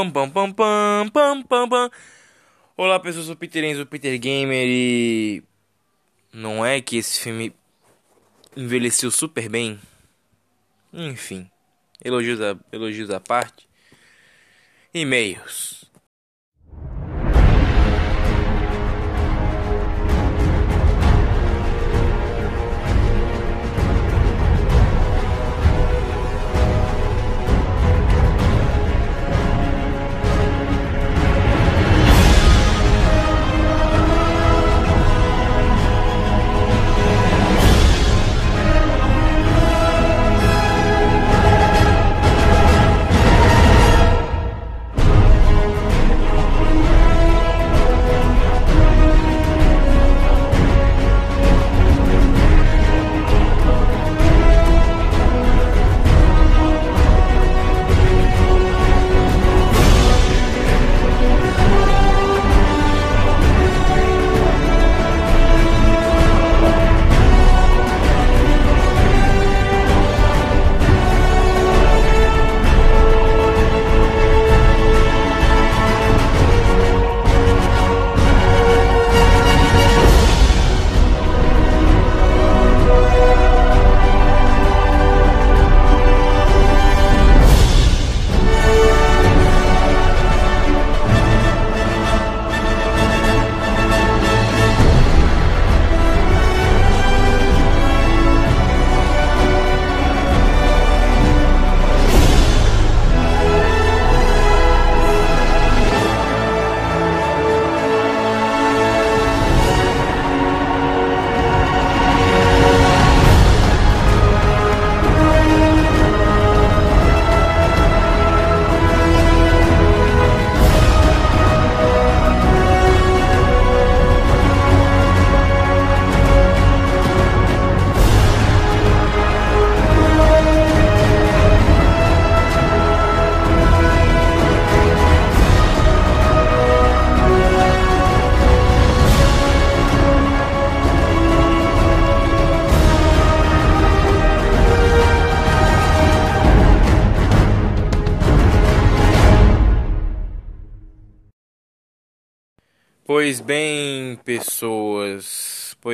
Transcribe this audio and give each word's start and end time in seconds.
Pam, 0.00 0.10
pam, 0.10 0.30
pam, 0.30 0.52
pam, 0.54 1.10
pam, 1.10 1.42
pam, 1.42 1.68
pam. 1.68 1.90
Olá 2.74 2.98
pessoas, 2.98 3.26
sou 3.26 3.34
o 3.34 3.36
Peter 3.36 3.62
Enzo, 3.62 3.84
Peter 3.84 4.18
Gamer 4.18 4.66
e... 4.66 5.42
Não 6.32 6.64
é 6.64 6.80
que 6.80 6.96
esse 6.96 7.20
filme 7.20 7.54
envelheceu 8.56 9.10
super 9.10 9.46
bem? 9.50 9.78
Enfim, 10.90 11.50
elogios 12.02 12.40
à, 12.40 12.56
elogios 12.72 13.10
à 13.10 13.20
parte. 13.20 13.68
E-mails. 14.94 15.79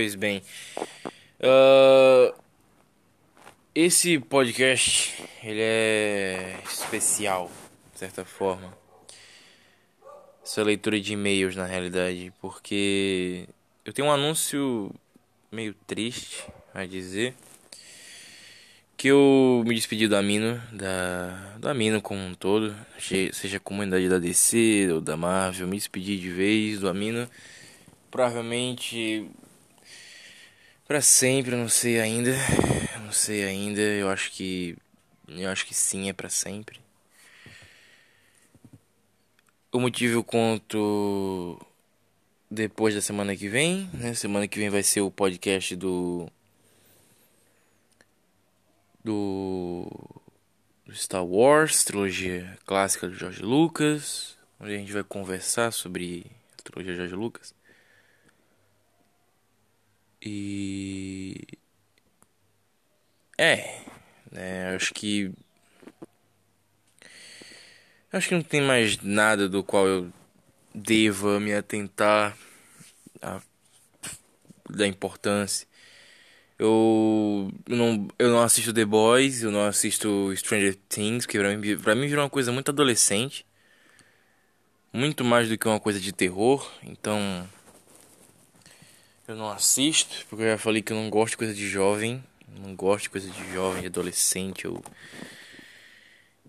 Pois 0.07 0.15
bem. 0.15 0.41
Uh, 1.41 2.33
esse 3.75 4.21
podcast 4.21 5.21
ele 5.43 5.61
é 5.61 6.61
especial, 6.65 7.51
de 7.93 7.99
certa 7.99 8.25
forma. 8.25 8.73
Essa 10.45 10.63
leitura 10.63 11.01
de 11.01 11.15
e-mails, 11.15 11.57
na 11.57 11.67
realidade, 11.67 12.33
porque 12.41 13.49
eu 13.85 13.93
tenho 13.93 14.07
um 14.07 14.13
anúncio 14.13 14.95
meio 15.51 15.75
triste 15.89 16.45
a 16.73 16.85
dizer 16.85 17.35
que 18.97 19.09
eu 19.09 19.65
me 19.67 19.75
despedi 19.75 20.07
do 20.07 20.15
Amino, 20.15 20.63
da, 20.71 21.57
do 21.59 21.69
Amino 21.69 22.01
como 22.01 22.21
um 22.21 22.33
todo, 22.33 22.77
seja 23.33 23.57
a 23.57 23.61
comunidade 23.61 24.09
da 24.09 24.21
DC 24.21 24.89
ou 24.93 25.01
da 25.01 25.17
Marvel, 25.17 25.67
me 25.67 25.77
despedi 25.77 26.17
de 26.17 26.31
vez 26.31 26.79
do 26.79 26.89
Amino, 26.89 27.29
provavelmente 28.09 29.29
para 30.87 31.01
sempre, 31.01 31.57
não 31.57 31.69
sei 31.69 32.01
ainda, 32.01 32.33
não 33.05 33.13
sei 33.13 33.45
ainda, 33.45 33.81
eu 33.81 34.09
acho 34.09 34.31
que, 34.33 34.77
eu 35.29 35.51
acho 35.51 35.67
que 35.67 35.75
sim, 35.75 36.09
é 36.09 36.13
para 36.13 36.29
sempre. 36.29 36.81
O 39.73 39.81
motivo 39.81 40.15
eu 40.15 40.25
conto 40.25 41.61
depois 42.51 42.95
da 42.95 43.01
semana 43.03 43.37
que 43.37 43.49
vem, 43.49 43.91
né? 43.93 44.15
Semana 44.15 44.49
que 44.49 44.59
vem 44.59 44.71
vai 44.71 44.83
ser 44.83 45.01
o 45.03 45.11
podcast 45.11 45.77
do 45.77 46.31
do, 49.05 49.89
Star 50.93 51.25
Wars, 51.25 51.85
trilogia 51.85 52.59
clássica 52.65 53.09
do 53.09 53.15
George 53.15 53.43
Lucas, 53.43 54.37
onde 54.59 54.75
a 54.75 54.79
gente 54.79 54.93
vai 54.93 55.05
conversar 55.05 55.73
sobre 55.73 56.27
a 56.59 56.63
trilogia 56.63 56.93
de 56.93 56.99
George 56.99 57.15
Lucas. 57.15 57.56
E 60.27 61.47
é, 63.39 63.83
né, 64.33 64.75
acho 64.75 64.93
que 64.93 65.33
acho 68.13 68.29
que 68.29 68.35
não 68.35 68.43
tem 68.43 68.61
mais 68.61 68.99
nada 68.99 69.49
do 69.49 69.63
qual 69.63 69.87
eu 69.87 70.13
deva 70.75 71.39
me 71.39 71.55
atentar 71.55 72.37
a, 73.23 73.41
da 74.69 74.87
importância 74.87 75.67
eu 76.59 77.53
não, 77.69 78.09
eu 78.19 78.31
não 78.31 78.43
assisto 78.43 78.73
The 78.73 78.85
Boys, 78.85 79.43
eu 79.43 79.51
não 79.51 79.67
assisto 79.67 80.35
Stranger 80.35 80.75
Things, 80.89 81.27
que 81.27 81.39
pra 81.39 81.57
mim, 81.57 81.77
pra 81.79 81.95
mim 81.95 82.07
virou 82.07 82.25
uma 82.25 82.31
coisa 82.31 82.51
muito 82.51 82.71
adolescente. 82.71 83.45
Muito 84.93 85.23
mais 85.25 85.49
do 85.49 85.59
que 85.59 85.69
uma 85.69 85.79
coisa 85.79 86.01
de 86.01 86.13
terror. 86.13 86.71
Então. 86.83 87.47
Eu 89.29 89.35
não 89.35 89.51
assisto, 89.51 90.25
porque 90.29 90.45
eu 90.45 90.51
já 90.51 90.59
falei 90.59 90.81
que 90.81 90.93
eu 90.93 90.97
não 90.97 91.11
gosto 91.11 91.33
de 91.33 91.37
coisa 91.39 91.55
de 91.55 91.69
jovem. 91.69 92.23
Não 92.61 92.77
gosto 92.77 93.05
de 93.05 93.11
coisa 93.11 93.29
de 93.29 93.53
jovem, 93.53 93.81
de 93.81 93.89
adolescente. 93.89 94.65
Eu, 94.65 94.83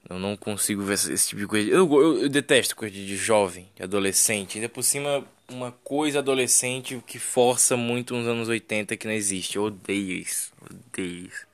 eu 0.07 0.19
não 0.19 0.37
consigo 0.37 0.83
ver 0.83 0.93
esse 0.93 1.27
tipo 1.27 1.41
de 1.41 1.47
coisa. 1.47 1.69
Eu, 1.69 1.91
eu, 1.91 2.21
eu 2.23 2.29
detesto 2.29 2.75
coisa 2.75 2.93
de, 2.93 3.05
de 3.05 3.17
jovem, 3.17 3.67
de 3.75 3.81
adolescente. 3.81 4.57
Ainda 4.57 4.69
por 4.69 4.83
cima, 4.83 5.25
uma 5.49 5.71
coisa 5.71 6.19
adolescente 6.19 7.01
que 7.07 7.17
força 7.17 7.75
muito 7.75 8.15
nos 8.15 8.27
anos 8.27 8.47
80 8.47 8.95
que 8.95 9.07
não 9.07 9.13
existe. 9.13 9.55
Eu 9.55 9.63
odeio 9.63 10.11
isso. 10.11 10.53
Odeio 10.69 11.27
isso. 11.27 11.47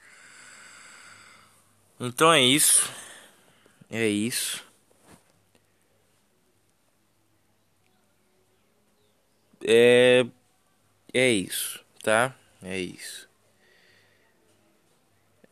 Então 2.00 2.34
é 2.34 2.42
isso. 2.42 2.92
É 3.90 4.08
isso. 4.08 4.62
É 9.66 10.25
é 11.13 11.30
isso, 11.30 11.83
tá? 12.01 12.36
É 12.62 12.80
isso. 12.80 13.30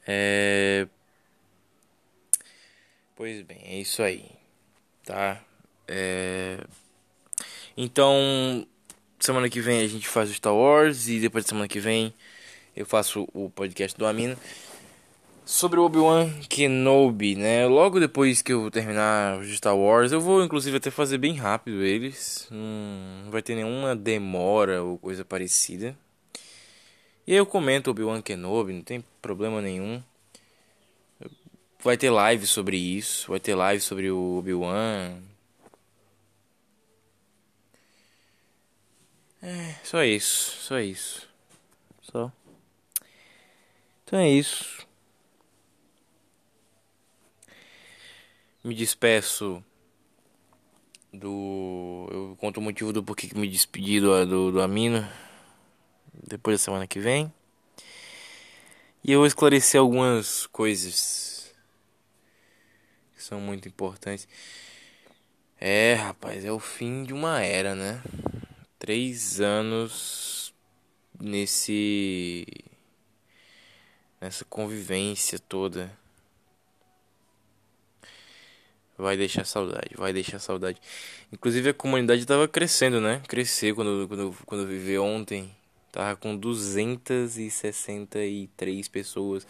É 0.08 0.88
Pois 3.16 3.42
bem, 3.44 3.62
é 3.66 3.76
isso 3.80 4.02
aí, 4.02 4.26
tá? 5.06 5.40
É 5.88 6.58
Então, 7.78 8.68
semana 9.20 9.50
que 9.50 9.62
vem 9.62 9.82
a 9.82 9.88
gente 9.88 10.08
faz 10.08 10.30
o 10.30 10.34
Star 10.34 10.56
Wars 10.56 11.08
e 11.08 11.20
depois 11.20 11.46
da 11.46 11.50
semana 11.50 11.68
que 11.68 11.80
vem 11.80 12.14
eu 12.76 12.86
faço 12.86 13.28
o 13.34 13.50
podcast 13.50 13.98
do 13.98 14.06
Amino 14.08 14.38
sobre 15.52 15.82
o 15.82 15.84
Obi-Wan 15.84 16.32
Kenobi, 16.48 17.36
né? 17.36 17.68
Logo 17.68 18.00
depois 18.00 18.42
que 18.42 18.54
eu 18.54 18.72
terminar 18.72 19.38
os 19.38 19.50
Star 19.58 19.76
Wars, 19.76 20.14
eu 20.14 20.22
vou 20.22 20.42
inclusive 20.42 20.78
até 20.78 20.90
fazer 20.90 21.18
bem 21.18 21.36
rápido 21.36 21.84
eles. 21.84 22.48
Não 22.50 23.30
vai 23.30 23.42
ter 23.42 23.56
nenhuma 23.56 23.94
demora 23.94 24.82
ou 24.82 24.98
coisa 24.98 25.26
parecida. 25.26 25.96
E 27.28 27.36
eu 27.36 27.46
comento 27.46 27.92
Obi-Wan 27.92 28.22
Kenobi, 28.22 28.72
não 28.72 28.82
tem 28.82 29.04
problema 29.22 29.62
nenhum. 29.62 30.02
Vai 31.84 31.98
ter 31.98 32.10
live 32.10 32.48
sobre 32.48 32.78
isso, 32.78 33.30
vai 33.30 33.40
ter 33.40 33.54
live 33.54 33.82
sobre 33.82 34.10
o 34.10 34.38
Obi-Wan. 34.38 35.18
É, 39.44 39.76
só 39.84 40.02
isso, 40.02 40.58
só 40.62 40.80
isso. 40.80 41.28
Só. 42.02 42.32
Então 44.06 44.18
é 44.18 44.30
isso. 44.30 44.90
Me 48.64 48.76
despeço 48.76 49.64
do. 51.12 52.08
Eu 52.12 52.38
conto 52.40 52.60
o 52.60 52.62
motivo 52.62 52.94
do 52.94 53.04
porquê 53.04 53.28
que 53.28 53.38
me 53.38 53.48
despedi 53.48 54.00
do, 54.00 54.26
do, 54.26 54.52
do 54.52 54.62
Amino. 54.62 55.08
Depois 56.14 56.60
da 56.60 56.64
semana 56.64 56.88
que 56.88 57.00
vem. 57.00 57.34
E 59.04 59.12
eu 59.12 59.20
vou 59.20 59.26
esclarecer 59.26 59.82
algumas 59.82 60.46
coisas 60.46 61.52
que 63.16 63.24
são 63.24 63.42
muito 63.42 63.68
importantes. 63.68 64.28
É, 65.60 65.96
rapaz, 65.96 66.46
é 66.46 66.52
o 66.52 66.60
fim 66.60 67.04
de 67.04 67.14
uma 67.14 67.42
era, 67.42 67.74
né? 67.74 68.02
Três 68.78 69.42
anos 69.42 70.54
nesse 71.20 72.46
nessa 74.20 74.46
convivência 74.46 75.40
toda. 75.40 76.00
Vai 79.02 79.18
deixar 79.18 79.44
saudade, 79.46 79.90
vai 79.96 80.14
deixar 80.14 80.38
saudade. 80.38 80.80
Inclusive 81.34 81.70
a 81.70 81.74
comunidade 81.74 82.24
tava 82.24 82.48
crescendo, 82.48 83.02
né? 83.02 83.20
Cresceu 83.28 83.74
quando, 83.74 84.08
quando, 84.08 84.38
quando 84.46 84.62
eu 84.62 84.68
vivi 84.68 84.96
ontem. 85.00 85.50
Tava 85.92 86.16
com 86.16 86.38
263 86.38 88.88
pessoas. 88.88 89.48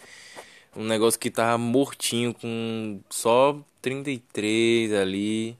Um 0.74 0.86
negócio 0.86 1.20
que 1.20 1.30
tava 1.30 1.58
mortinho 1.58 2.34
com 2.34 3.02
só 3.10 3.62
33 3.82 4.94
ali. 4.94 5.58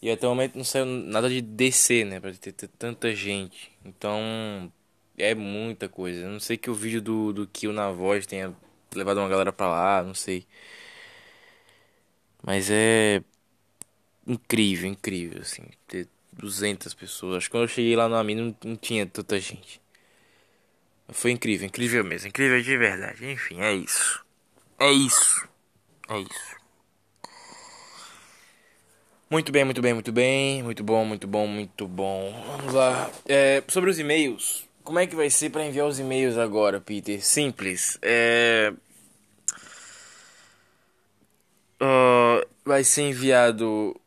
E 0.00 0.10
até 0.10 0.26
o 0.26 0.30
momento 0.30 0.56
não 0.56 0.64
saiu 0.64 0.86
nada 0.86 1.28
de 1.28 1.42
descer, 1.42 2.06
né? 2.06 2.20
Pra 2.20 2.32
ter, 2.32 2.52
ter 2.52 2.68
tanta 2.68 3.14
gente. 3.14 3.70
Então 3.84 4.72
é 5.18 5.34
muita 5.34 5.90
coisa. 5.90 6.26
não 6.26 6.40
sei 6.40 6.56
que 6.56 6.70
o 6.70 6.74
vídeo 6.74 7.02
do, 7.02 7.34
do 7.34 7.46
Kill 7.46 7.74
na 7.74 7.90
voz 7.90 8.26
tenha 8.26 8.54
levado 8.94 9.18
uma 9.18 9.28
galera 9.28 9.52
pra 9.52 9.68
lá, 9.68 10.02
não 10.02 10.14
sei. 10.14 10.46
Mas 12.42 12.70
é 12.70 13.22
incrível, 14.26 14.88
incrível, 14.88 15.40
assim, 15.42 15.62
ter 15.86 16.08
200 16.32 16.92
pessoas. 16.94 17.36
Acho 17.36 17.46
que 17.46 17.52
quando 17.52 17.64
eu 17.64 17.68
cheguei 17.68 17.94
lá 17.96 18.08
no 18.08 18.16
Ami 18.16 18.34
não, 18.34 18.56
não 18.64 18.76
tinha 18.76 19.06
tanta 19.06 19.38
gente. 19.38 19.80
Foi 21.08 21.30
incrível, 21.30 21.66
incrível 21.66 22.02
mesmo, 22.04 22.28
incrível 22.28 22.60
de 22.62 22.76
verdade. 22.76 23.30
Enfim, 23.30 23.60
é 23.60 23.74
isso. 23.74 24.24
É 24.78 24.90
isso. 24.90 25.48
É 26.08 26.18
isso. 26.18 26.62
Muito 29.30 29.50
bem, 29.50 29.64
muito 29.64 29.80
bem, 29.80 29.94
muito 29.94 30.12
bem. 30.12 30.62
Muito 30.62 30.84
bom, 30.84 31.04
muito 31.04 31.26
bom, 31.26 31.46
muito 31.46 31.86
bom. 31.86 32.32
Vamos 32.58 32.74
lá. 32.74 33.10
É, 33.26 33.62
sobre 33.68 33.90
os 33.90 33.98
e-mails. 33.98 34.68
Como 34.84 34.98
é 34.98 35.06
que 35.06 35.14
vai 35.14 35.30
ser 35.30 35.50
para 35.50 35.64
enviar 35.64 35.86
os 35.86 35.98
e-mails 35.98 36.36
agora, 36.36 36.80
Peter? 36.80 37.24
Simples. 37.24 37.98
É... 38.02 38.72
Uh, 41.82 42.48
vai 42.64 42.84
ser 42.84 43.02
enviado 43.02 44.00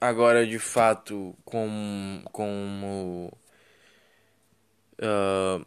agora 0.00 0.44
de 0.44 0.58
fato 0.58 1.32
com, 1.44 2.24
como 2.32 3.32
uh, 5.00 5.64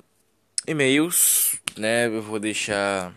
e-mails, 0.68 1.58
né? 1.78 2.08
Eu 2.08 2.22
vou 2.22 2.38
deixar 2.38 3.14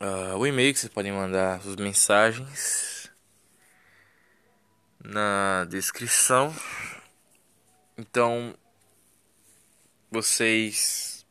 uh, 0.00 0.36
o 0.36 0.46
e-mail 0.46 0.72
que 0.72 0.78
vocês 0.78 0.92
podem 0.92 1.10
mandar 1.10 1.60
suas 1.60 1.74
mensagens 1.74 3.10
na 5.02 5.64
descrição. 5.68 6.54
Então 7.98 8.54
vocês 10.08 11.26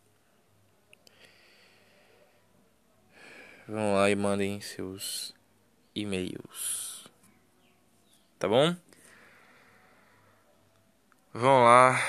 vão 3.66 3.94
lá 3.94 4.10
e 4.10 4.16
mandem 4.16 4.60
seus 4.60 5.35
e-mails. 5.95 7.07
Tá 8.38 8.47
bom? 8.47 8.75
Vão 11.33 11.63
lá. 11.63 12.00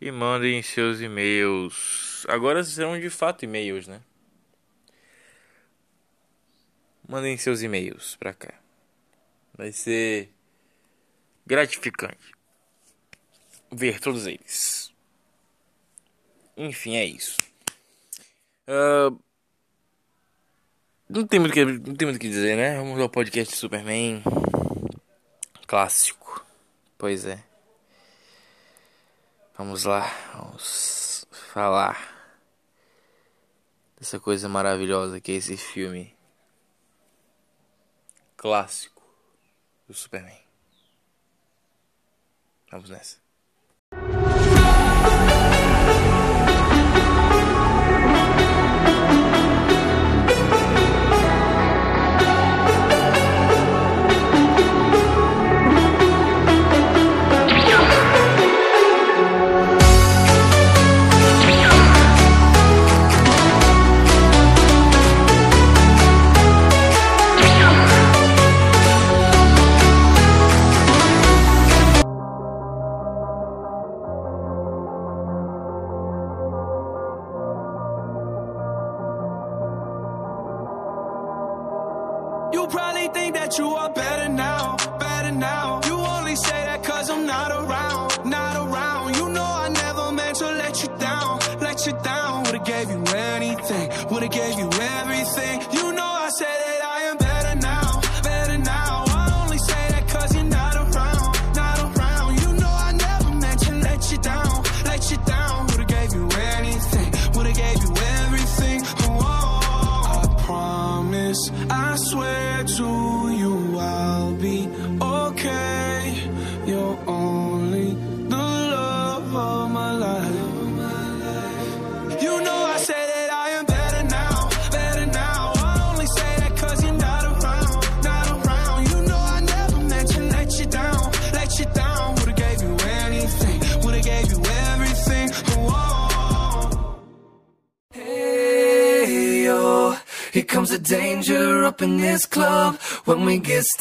E 0.00 0.10
mandem 0.10 0.62
seus 0.62 1.00
e-mails. 1.00 2.26
Agora 2.28 2.62
serão 2.62 2.98
de 3.00 3.08
fato 3.08 3.44
e-mails, 3.44 3.86
né? 3.88 4.02
Mandem 7.08 7.36
seus 7.36 7.62
e-mails 7.62 8.16
pra 8.16 8.32
cá. 8.32 8.54
Vai 9.54 9.72
ser 9.72 10.30
gratificante 11.46 12.32
ver 13.70 14.00
todos 14.00 14.26
eles. 14.26 14.92
Enfim, 16.56 16.96
é 16.96 17.04
isso. 17.04 17.51
Uh, 18.68 19.18
não 21.08 21.26
tem 21.26 21.40
muito 21.40 21.52
que 21.52 21.64
não 21.64 21.94
tem 21.94 22.06
muito 22.06 22.20
que 22.20 22.28
dizer, 22.28 22.56
né? 22.56 22.76
Vamos 22.76 23.00
ao 23.00 23.08
podcast 23.08 23.56
Superman 23.56 24.22
clássico. 25.66 26.44
Pois 26.96 27.24
é. 27.24 27.42
Vamos 29.56 29.84
lá, 29.84 30.06
vamos 30.34 31.26
falar 31.30 32.12
dessa 33.98 34.18
coisa 34.18 34.48
maravilhosa 34.48 35.20
que 35.20 35.32
é 35.32 35.36
esse 35.36 35.56
filme 35.56 36.16
clássico 38.36 39.02
do 39.86 39.94
Superman. 39.94 40.40
Vamos 42.70 42.90
nessa. 42.90 43.18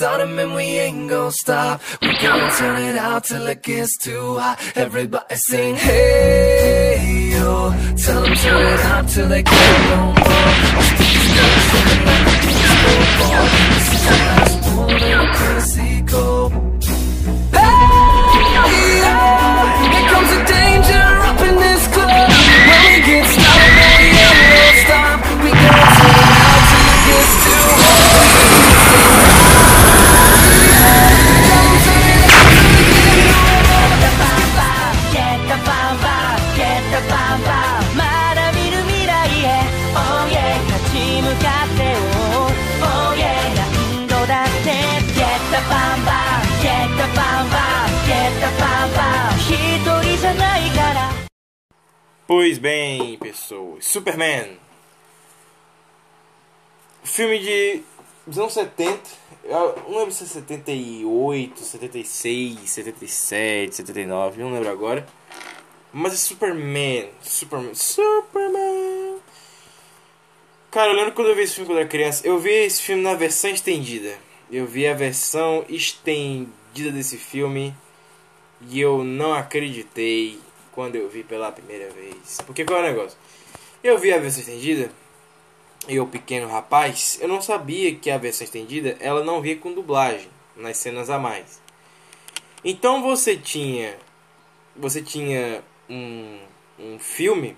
Started, 0.01 0.25
man, 0.29 0.55
we 0.55 0.63
ain't 0.63 1.07
gonna 1.07 1.31
stop. 1.31 1.79
We 2.01 2.07
gonna 2.17 2.51
turn 2.57 2.81
it 2.81 2.97
out 2.97 3.23
till 3.23 3.45
it 3.45 3.61
gets 3.61 3.95
too 3.99 4.39
hot. 4.39 4.57
Everybody 4.75 5.35
sing, 5.35 5.75
hey, 5.75 7.33
yo. 7.33 7.69
Tell 8.03 8.23
them 8.23 8.33
turn 8.33 8.65
it 8.73 8.79
out 8.79 9.07
till 9.07 9.27
they 9.27 9.43
can't 9.43 9.89
no 9.91 10.13
more. 10.25 10.81
Filme 57.21 57.37
de 57.37 57.83
dos 58.25 58.39
anos 58.39 58.53
70, 58.53 58.99
eu 59.43 59.75
não 59.87 59.99
lembro 59.99 60.11
se 60.11 60.23
é 60.23 60.25
78, 60.25 61.59
76, 61.59 62.67
77, 62.67 63.75
79, 63.75 64.41
não 64.41 64.51
lembro 64.51 64.71
agora. 64.71 65.07
Mas 65.93 66.13
é 66.13 66.15
Superman, 66.15 67.11
Superman, 67.21 67.75
Superman. 67.75 69.19
Cara, 70.71 70.89
eu 70.89 70.95
lembro 70.95 71.11
quando 71.11 71.27
eu 71.27 71.35
vi 71.35 71.43
esse 71.43 71.53
filme 71.53 71.67
quando 71.67 71.77
eu 71.77 71.81
era 71.81 71.89
criança, 71.89 72.25
eu 72.25 72.39
vi 72.39 72.49
esse 72.49 72.81
filme 72.81 73.03
na 73.03 73.13
versão 73.13 73.51
estendida. 73.51 74.17
Eu 74.51 74.65
vi 74.65 74.87
a 74.87 74.95
versão 74.95 75.63
estendida 75.69 76.91
desse 76.91 77.17
filme 77.17 77.75
e 78.67 78.81
eu 78.81 79.03
não 79.03 79.35
acreditei 79.35 80.39
quando 80.71 80.95
eu 80.95 81.07
vi 81.07 81.23
pela 81.23 81.51
primeira 81.51 81.87
vez. 81.91 82.41
Porque 82.47 82.65
qual 82.65 82.79
é 82.79 82.81
o 82.81 82.85
negócio? 82.87 83.15
Eu 83.83 83.99
vi 83.99 84.11
a 84.11 84.17
versão 84.17 84.39
estendida, 84.39 84.91
eu 85.87 86.05
pequeno 86.07 86.47
rapaz, 86.47 87.17
eu 87.21 87.27
não 87.27 87.41
sabia 87.41 87.95
que 87.95 88.09
a 88.09 88.17
versão 88.17 88.45
estendida 88.45 88.97
ela 88.99 89.23
não 89.23 89.41
via 89.41 89.57
com 89.57 89.73
dublagem 89.73 90.29
nas 90.55 90.77
cenas 90.77 91.09
a 91.09 91.17
mais. 91.17 91.61
Então 92.63 93.01
você 93.01 93.35
tinha 93.35 93.97
você 94.75 95.01
tinha 95.01 95.63
um, 95.89 96.39
um 96.79 96.99
filme 96.99 97.57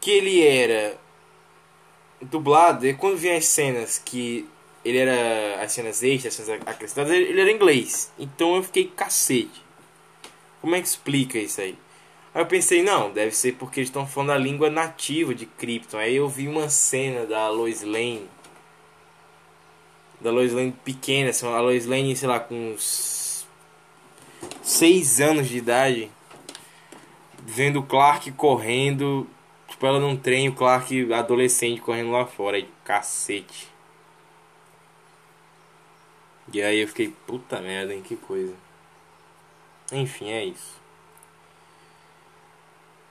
que 0.00 0.10
ele 0.10 0.46
era 0.46 0.98
dublado 2.20 2.86
e 2.86 2.94
quando 2.94 3.16
vinha 3.16 3.36
as 3.36 3.46
cenas 3.46 3.98
que 4.04 4.48
ele 4.84 4.98
era 4.98 5.62
as 5.62 5.72
cenas 5.72 6.02
extras, 6.02 6.38
as 6.38 6.46
cenas 6.46 6.62
acrescentadas, 6.66 7.12
ele, 7.12 7.40
era 7.40 7.50
inglês. 7.50 8.12
Então 8.18 8.56
eu 8.56 8.62
fiquei 8.62 8.84
cacete. 8.84 9.62
Como 10.60 10.74
é 10.74 10.80
que 10.80 10.88
explica 10.88 11.38
isso 11.38 11.60
aí? 11.60 11.76
Aí 12.38 12.42
eu 12.44 12.46
pensei, 12.46 12.84
não, 12.84 13.10
deve 13.10 13.34
ser 13.34 13.56
porque 13.56 13.80
eles 13.80 13.88
estão 13.88 14.06
falando 14.06 14.30
a 14.30 14.38
língua 14.38 14.70
nativa 14.70 15.34
de 15.34 15.44
Krypton. 15.44 15.98
Aí 15.98 16.14
eu 16.14 16.28
vi 16.28 16.46
uma 16.46 16.68
cena 16.68 17.26
da 17.26 17.48
Lois 17.48 17.82
Lane. 17.82 18.28
Da 20.20 20.30
Lois 20.30 20.52
Lane 20.52 20.70
pequena, 20.84 21.30
assim, 21.30 21.52
a 21.52 21.60
Lois 21.60 21.84
Lane, 21.84 22.14
sei 22.14 22.28
lá, 22.28 22.38
com 22.38 22.54
uns 22.74 23.44
6 24.62 25.20
anos 25.20 25.48
de 25.48 25.58
idade. 25.58 26.12
Vendo 27.42 27.80
o 27.80 27.82
Clark 27.82 28.30
correndo. 28.30 29.26
Tipo, 29.66 29.86
ela 29.86 29.98
num 29.98 30.16
trem, 30.16 30.48
o 30.48 30.54
Clark 30.54 31.12
adolescente 31.12 31.80
correndo 31.80 32.12
lá 32.12 32.24
fora. 32.24 32.56
Aí, 32.56 32.68
cacete. 32.84 33.66
E 36.52 36.62
aí 36.62 36.82
eu 36.82 36.86
fiquei, 36.86 37.12
puta 37.26 37.60
merda, 37.60 37.92
hein, 37.92 38.00
que 38.00 38.14
coisa. 38.14 38.54
Enfim, 39.90 40.30
é 40.30 40.44
isso. 40.44 40.78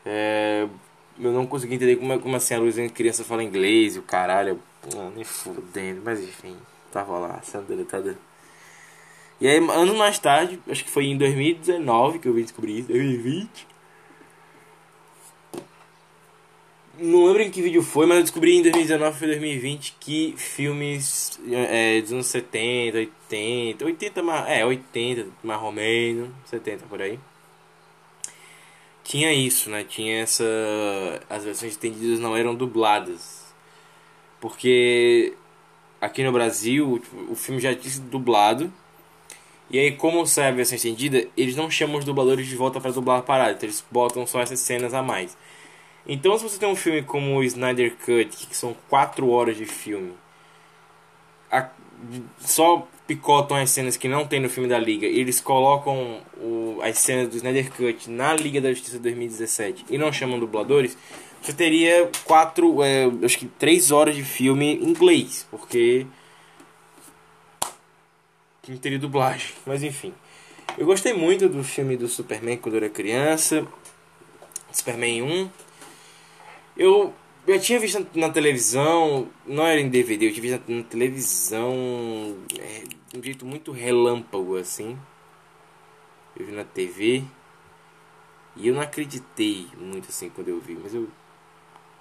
É, 0.10 0.68
eu 1.20 1.32
não 1.34 1.46
consegui 1.46 1.76
entender 1.76 1.98
como, 1.98 2.14
é- 2.14 2.18
como 2.20 2.36
assim 2.36 2.54
a 2.54 2.60
Luizinha 2.60 2.90
criança 2.90 3.24
fala 3.24 3.44
inglês 3.44 3.96
e 3.96 4.00
o 4.00 4.04
caralho. 4.04 4.60
Ah, 4.96 5.10
nem 5.14 5.24
fudendo, 5.26 6.02
mas 6.04 6.22
enfim, 6.22 6.56
tava 6.92 7.18
lá, 7.20 7.42
sendo 7.44 7.66
deletada. 7.68 8.18
E 9.40 9.48
aí, 9.48 9.58
anos 9.58 9.96
mais 9.98 10.18
tarde, 10.18 10.60
acho 10.68 10.84
que 10.84 10.90
foi 10.90 11.06
em 11.06 11.18
2019 11.18 12.20
que 12.20 12.28
eu 12.28 12.34
vim 12.34 12.44
descobrir 12.44 12.80
isso, 12.80 12.88
2020. 12.88 13.68
Não 17.00 17.26
lembro 17.26 17.44
em 17.44 17.52
que 17.52 17.62
vídeo 17.62 17.84
foi, 17.84 18.08
mas 18.08 18.18
eu 18.18 18.24
descobri 18.24 18.56
em 18.58 18.64
2019 18.64 19.20
foi 19.20 19.28
2020 19.28 19.96
que 20.00 20.34
filmes 20.36 21.40
é, 21.52 22.02
dos 22.02 22.12
anos 22.12 22.26
70, 22.28 22.98
80, 22.98 23.86
80 23.86 24.24
mais, 24.24 24.50
é, 24.50 24.66
80 24.66 25.28
mais 25.44 25.62
ou 25.62 25.72
menos, 25.72 26.30
70 26.46 26.86
por 26.88 27.00
aí. 27.02 27.20
Tinha 29.08 29.32
isso, 29.34 29.70
né? 29.70 29.86
Tinha 29.86 30.20
essa 30.22 30.44
as 31.30 31.44
versões 31.46 31.72
estendidas 31.72 32.20
não 32.20 32.36
eram 32.36 32.54
dubladas. 32.54 33.46
Porque 34.42 35.34
aqui 36.02 36.24
no 36.24 36.32
Brasil 36.34 37.00
tipo, 37.00 37.32
o 37.32 37.36
filme 37.36 37.62
já 37.62 37.76
tinha 37.76 37.92
sido 37.94 38.10
dublado. 38.10 38.72
E 39.70 39.80
aí, 39.80 39.92
como 39.98 40.26
sai 40.28 40.50
a 40.50 40.52
versão 40.52 40.76
estendida, 40.76 41.28
eles 41.38 41.56
não 41.56 41.70
chamam 41.72 41.98
os 41.98 42.06
dubladores 42.06 42.48
de 42.48 42.56
volta 42.56 42.80
para 42.82 42.92
dublar 42.92 43.20
a 43.20 43.22
parada, 43.24 43.52
então 43.54 43.68
eles 43.68 43.84
botam 43.92 44.26
só 44.28 44.42
essas 44.42 44.60
cenas 44.62 44.94
a 44.94 45.02
mais. 45.04 45.38
Então, 46.08 46.38
se 46.38 46.44
você 46.44 46.60
tem 46.60 46.70
um 46.70 46.76
filme 46.76 47.04
como 47.04 47.36
o 47.38 47.44
Snyder 47.44 47.96
Cut, 47.98 48.48
que 48.48 48.56
são 48.58 48.76
4 48.90 49.30
horas 49.30 49.58
de 49.58 49.66
filme, 49.66 50.14
a- 51.52 51.70
só 52.40 52.88
picotam 53.08 53.56
as 53.58 53.70
cenas 53.70 53.96
que 53.96 54.08
não 54.08 54.28
tem 54.28 54.40
no 54.40 54.50
filme 54.50 54.68
da 54.68 54.78
Liga, 54.78 55.08
eles 55.08 55.40
colocam 55.40 56.22
o- 56.38 56.80
as 56.84 56.98
cenas 57.00 57.30
do 57.30 57.38
Snyder 57.38 57.72
Cut 57.72 58.10
na 58.10 58.34
Liga 58.34 58.60
da 58.60 58.70
Justiça 58.70 59.00
2017 59.00 59.86
e 59.90 59.98
não 59.98 60.12
chamam 60.12 60.38
dubladores, 60.38 60.98
você 61.42 61.54
teria 61.54 62.10
4, 62.26 62.78
acho 63.24 63.38
que 63.40 63.46
3 63.46 63.92
horas 63.92 64.16
de 64.16 64.24
filme 64.24 64.76
em 64.76 64.90
inglês, 64.90 65.48
porque 65.50 66.06
não 68.68 68.78
teria 68.78 69.00
dublagem, 69.00 69.52
mas 69.66 69.82
enfim. 69.82 70.14
Eu 70.78 70.86
gostei 70.86 71.14
muito 71.14 71.48
do 71.48 71.64
filme 71.64 71.96
do 71.96 72.08
Superman 72.08 72.58
quando 72.58 72.76
eu 72.76 72.80
era 72.84 72.90
criança, 72.90 73.66
Superman 74.72 75.22
1. 75.24 75.50
Eu 76.76 77.14
já 77.48 77.60
tinha 77.60 77.80
visto 77.80 78.06
na 78.14 78.30
televisão, 78.30 79.30
não 79.46 79.66
era 79.66 79.80
em 79.80 79.90
DVD, 79.90 80.28
eu 80.28 80.34
tinha 80.34 80.42
visto 80.42 80.70
na 80.70 80.84
televisão 80.84 81.74
é, 82.60 82.84
de 83.10 83.18
um 83.18 83.24
jeito 83.24 83.46
muito 83.46 83.72
relâmpago 83.72 84.58
assim. 84.58 85.00
Eu 86.36 86.46
vi 86.46 86.52
na 86.52 86.66
TV 86.66 87.24
e 88.58 88.68
eu 88.68 88.76
não 88.76 88.82
acreditei 88.82 89.68
muito 89.78 90.10
assim 90.10 90.30
quando 90.30 90.50
eu 90.50 90.60
vi, 90.60 90.76
mas 90.76 90.94
eu. 90.94 91.08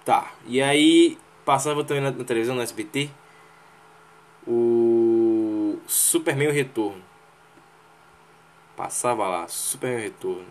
Tá. 0.03 0.33
E 0.45 0.61
aí 0.61 1.17
passava 1.45 1.83
também 1.83 2.03
na, 2.03 2.11
na 2.11 2.23
televisão, 2.25 2.55
no 2.55 2.61
SBT, 2.61 3.09
o 4.45 5.79
Superman 5.87 6.49
o 6.49 6.51
Retorno. 6.51 7.01
Passava 8.75 9.27
lá, 9.27 9.47
Superman 9.47 9.99
o 9.99 10.03
Retorno. 10.03 10.47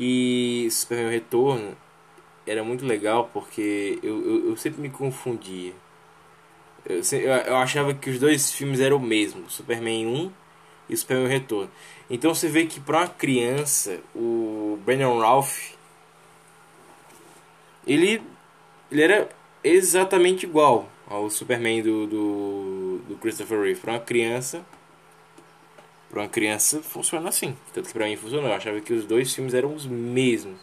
E 0.00 0.68
Superman 0.70 1.08
o 1.08 1.10
Retorno 1.10 1.85
era 2.46 2.62
muito 2.62 2.84
legal 2.84 3.30
porque 3.32 3.98
eu, 4.02 4.24
eu, 4.24 4.50
eu 4.50 4.56
sempre 4.56 4.80
me 4.80 4.90
confundia. 4.90 5.72
Eu, 6.84 7.00
eu, 7.12 7.30
eu 7.30 7.56
achava 7.56 7.92
que 7.94 8.10
os 8.10 8.18
dois 8.18 8.52
filmes 8.52 8.80
eram 8.80 8.98
o 8.98 9.00
mesmo, 9.00 9.50
Superman 9.50 10.06
1 10.06 10.32
e 10.90 10.96
Superman 10.96 11.28
Retorno. 11.28 11.70
Então 12.08 12.34
você 12.34 12.48
vê 12.48 12.66
que 12.66 12.78
para 12.80 12.98
uma 12.98 13.08
criança, 13.08 13.98
o 14.14 14.78
Brandon 14.84 15.18
Ralph 15.18 15.76
ele, 17.86 18.20
ele 18.90 19.02
era 19.02 19.28
exatamente 19.62 20.44
igual 20.44 20.88
ao 21.08 21.30
Superman 21.30 21.82
do, 21.82 22.06
do, 22.06 23.00
do 23.08 23.16
Christopher 23.16 23.60
Reeve. 23.60 23.80
Para 23.80 23.92
uma 23.92 24.00
criança, 24.00 24.64
para 26.10 26.22
uma 26.22 26.28
criança 26.28 26.82
funciona 26.82 27.28
assim. 27.28 27.56
Tanto 27.72 27.86
que 27.86 27.92
para 27.92 28.06
mim 28.06 28.16
funcionou. 28.16 28.48
Eu 28.48 28.56
achava 28.56 28.80
que 28.80 28.92
os 28.92 29.04
dois 29.04 29.32
filmes 29.32 29.54
eram 29.54 29.72
os 29.72 29.86
mesmos. 29.86 30.58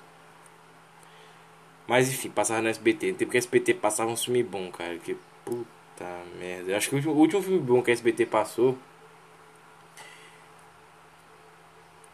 Mas 1.87 2.09
enfim, 2.09 2.29
passava 2.29 2.61
no 2.61 2.69
SBT. 2.69 3.11
Não 3.11 3.17
tem 3.17 3.27
porque 3.27 3.37
SBT 3.37 3.73
passava 3.75 4.11
um 4.11 4.17
filme 4.17 4.43
bom, 4.43 4.71
cara. 4.71 4.97
Que 4.97 5.17
puta 5.45 6.05
merda. 6.39 6.71
Eu 6.71 6.77
acho 6.77 6.89
que 6.89 6.95
o 6.95 6.97
último, 6.97 7.13
o 7.13 7.17
último 7.17 7.41
filme 7.41 7.59
bom 7.59 7.81
que 7.81 7.91
a 7.91 7.93
SBT 7.93 8.25
passou. 8.25 8.77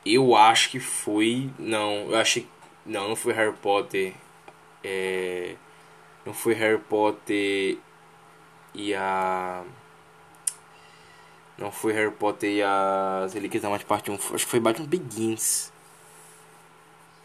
Eu 0.05 0.35
acho 0.35 0.69
que 0.69 0.79
foi. 0.79 1.49
Não, 1.59 2.09
eu 2.11 2.15
achei. 2.17 2.47
Não, 2.85 3.09
não 3.09 3.15
foi 3.15 3.33
Harry 3.33 3.53
Potter. 3.53 4.13
É, 4.83 5.55
Não 6.25 6.33
foi 6.33 6.53
Harry 6.53 6.79
Potter 6.79 7.77
e 8.73 8.93
a. 8.95 9.63
Não 11.57 11.71
foi 11.71 11.91
Harry 11.93 12.11
Potter 12.11 12.49
e 12.49 12.61
as 12.63 13.33
Relíquias 13.33 13.61
da 13.63 13.69
Morte 13.69 13.85
parte 13.85 14.09
1. 14.09 14.15
Acho 14.15 14.31
que 14.33 14.45
foi 14.45 14.59
Batman 14.59 14.88
Begins. 14.88 15.71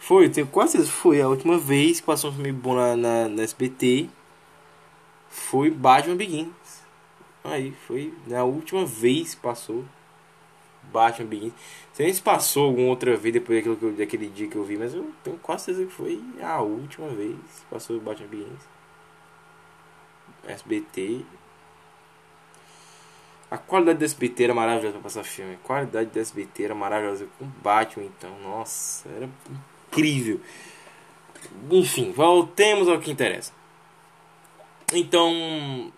Foi, 0.06 0.28
tenho 0.28 0.46
quase 0.46 0.72
certeza. 0.72 0.92
Foi 0.92 1.22
a 1.22 1.28
última 1.28 1.56
vez 1.56 1.98
que 1.98 2.06
passou 2.06 2.30
um 2.30 2.34
filme 2.34 2.52
bom 2.52 2.74
na, 2.74 2.94
na, 2.94 3.26
na 3.26 3.42
SBT. 3.42 4.10
Foi 5.30 5.70
Batman 5.70 6.16
Begins. 6.16 6.52
Aí, 7.42 7.72
foi 7.86 8.12
na 8.26 8.44
última 8.44 8.84
vez 8.84 9.34
que 9.34 9.40
passou 9.40 9.82
Batman 10.92 11.26
Begins. 11.26 11.54
Nem 11.98 12.12
se 12.12 12.20
passou 12.20 12.66
alguma 12.66 12.88
outra 12.88 13.16
vez 13.16 13.32
depois 13.32 13.58
daquilo 13.58 13.76
que 13.78 13.82
eu, 13.82 13.92
daquele 13.92 14.28
dia 14.28 14.46
que 14.46 14.56
eu 14.56 14.62
vi, 14.62 14.76
mas 14.76 14.92
eu 14.92 15.10
tenho 15.22 15.38
quase 15.38 15.64
certeza 15.64 15.86
que 15.86 15.94
foi 15.94 16.22
a 16.42 16.60
última 16.60 17.08
vez 17.08 17.36
que 17.36 17.66
passou 17.70 17.98
Batman 17.98 18.28
Begins. 18.28 18.68
SBT. 20.46 21.24
A 23.50 23.56
qualidade 23.56 24.00
do 24.00 24.04
SBT 24.04 24.44
era 24.44 24.54
maravilhosa 24.54 24.92
pra 24.92 25.02
passar 25.02 25.24
filme. 25.24 25.54
A 25.54 25.66
qualidade 25.66 26.10
do 26.10 26.18
SBT 26.18 26.64
era 26.64 26.74
maravilhosa. 26.74 27.26
Com 27.38 27.46
Batman, 27.62 28.04
então. 28.04 28.38
Nossa, 28.40 29.08
era 29.08 29.30
incrível. 29.94 30.40
Enfim, 31.70 32.12
voltemos 32.12 32.88
ao 32.88 32.98
que 32.98 33.10
interessa. 33.10 33.52
Então, 34.92 35.92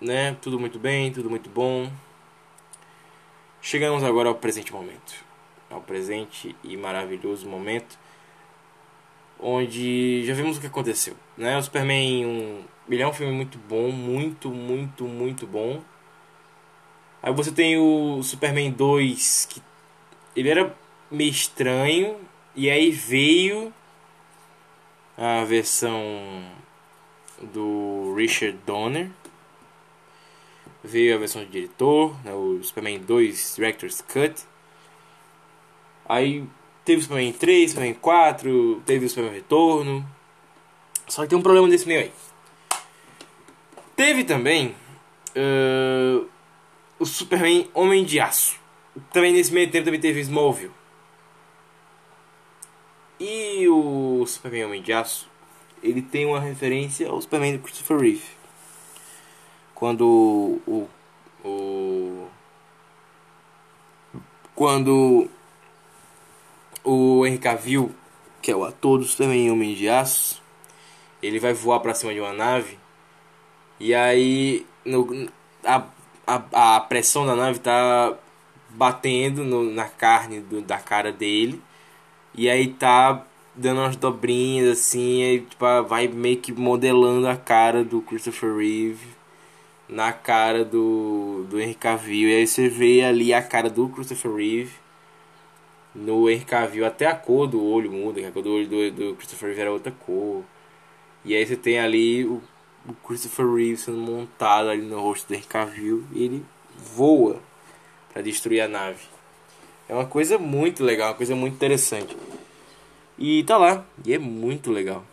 né? 0.00 0.36
Tudo 0.40 0.60
muito 0.60 0.78
bem, 0.78 1.10
tudo 1.12 1.30
muito 1.30 1.48
bom. 1.48 1.90
Chegamos 3.60 4.04
agora 4.04 4.28
ao 4.28 4.34
presente 4.34 4.72
momento. 4.72 5.14
Ao 5.70 5.80
presente 5.80 6.54
e 6.62 6.76
maravilhoso 6.76 7.48
momento. 7.48 7.98
Onde 9.40 10.24
já 10.24 10.34
vimos 10.34 10.58
o 10.58 10.60
que 10.60 10.66
aconteceu. 10.66 11.16
Né? 11.36 11.56
O 11.56 11.62
Superman 11.62 12.26
um, 12.26 12.64
ele 12.88 13.02
é 13.02 13.08
um 13.08 13.12
filme 13.12 13.32
muito 13.32 13.58
bom, 13.58 13.90
muito, 13.90 14.50
muito, 14.50 15.04
muito 15.04 15.46
bom. 15.46 15.82
Aí 17.22 17.32
você 17.32 17.52
tem 17.52 17.78
o 17.78 18.20
Superman 18.22 18.70
2, 18.72 19.46
que 19.48 19.62
ele 20.34 20.48
era 20.48 20.74
meio 21.10 21.30
estranho, 21.30 22.16
e 22.54 22.70
aí 22.70 22.90
veio 22.90 23.72
a 25.16 25.44
versão 25.44 26.02
do 27.40 28.14
Richard 28.16 28.58
Donner. 28.66 29.10
Veio 30.84 31.14
a 31.14 31.18
versão 31.18 31.44
de 31.44 31.50
diretor, 31.50 32.16
né, 32.24 32.32
o 32.32 32.60
Superman 32.62 32.98
2 33.00 33.54
Director's 33.54 34.00
Cut. 34.00 34.42
Aí 36.08 36.44
teve 36.84 37.00
o 37.00 37.02
Superman 37.02 37.32
3, 37.32 37.70
Superman 37.70 37.94
4, 37.94 38.82
teve 38.84 39.06
o 39.06 39.08
Superman 39.08 39.34
Retorno. 39.34 40.06
Só 41.06 41.22
que 41.22 41.28
tem 41.28 41.38
um 41.38 41.42
problema 41.42 41.68
desse 41.68 41.86
meio 41.86 42.00
aí. 42.00 42.12
Teve 43.94 44.24
também 44.24 44.74
uh, 45.36 46.26
o 46.98 47.06
Superman 47.06 47.68
Homem 47.72 48.04
de 48.04 48.18
Aço. 48.18 48.60
Também 49.12 49.32
nesse 49.32 49.52
meio 49.52 49.70
tempo 49.70 49.84
também 49.84 50.00
teve 50.00 50.20
Smallville. 50.20 50.81
E 53.24 53.68
o 53.68 54.26
Superman 54.26 54.64
Homem 54.64 54.82
de 54.82 54.92
Aço, 54.92 55.30
ele 55.80 56.02
tem 56.02 56.26
uma 56.26 56.40
referência 56.40 57.08
ao 57.08 57.22
Superman 57.22 57.56
do 57.56 57.62
Christopher 57.62 57.96
Reeve. 57.96 58.24
Quando 59.76 60.60
o, 60.66 60.88
o 61.44 62.28
quando 64.56 65.30
o 66.82 67.24
Henry 67.24 67.38
Cavill, 67.38 67.94
que 68.42 68.50
é 68.50 68.56
o 68.56 68.64
ator 68.64 68.98
do 68.98 69.04
Superman 69.04 69.52
Homem 69.52 69.76
de 69.76 69.88
Aço, 69.88 70.42
ele 71.22 71.38
vai 71.38 71.52
voar 71.52 71.78
para 71.78 71.94
cima 71.94 72.12
de 72.12 72.18
uma 72.18 72.32
nave 72.32 72.76
e 73.78 73.94
aí 73.94 74.66
no, 74.84 75.30
a, 75.64 75.86
a, 76.26 76.76
a 76.76 76.80
pressão 76.80 77.24
da 77.24 77.36
nave 77.36 77.60
tá 77.60 78.18
batendo 78.70 79.44
no, 79.44 79.62
na 79.70 79.88
carne 79.88 80.40
do, 80.40 80.60
da 80.60 80.78
cara 80.78 81.12
dele 81.12 81.62
e 82.34 82.48
aí 82.48 82.68
tá 82.68 83.24
dando 83.54 83.80
umas 83.80 83.96
dobrinhas 83.96 84.78
assim, 84.78 85.22
aí 85.22 85.40
tipo, 85.40 85.64
vai 85.84 86.08
meio 86.08 86.38
que 86.38 86.52
modelando 86.52 87.28
a 87.28 87.36
cara 87.36 87.84
do 87.84 88.00
Christopher 88.00 88.56
Reeve 88.56 89.06
na 89.88 90.12
cara 90.12 90.64
do, 90.64 91.44
do 91.50 91.60
Henry 91.60 91.74
Cavill. 91.74 92.28
E 92.30 92.34
aí 92.36 92.46
você 92.46 92.68
vê 92.68 93.02
ali 93.04 93.34
a 93.34 93.42
cara 93.42 93.68
do 93.68 93.88
Christopher 93.88 94.34
Reeve 94.34 94.72
no 95.94 96.28
Henry 96.30 96.44
Cavill, 96.44 96.86
até 96.86 97.06
a 97.06 97.14
cor 97.14 97.46
do 97.46 97.62
olho 97.62 97.92
muda, 97.92 98.26
a 98.26 98.32
cor 98.32 98.42
do 98.42 98.52
olho 98.52 98.66
do, 98.66 98.90
do 98.90 99.14
Christopher 99.16 99.48
Reeve 99.48 99.60
era 99.60 99.72
outra 99.72 99.92
cor. 99.92 100.42
E 101.24 101.34
aí 101.34 101.46
você 101.46 101.56
tem 101.56 101.78
ali 101.78 102.24
o, 102.24 102.42
o 102.88 102.94
Christopher 103.06 103.46
Reeve 103.46 103.76
sendo 103.76 103.98
montado 103.98 104.70
ali 104.70 104.82
no 104.82 105.00
rosto 105.00 105.28
do 105.28 105.34
Henry 105.34 105.46
Cavill 105.46 106.04
e 106.12 106.24
ele 106.24 106.46
voa 106.76 107.40
para 108.12 108.22
destruir 108.22 108.62
a 108.62 108.68
nave. 108.68 109.11
É 109.92 109.94
uma 109.94 110.06
coisa 110.06 110.38
muito 110.38 110.82
legal, 110.82 111.10
uma 111.10 111.14
coisa 111.14 111.36
muito 111.36 111.52
interessante. 111.52 112.16
E 113.18 113.44
tá 113.44 113.58
lá, 113.58 113.84
e 114.06 114.14
é 114.14 114.18
muito 114.18 114.72
legal. 114.72 115.04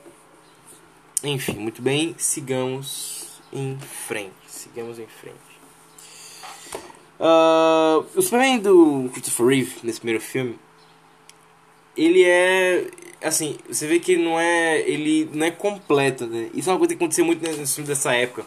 Enfim, 1.21 1.55
muito 1.55 1.81
bem, 1.81 2.15
sigamos 2.17 3.41
em 3.51 3.77
frente. 3.77 4.31
Sigamos 4.47 4.97
em 4.97 5.05
frente. 5.05 5.35
Uh, 7.19 8.05
o 8.15 8.21
Superman 8.21 8.59
do 8.59 9.09
Christopher 9.11 9.47
Reeve, 9.47 9.75
nesse 9.83 9.99
primeiro 9.99 10.23
filme, 10.23 10.57
ele 11.97 12.23
é. 12.23 12.89
Assim, 13.21 13.57
você 13.67 13.85
vê 13.85 13.99
que 13.99 14.13
ele 14.13 14.23
não 14.23 14.39
é. 14.39 14.79
Ele 14.89 15.29
não 15.33 15.45
é 15.45 15.51
completo, 15.51 16.25
né? 16.25 16.49
Isso 16.53 16.69
é 16.69 16.71
uma 16.71 16.79
coisa 16.79 16.95
que 16.95 17.03
aconteceu 17.03 17.25
muito 17.25 17.45
nesse 17.45 17.75
filme 17.75 17.87
dessa 17.89 18.13
época. 18.13 18.45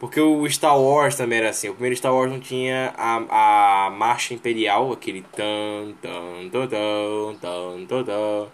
Porque 0.00 0.20
o 0.20 0.48
Star 0.50 0.78
Wars 0.78 1.16
também 1.16 1.38
era 1.38 1.50
assim. 1.50 1.68
O 1.68 1.72
primeiro 1.74 1.96
Star 1.96 2.14
Wars 2.14 2.30
não 2.30 2.40
tinha 2.40 2.92
a, 2.96 3.86
a 3.86 3.90
marcha 3.90 4.34
imperial, 4.34 4.92
aquele 4.92 5.22
tan 5.34 5.94
tan 6.02 6.48
tan 6.50 6.68
tan 6.68 7.36
tan 7.40 7.86
tan 7.86 7.96
tan 7.96 8.48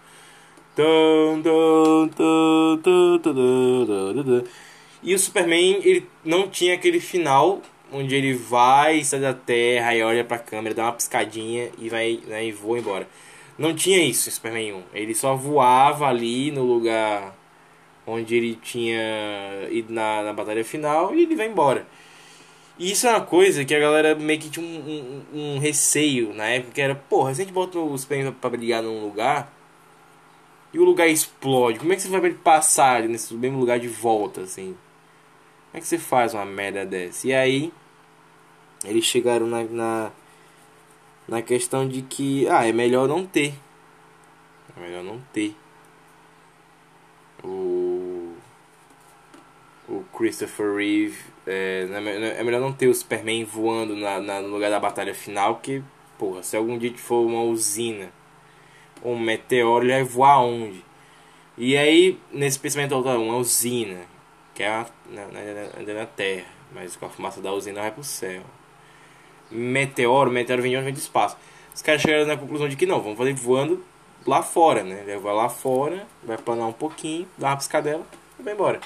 e 5.03 5.15
o 5.15 5.19
Superman 5.19 5.81
ele 5.83 6.07
não 6.25 6.49
tinha 6.49 6.75
aquele 6.75 7.01
final 7.01 7.63
onde 7.93 8.15
ele 8.15 8.35
vai, 8.35 9.03
sai 9.03 9.21
da 9.21 9.35
terra 9.35 9.95
e 9.95 10.03
olha 10.03 10.25
pra 10.25 10.39
câmera, 10.39 10.75
dá 10.75 10.85
uma 10.85 10.93
piscadinha 10.93 11.71
e 11.79 11.89
vai 11.89 12.21
né, 12.27 12.45
e 12.45 12.53
voa 12.53 12.79
embora. 12.79 13.09
Não 13.59 13.75
tinha 13.75 14.03
isso 14.03 14.29
em 14.29 14.33
Superman 14.33 14.73
1. 14.75 14.83
Ele 14.95 15.15
só 15.15 15.35
voava 15.35 16.07
ali 16.07 16.51
no 16.51 16.65
lugar 16.65 17.35
onde 18.11 18.35
ele 18.35 18.55
tinha 18.57 19.01
ido 19.71 19.93
na, 19.93 20.23
na 20.23 20.33
batalha 20.33 20.65
final 20.65 21.15
e 21.15 21.23
ele 21.23 21.37
vai 21.37 21.47
embora. 21.47 21.87
E 22.79 22.93
isso 22.93 23.07
é 23.07 23.11
uma 23.11 23.21
coisa 23.21 23.63
que 23.65 23.75
a 23.75 23.79
galera 23.79 24.15
meio 24.15 24.41
que 24.41 24.49
tinha 24.49 24.65
um, 24.65 25.23
um, 25.35 25.57
um 25.57 25.59
receio 25.59 26.33
na 26.33 26.47
época, 26.47 26.73
que 26.73 26.81
era, 26.81 26.95
porra, 26.95 27.35
se 27.35 27.43
a 27.43 27.45
gente 27.45 27.53
bota 27.53 27.79
o 27.79 27.99
Superman 27.99 28.33
pra 28.33 28.49
brigar 28.49 28.83
num 28.83 29.05
lugar 29.05 29.53
e 30.73 30.79
o 30.79 30.85
lugar 30.85 31.07
explode, 31.07 31.79
como 31.79 31.93
é 31.93 31.97
que 31.97 32.01
você 32.01 32.09
vai 32.09 32.31
passar 32.33 33.03
nesse 33.03 33.35
mesmo 33.35 33.59
lugar 33.59 33.79
de 33.79 33.89
volta, 33.89 34.41
assim? 34.41 34.77
Como 35.71 35.79
é 35.79 35.81
que 35.81 35.87
você 35.87 35.99
faz 35.99 36.33
uma 36.33 36.47
merda 36.47 36.87
dessa? 36.87 37.29
E 37.29 37.35
aí, 37.35 37.73
eles 38.85 39.05
chegaram 39.05 39.47
na, 39.47 39.63
na, 39.65 40.11
na 41.29 41.43
questão 41.43 41.87
de 41.87 42.01
que, 42.01 42.49
ah, 42.49 42.67
é 42.67 42.73
melhor 42.73 43.07
não 43.07 43.27
ter. 43.27 43.53
É 44.75 44.81
melhor 44.81 45.05
não 45.05 45.21
ter. 45.35 45.55
O, 47.45 48.00
o 49.91 50.05
Christopher 50.17 50.75
Reeve. 50.77 51.19
É, 51.47 51.87
é 52.39 52.45
melhor 52.45 52.61
não 52.61 52.73
ter 52.73 52.87
o 52.87 52.95
Superman 52.95 53.45
voando 53.45 53.97
na, 53.97 54.21
na, 54.21 54.41
no 54.41 54.49
lugar 54.49 54.71
da 54.71 54.79
batalha 54.79 55.15
final, 55.15 55.57
que, 55.57 55.83
porra, 56.17 56.43
se 56.43 56.57
algum 56.57 56.79
dia 56.79 56.97
for 56.97 57.27
uma 57.27 57.43
usina 57.43 58.11
um 59.05 59.19
meteoro, 59.19 59.85
ele 59.85 59.93
vai 59.93 60.03
voar 60.05 60.43
onde? 60.43 60.85
E 61.57 61.77
aí, 61.77 62.19
nesse 62.33 62.59
pensamento, 62.59 62.95
uma 62.95 63.37
usina, 63.37 64.01
que 64.55 64.63
é 64.63 64.87
na, 65.11 65.27
na, 65.27 65.95
na, 65.95 66.07
Terra, 66.07 66.47
mas 66.73 66.97
com 66.97 67.07
a 67.07 67.11
fumaça 67.11 67.41
da 67.41 67.53
usina 67.53 67.81
vai 67.81 67.91
pro 67.91 68.05
céu. 68.05 68.43
Meteoro, 69.51 70.31
meteoro 70.31 70.63
vem 70.63 70.71
de 70.71 70.77
onde 70.77 70.85
vem 70.85 70.95
do 70.95 70.99
espaço. 70.99 71.37
Os 71.75 71.83
caras 71.83 72.01
chegaram 72.01 72.27
na 72.27 72.37
conclusão 72.37 72.69
de 72.69 72.77
que 72.77 72.87
não, 72.87 73.01
vamos 73.01 73.19
fazer 73.19 73.33
voando 73.35 73.85
lá 74.27 74.43
fora, 74.43 74.85
né? 74.85 75.05
Vai 75.21 75.35
lá 75.35 75.49
fora, 75.49 76.07
vai 76.23 76.39
planar 76.39 76.69
um 76.69 76.73
pouquinho, 76.73 77.27
dá 77.37 77.49
uma 77.49 77.57
piscadela 77.57 78.07
e 78.39 78.43
vai 78.43 78.55
embora. 78.55 78.81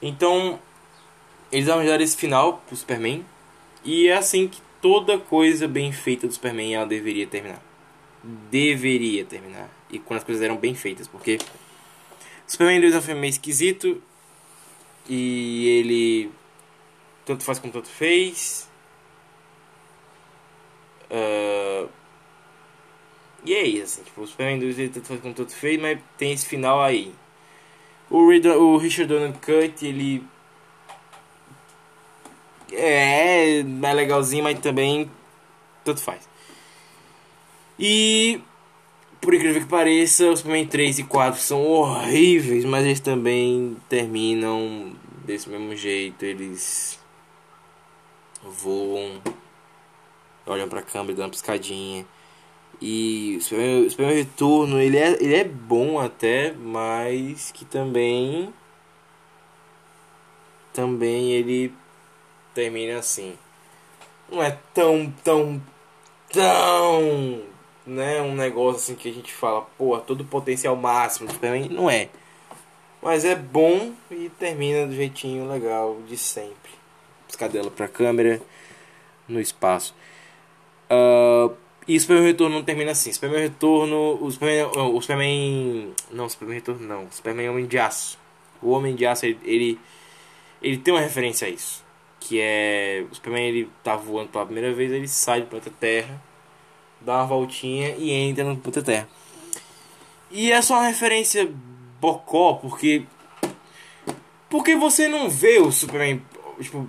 Então, 0.00 0.58
eles 1.50 1.68
arranjaram 1.68 2.02
esse 2.02 2.16
final 2.16 2.62
pro 2.66 2.76
Superman. 2.76 3.24
E 3.84 4.08
é 4.08 4.16
assim 4.16 4.48
que 4.48 4.60
toda 4.80 5.18
coisa 5.18 5.66
bem 5.66 5.92
feita 5.92 6.26
do 6.26 6.32
Superman 6.32 6.74
ela 6.74 6.86
deveria 6.86 7.26
terminar 7.26 7.62
deveria 8.22 9.24
terminar. 9.24 9.68
E 9.90 9.98
quando 9.98 10.18
as 10.18 10.24
coisas 10.24 10.42
eram 10.42 10.56
bem 10.56 10.74
feitas, 10.74 11.08
porque 11.08 11.38
Superman 12.46 12.80
2 12.80 12.94
é 12.94 12.98
um 12.98 13.02
filme 13.02 13.20
meio 13.20 13.30
esquisito 13.30 14.02
e 15.08 15.66
ele 15.66 16.30
tanto 17.24 17.44
faz 17.44 17.58
como 17.58 17.72
tanto 17.72 17.88
fez. 17.88 18.68
Uh, 21.10 21.88
e 23.44 23.54
é 23.54 23.62
isso, 23.66 23.84
assim, 23.84 24.02
tipo, 24.02 24.20
o 24.20 24.26
Superman 24.26 24.58
2 24.58 24.78
ele 24.78 24.88
tanto 24.90 25.06
faz 25.06 25.20
como 25.20 25.34
tanto 25.34 25.54
fez, 25.54 25.80
mas 25.80 25.98
tem 26.16 26.32
esse 26.32 26.46
final 26.46 26.82
aí. 26.82 27.14
O, 28.10 28.18
o 28.18 28.76
Richard 28.78 29.12
Donner 29.12 29.32
Cut, 29.34 29.86
ele. 29.86 30.24
É, 32.72 33.60
é 33.60 33.92
legalzinho, 33.92 34.44
mas 34.44 34.58
também. 34.58 35.10
Tanto 35.84 36.00
faz. 36.00 36.28
E. 37.78 38.40
Por 39.20 39.34
incrível 39.34 39.60
que 39.60 39.68
pareça, 39.68 40.30
os 40.30 40.38
Superman 40.38 40.66
3 40.66 41.00
e 41.00 41.04
4 41.04 41.40
são 41.40 41.66
horríveis, 41.66 42.64
mas 42.64 42.84
eles 42.84 43.00
também 43.00 43.76
terminam 43.88 44.92
desse 45.24 45.48
mesmo 45.48 45.74
jeito. 45.74 46.24
Eles 46.24 47.00
voam, 48.42 49.20
olham 50.46 50.68
pra 50.68 50.82
câmera, 50.82 51.14
dão 51.14 51.24
uma 51.24 51.30
piscadinha. 51.30 52.06
E 52.80 53.36
o 53.38 53.42
Superman, 53.42 54.16
Retorno, 54.16 54.80
ele 54.80 54.96
é, 54.96 55.10
ele 55.20 55.34
é 55.34 55.44
bom 55.44 55.98
até, 55.98 56.52
mas 56.52 57.50
que 57.50 57.64
também. 57.64 58.52
Também 60.72 61.32
ele 61.32 61.72
termina 62.54 62.98
assim. 62.98 63.34
Não 64.30 64.42
é 64.42 64.56
tão, 64.72 65.12
tão, 65.24 65.60
tão. 66.32 67.42
Né? 67.84 68.20
Um 68.20 68.34
negócio 68.34 68.76
assim 68.76 68.94
que 68.94 69.08
a 69.08 69.12
gente 69.12 69.32
fala, 69.32 69.62
pô, 69.76 69.98
todo 69.98 70.20
o 70.20 70.26
potencial 70.26 70.76
máximo 70.76 71.26
do 71.26 71.32
Superman. 71.32 71.68
Não 71.68 71.90
é. 71.90 72.08
Mas 73.02 73.24
é 73.24 73.34
bom 73.34 73.92
e 74.10 74.28
termina 74.38 74.86
do 74.86 74.94
jeitinho 74.94 75.50
legal 75.50 75.96
de 76.06 76.16
sempre. 76.16 76.70
Piscadela 77.26 77.70
pra 77.70 77.88
câmera 77.88 78.40
no 79.26 79.40
espaço. 79.40 79.94
Ah, 80.90 81.50
e 81.88 81.98
Superman 81.98 82.26
Retorno 82.26 82.56
não 82.56 82.62
termina 82.62 82.90
assim. 82.90 83.10
Superman 83.10 83.40
Retorno. 83.40 84.22
O 84.22 84.30
Superman. 84.30 84.66
O 84.76 85.00
Superman. 85.00 85.94
Não, 86.12 86.28
Superman 86.28 86.56
Retorno 86.56 86.86
não. 86.86 87.04
O 87.04 87.08
Superman 87.10 87.48
Homem 87.48 87.66
de 87.66 87.78
Aço. 87.78 88.18
O 88.60 88.70
Homem 88.72 88.94
de 88.94 89.06
Aço, 89.06 89.24
ele, 89.24 89.38
ele. 89.42 89.80
ele 90.60 90.76
tem 90.76 90.92
uma 90.92 91.00
referência 91.00 91.48
a 91.48 91.50
isso. 91.50 91.82
Que 92.20 92.40
é. 92.42 93.06
O 93.10 93.14
Superman 93.14 93.48
ele 93.48 93.70
tá 93.82 93.96
voando 93.96 94.28
pela 94.28 94.44
primeira 94.44 94.74
vez, 94.74 94.92
ele 94.92 95.08
sai 95.08 95.40
do 95.40 95.46
planeta 95.46 95.72
Terra, 95.80 96.22
dá 97.00 97.14
uma 97.14 97.26
voltinha 97.26 97.94
e 97.96 98.10
entra 98.10 98.44
no 98.44 98.58
planeta 98.58 98.82
Terra. 98.82 99.08
E 100.30 100.52
é 100.52 100.60
só 100.60 100.74
uma 100.74 100.88
referência 100.88 101.50
bocó, 101.98 102.54
porque. 102.54 103.04
Porque 104.50 104.76
você 104.76 105.08
não 105.08 105.30
vê 105.30 105.58
o 105.58 105.72
Superman. 105.72 106.20
Tipo, 106.60 106.86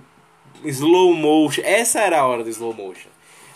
slow 0.62 1.14
motion. 1.14 1.62
Essa 1.64 2.00
era 2.00 2.20
a 2.20 2.26
hora 2.26 2.44
do 2.44 2.50
slow 2.50 2.74
motion. 2.74 3.09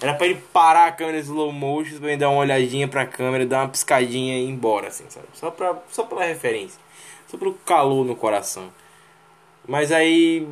Era 0.05 0.13
pra 0.13 0.27
ele 0.27 0.39
parar 0.53 0.89
a 0.89 0.93
câmera 0.93 1.17
em 1.17 1.23
slow 1.23 1.51
motion, 1.51 1.99
pra 1.99 2.09
ele 2.09 2.19
dar 2.19 2.29
uma 2.29 2.41
olhadinha 2.41 2.87
pra 2.87 3.07
câmera, 3.07 3.47
dar 3.47 3.63
uma 3.63 3.71
piscadinha 3.71 4.37
e 4.37 4.45
ir 4.45 4.51
embora, 4.51 4.89
assim, 4.89 5.07
sabe? 5.09 5.27
Só, 5.33 5.51
pra, 5.51 5.79
só 5.89 6.05
pela 6.05 6.23
referência. 6.23 6.79
Só 7.27 7.39
pelo 7.39 7.55
calor 7.55 8.05
no 8.05 8.15
coração. 8.15 8.71
Mas 9.67 9.91
aí. 9.91 10.47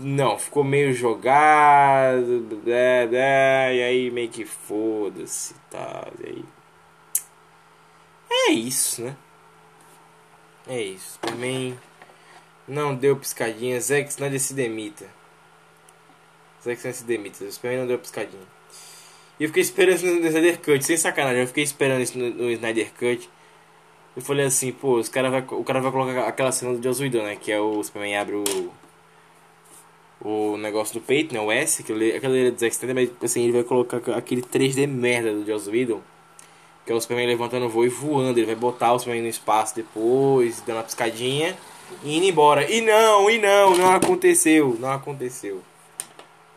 Não, 0.00 0.36
ficou 0.36 0.64
meio 0.64 0.92
jogado. 0.92 2.60
É, 2.66 3.08
é, 3.12 3.76
e 3.76 3.82
aí 3.84 4.10
meio 4.10 4.30
que 4.30 4.44
foda-se 4.44 5.54
tá, 5.70 6.08
e 6.20 6.26
aí. 6.26 6.44
É 8.48 8.50
isso, 8.50 9.02
né? 9.02 9.16
É 10.66 10.82
isso. 10.82 11.20
Também 11.20 11.78
não 12.66 12.96
deu 12.96 13.16
piscadinha. 13.16 13.80
Zack 13.80 14.08
Snyder 14.10 14.40
se 14.40 14.54
demita. 14.54 15.06
Zack 16.64 16.78
Snyder 16.78 16.94
se 16.94 17.04
demita. 17.04 17.48
Superman 17.48 17.82
não 17.82 17.86
deu 17.86 17.98
piscadinha. 18.00 18.57
E 19.38 19.44
eu 19.44 19.48
fiquei 19.48 19.62
esperando 19.62 19.96
isso 19.96 20.06
no 20.06 20.26
Snyder 20.26 20.58
Cut, 20.60 20.84
sem 20.84 20.96
sacanagem. 20.96 21.42
Eu 21.42 21.46
fiquei 21.46 21.62
esperando 21.64 22.02
isso 22.02 22.18
no, 22.18 22.30
no 22.30 22.50
Snyder 22.50 22.90
Cut. 22.98 23.28
Eu 24.16 24.22
falei 24.22 24.46
assim, 24.46 24.72
pô, 24.72 24.94
os 24.94 25.08
cara 25.08 25.30
vai, 25.30 25.44
o 25.48 25.62
cara 25.62 25.80
vai 25.80 25.92
colocar 25.92 26.26
aquela 26.26 26.50
cena 26.50 26.74
do 26.74 26.82
Joss 26.82 27.00
Whedon, 27.00 27.22
né? 27.22 27.36
Que 27.36 27.52
é 27.52 27.60
o 27.60 27.82
Superman 27.82 28.16
abre 28.16 28.34
o. 28.34 28.72
O 30.20 30.56
negócio 30.56 30.94
do 30.94 31.00
peito, 31.00 31.32
né? 31.32 31.40
O 31.40 31.52
S, 31.52 31.82
aquele, 31.82 32.16
aquele 32.16 32.50
do 32.50 32.58
Zack 32.58 32.74
Snyder, 32.74 32.94
mas 32.96 33.10
assim, 33.22 33.44
ele 33.44 33.52
vai 33.52 33.62
colocar 33.62 33.98
aquele 34.16 34.42
3D 34.42 34.88
merda 34.88 35.32
do 35.32 35.46
Joss 35.46 35.70
Whedon. 35.70 36.00
Que 36.84 36.90
é 36.90 36.94
o 36.94 37.00
Superman 37.00 37.28
levantando 37.28 37.66
o 37.66 37.68
voo 37.68 37.84
e 37.84 37.88
voando. 37.88 38.38
Ele 38.40 38.46
vai 38.46 38.56
botar 38.56 38.92
o 38.92 38.98
Superman 38.98 39.22
no 39.22 39.28
espaço 39.28 39.76
depois, 39.76 40.60
dando 40.62 40.78
uma 40.78 40.82
piscadinha 40.82 41.56
e 42.02 42.16
indo 42.16 42.26
embora. 42.26 42.68
E 42.68 42.80
não, 42.80 43.30
e 43.30 43.38
não, 43.38 43.76
não 43.76 43.92
aconteceu. 43.92 44.76
Não 44.80 44.90
aconteceu. 44.90 45.62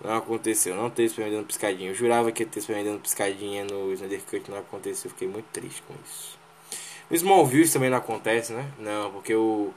Não 0.03 0.15
aconteceu, 0.17 0.75
não 0.75 0.89
teve 0.89 1.09
Superman 1.09 1.35
dando 1.35 1.45
piscadinha. 1.47 1.91
Eu 1.91 1.95
jurava 1.95 2.31
que 2.31 2.41
ia 2.43 2.49
ter 2.49 2.59
Superman 2.61 2.85
dando 2.85 3.01
piscadinha 3.01 3.63
no 3.65 3.93
Snyder 3.93 4.21
Cut, 4.29 4.49
não 4.49 4.57
aconteceu. 4.57 5.09
Eu 5.09 5.13
fiquei 5.13 5.27
muito 5.27 5.45
triste 5.51 5.83
com 5.83 5.93
isso. 6.03 6.39
No 7.09 7.15
Smallville 7.15 7.69
também 7.69 7.89
não 7.89 7.97
acontece, 7.97 8.53
né? 8.53 8.71
Não, 8.79 9.11
porque 9.11 9.35
o, 9.35 9.71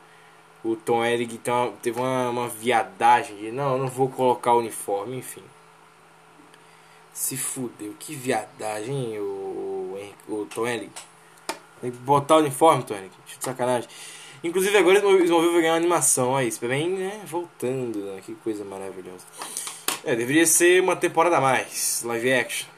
o 0.65 0.77
Tom 0.77 1.03
tem 1.43 1.53
uma- 1.53 1.73
teve 1.83 1.99
uma, 2.01 2.31
uma 2.31 2.49
viadagem 2.49 3.37
de 3.37 3.53
não, 3.53 3.77
não 3.77 3.89
vou 3.89 4.09
colocar 4.09 4.55
o 4.55 4.61
uniforme, 4.61 5.19
enfim. 5.19 5.43
Se 7.13 7.37
fudeu, 7.37 7.95
que 7.99 8.15
viadagem, 8.15 9.19
o, 9.19 9.23
o, 9.23 10.33
o 10.33 10.47
Tom 10.47 10.67
Ellig. 10.67 10.91
Tem 11.81 11.91
que 11.91 11.99
botar 11.99 12.37
o 12.37 12.39
uniforme, 12.39 12.83
Tom 12.83 12.95
deixa 12.95 13.39
de 13.39 13.45
sacanagem. 13.45 13.89
Inclusive 14.43 14.77
agora 14.77 15.07
o 15.07 15.23
Smallville 15.23 15.53
vai 15.53 15.63
ganhar 15.63 15.73
uma 15.73 15.79
animação, 15.79 16.37
aí, 16.37 16.51
Superman, 16.51 16.91
né, 16.91 17.21
voltando, 17.27 17.99
né, 17.99 18.21
que 18.25 18.35
coisa 18.37 18.65
maravilhosa. 18.65 19.25
É, 20.07 20.15
deveria 20.15 20.47
ser 20.47 20.83
uma 20.83 20.95
temporada 20.95 21.39
a 21.39 21.41
mais, 21.41 22.03
live 22.05 22.31
action. 22.31 22.69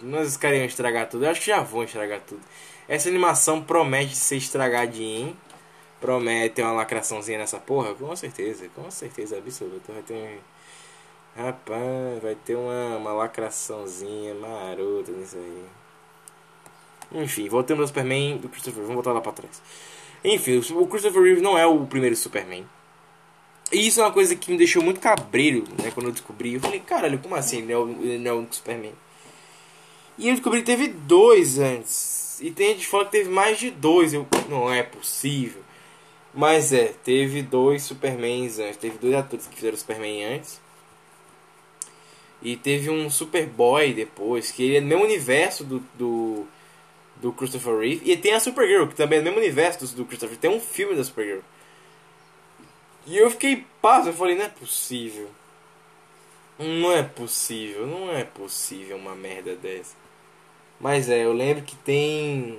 Nós 0.00 0.36
queriam 0.36 0.64
estragar 0.64 1.08
tudo, 1.08 1.24
eu 1.24 1.30
acho 1.30 1.40
que 1.40 1.46
já 1.46 1.60
vão 1.60 1.82
estragar 1.82 2.20
tudo. 2.20 2.40
Essa 2.88 3.08
animação 3.08 3.60
promete 3.60 4.14
ser 4.14 4.36
estragadinha, 4.36 5.26
hein? 5.26 5.36
Promete 6.00 6.62
uma 6.62 6.72
lacraçãozinha 6.72 7.38
nessa 7.38 7.58
porra, 7.58 7.94
com 7.94 8.14
certeza, 8.14 8.68
com 8.68 8.88
certeza 8.88 9.36
absoluta. 9.38 9.92
Vai 9.92 10.02
ter. 10.02 10.40
Rapaz, 11.36 12.22
vai 12.22 12.36
ter 12.36 12.54
uma, 12.54 12.96
uma 12.98 13.12
lacraçãozinha 13.14 14.34
marota 14.34 15.10
nisso 15.10 15.36
aí. 15.36 15.64
Enfim, 17.22 17.48
voltando 17.48 17.82
ao 17.82 17.88
Superman 17.88 18.36
do 18.36 18.48
Christopher, 18.48 18.82
vamos 18.82 18.94
voltar 18.94 19.12
lá 19.12 19.20
pra 19.20 19.32
trás. 19.32 19.60
Enfim, 20.22 20.58
o 20.58 20.86
Christopher 20.86 21.22
Reeve 21.22 21.40
não 21.40 21.58
é 21.58 21.66
o 21.66 21.84
primeiro 21.84 22.14
Superman. 22.14 22.64
E 23.72 23.86
isso 23.86 24.00
é 24.00 24.04
uma 24.04 24.12
coisa 24.12 24.36
que 24.36 24.50
me 24.50 24.58
deixou 24.58 24.82
muito 24.82 25.00
cabreiro, 25.00 25.64
né? 25.82 25.90
Quando 25.92 26.06
eu 26.06 26.12
descobri. 26.12 26.54
Eu 26.54 26.60
falei, 26.60 26.80
caralho, 26.80 27.18
como 27.18 27.34
assim 27.34 27.58
ele 27.58 27.72
não 27.72 27.74
é 27.74 27.78
o, 27.78 27.86
não 28.18 28.30
é 28.30 28.34
o 28.34 28.38
único 28.38 28.54
Superman? 28.54 28.92
E 30.18 30.28
eu 30.28 30.34
descobri 30.34 30.60
que 30.60 30.66
teve 30.66 30.88
dois 30.88 31.58
antes. 31.58 32.38
E 32.42 32.50
tem 32.50 32.74
gente 32.74 32.86
fala 32.86 33.06
que 33.06 33.12
teve 33.12 33.30
mais 33.30 33.58
de 33.58 33.70
dois. 33.70 34.12
Eu, 34.12 34.26
não 34.48 34.70
é 34.70 34.82
possível. 34.82 35.62
Mas 36.34 36.72
é, 36.72 36.94
teve 37.02 37.40
dois 37.40 37.82
Supermans 37.82 38.58
antes. 38.58 38.76
Teve 38.76 38.98
dois 38.98 39.14
atores 39.14 39.46
que 39.46 39.56
fizeram 39.56 39.76
Superman 39.76 40.24
antes. 40.36 40.60
E 42.42 42.56
teve 42.56 42.90
um 42.90 43.08
Superboy 43.08 43.94
depois, 43.94 44.50
que 44.50 44.64
ele 44.64 44.76
é 44.76 44.80
no 44.80 44.88
mesmo 44.88 45.04
universo 45.04 45.64
do, 45.64 45.78
do, 45.96 46.46
do 47.20 47.32
Christopher 47.32 47.78
Reeve. 47.78 48.10
E 48.10 48.16
tem 48.16 48.34
a 48.34 48.40
Supergirl, 48.40 48.86
que 48.86 48.96
também 48.96 49.20
é 49.20 49.22
no 49.22 49.26
mesmo 49.26 49.38
universo 49.38 49.86
do, 49.86 50.02
do 50.02 50.04
Christopher 50.04 50.36
Tem 50.36 50.50
um 50.50 50.60
filme 50.60 50.94
da 50.94 51.04
Supergirl. 51.04 51.40
E 53.06 53.16
eu 53.16 53.30
fiquei 53.30 53.64
pasmo, 53.80 54.10
eu 54.10 54.14
falei, 54.14 54.36
não 54.36 54.44
é 54.44 54.48
possível. 54.48 55.28
Não 56.58 56.92
é 56.92 57.02
possível, 57.02 57.86
não 57.86 58.12
é 58.12 58.24
possível 58.24 58.96
uma 58.96 59.14
merda 59.14 59.56
dessa. 59.56 59.96
Mas 60.80 61.08
é, 61.08 61.24
eu 61.24 61.32
lembro 61.32 61.62
que 61.62 61.76
tem. 61.76 62.58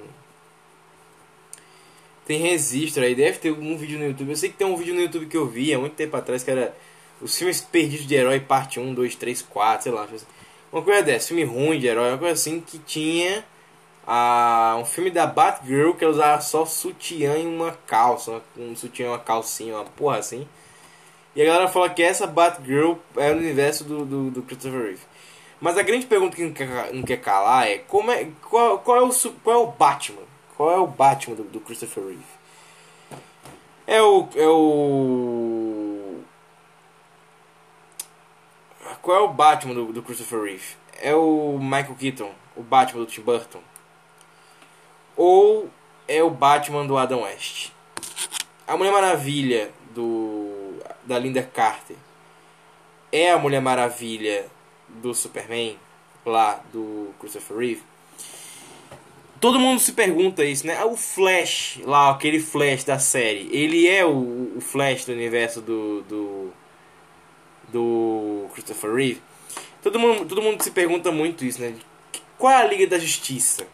Tem 2.26 2.40
registro 2.40 3.04
aí, 3.04 3.14
deve 3.14 3.38
ter 3.38 3.50
algum 3.50 3.78
vídeo 3.78 4.00
no 4.00 4.06
YouTube. 4.06 4.30
Eu 4.30 4.38
sei 4.38 4.50
que 4.50 4.58
tem 4.58 4.66
um 4.66 4.78
vídeo 4.78 4.96
no 4.96 5.02
YouTube 5.02 5.28
que 5.28 5.38
eu 5.38 5.46
vi 5.46 5.74
há 5.74 5.80
muito 5.80 5.96
tempo 5.96 6.16
atrás 6.16 6.44
que 6.44 6.52
era 6.52 6.76
os 7.22 7.38
filmes 7.38 7.62
perdidos 7.62 8.08
de 8.08 8.16
herói, 8.16 8.40
parte 8.40 8.80
1, 8.80 8.94
2, 8.94 9.16
3, 9.16 9.42
4, 9.42 9.84
sei 9.84 9.92
lá. 9.92 10.08
Uma 10.72 10.82
coisa 10.82 11.04
dessa, 11.04 11.28
filme 11.28 11.44
ruim 11.44 11.80
de 11.80 11.88
herói, 11.88 12.10
uma 12.10 12.18
coisa 12.18 12.34
assim 12.34 12.62
que 12.62 12.80
tinha 12.80 13.46
a, 14.06 14.76
um 14.80 14.86
filme 14.86 15.10
da 15.10 15.26
Batgirl 15.26 15.94
que 15.94 16.04
ela 16.04 16.14
usava 16.14 16.42
só 16.42 16.66
sutiã 16.66 17.38
e 17.38 17.46
uma 17.46 17.72
calça, 17.88 18.42
um 18.58 18.76
sutiã 18.76 19.06
e 19.06 19.10
uma 19.10 19.20
calcinha, 19.20 19.76
uma 19.76 19.86
porra 19.86 20.18
assim. 20.18 20.48
E 21.36 21.42
a 21.42 21.46
galera 21.46 21.68
fala 21.68 21.90
que 21.90 22.04
essa 22.04 22.28
Batgirl 22.28 22.96
é 23.18 23.32
no 23.34 23.40
universo 23.40 23.84
do, 23.84 24.06
do, 24.06 24.32
do 24.32 24.44
Christopher 24.44 24.82
Reeve. 24.84 25.02
Mas 25.60 25.78
a 25.78 25.82
grande 25.82 26.06
pergunta 26.06 26.36
que 26.36 26.44
não 26.44 27.04
quer, 27.04 27.22
calar 27.22 27.68
é, 27.68 27.78
como 27.80 28.12
é 28.12 28.28
qual, 28.50 28.80
qual, 28.80 28.98
é 28.98 29.02
o, 29.02 29.10
qual 29.44 29.56
é 29.56 29.60
o 29.60 29.68
Batman? 29.68 30.22
Qual 30.58 30.72
é 30.72 30.78
o 30.78 30.86
Batman 30.86 31.36
do, 31.36 31.44
do 31.44 31.60
Christopher 31.62 32.04
Reeve? 32.04 32.24
É 33.88 34.02
o. 34.02 34.28
É 34.36 34.48
o. 34.48 36.22
Qual 39.02 39.18
é 39.18 39.22
o 39.22 39.28
Batman 39.30 39.74
do, 39.74 39.92
do 39.92 40.04
Christopher 40.04 40.44
Reeve? 40.44 40.76
É 41.02 41.16
o 41.16 41.58
Michael 41.60 41.96
Keaton, 41.96 42.32
o 42.56 42.62
Batman 42.62 43.02
do 43.02 43.06
Tim 43.06 43.22
Burton? 43.22 43.60
Ou 45.16 45.70
é 46.08 46.24
o 46.24 46.30
Batman 46.30 46.86
do 46.86 46.98
Adam 46.98 47.24
West? 47.24 47.70
A 48.68 48.78
Mulher 48.78 48.92
Maravilha 48.92 49.72
do 49.94 50.74
da 51.06 51.20
Linda 51.20 51.44
Carter 51.44 51.98
é 53.12 53.32
a 53.32 53.38
Mulher 53.38 53.62
Maravilha 53.62 54.46
do 54.88 55.14
Superman 55.14 55.78
lá 56.26 56.62
do 56.72 57.14
Christopher 57.20 57.58
Reeve? 57.58 57.84
todo 59.44 59.60
mundo 59.60 59.82
se 59.82 59.92
pergunta 59.92 60.46
isso, 60.46 60.66
né? 60.66 60.78
Ah, 60.80 60.86
O 60.86 60.96
Flash, 60.96 61.80
lá, 61.84 62.12
aquele 62.12 62.40
Flash 62.40 62.86
da 62.86 62.98
série, 62.98 63.50
ele 63.52 63.90
é 63.90 64.06
o, 64.06 64.54
o 64.56 64.62
Flash 64.62 65.04
do 65.04 65.12
universo 65.12 65.60
do, 65.60 66.02
do. 66.04 66.54
do 67.68 68.48
Christopher 68.54 68.94
Reeve? 68.94 69.22
Todo 69.82 70.00
mundo, 70.00 70.26
todo 70.26 70.42
mundo 70.42 70.64
se 70.64 70.72
pergunta 70.72 71.12
muito 71.12 71.44
isso, 71.44 71.60
né? 71.60 71.76
Qual 72.38 72.54
é 72.54 72.56
a 72.56 72.66
Liga 72.66 72.88
da 72.88 72.98
Justiça 72.98 73.68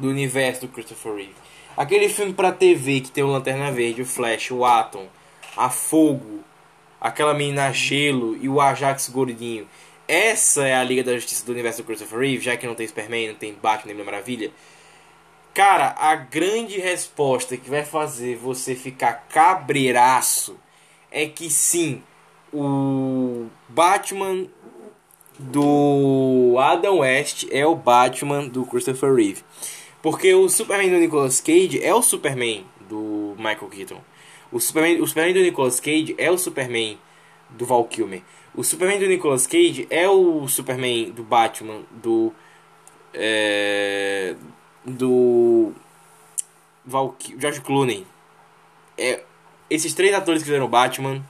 do 0.00 0.08
universo 0.08 0.62
do 0.62 0.68
Christopher 0.68 1.14
Reeve? 1.14 1.34
Aquele 1.76 2.08
filme 2.08 2.32
pra 2.32 2.52
TV 2.52 3.00
que 3.00 3.10
tem 3.10 3.24
o 3.24 3.28
Lanterna 3.28 3.70
Verde, 3.72 4.02
o 4.02 4.06
Flash, 4.06 4.50
o 4.50 4.64
Atom, 4.64 5.06
a 5.56 5.68
Fogo, 5.68 6.44
aquela 7.00 7.34
menina 7.34 7.72
Gelo 7.72 8.36
e 8.40 8.48
o 8.48 8.60
Ajax 8.60 9.08
gordinho. 9.08 9.66
Essa 10.06 10.66
é 10.66 10.74
a 10.74 10.84
Liga 10.84 11.02
da 11.02 11.14
Justiça 11.14 11.44
do 11.44 11.52
universo 11.52 11.82
do 11.82 11.86
Christopher 11.86 12.18
Reeve, 12.18 12.44
já 12.44 12.56
que 12.56 12.66
não 12.66 12.74
tem 12.74 12.86
Superman, 12.86 13.28
não 13.28 13.34
tem 13.34 13.54
Batman, 13.54 13.94
nem 13.94 14.04
Maravilha. 14.04 14.52
Cara, 15.54 15.94
a 15.98 16.16
grande 16.16 16.78
resposta 16.80 17.56
que 17.56 17.70
vai 17.70 17.84
fazer 17.84 18.36
você 18.36 18.74
ficar 18.74 19.26
cabreiraço 19.28 20.58
é 21.10 21.26
que 21.26 21.48
sim, 21.48 22.02
o 22.52 23.46
Batman 23.68 24.46
do 25.38 26.56
Adam 26.58 26.98
West 26.98 27.46
é 27.50 27.66
o 27.66 27.74
Batman 27.74 28.46
do 28.46 28.64
Christopher 28.64 29.14
Reeve. 29.14 29.42
Porque 30.04 30.34
o 30.34 30.50
Superman 30.50 30.90
do 30.90 30.98
Nicolas 30.98 31.40
Cage 31.40 31.82
é 31.82 31.94
o 31.94 32.02
Superman 32.02 32.66
do 32.90 33.34
Michael 33.38 33.70
Keaton. 33.70 34.02
O 34.52 34.60
Superman, 34.60 35.00
o 35.00 35.06
Superman 35.06 35.32
do 35.32 35.40
Nicolas 35.40 35.80
Cage 35.80 36.14
é 36.18 36.30
o 36.30 36.36
Superman 36.36 36.98
do 37.48 37.64
Val 37.64 37.82
Kilmer. 37.84 38.20
O 38.54 38.62
Superman 38.62 38.98
do 38.98 39.06
Nicolas 39.06 39.46
Cage 39.46 39.86
é 39.88 40.06
o 40.06 40.46
Superman 40.46 41.10
do 41.10 41.22
Batman 41.22 41.84
do. 41.90 42.34
É, 43.14 44.36
do. 44.84 45.72
Val, 46.84 47.16
George 47.38 47.62
Clooney. 47.62 48.06
É, 48.98 49.24
esses 49.70 49.94
três 49.94 50.12
atores 50.12 50.42
que 50.42 50.48
fizeram 50.48 50.66
o 50.66 50.68
Batman, 50.68 51.24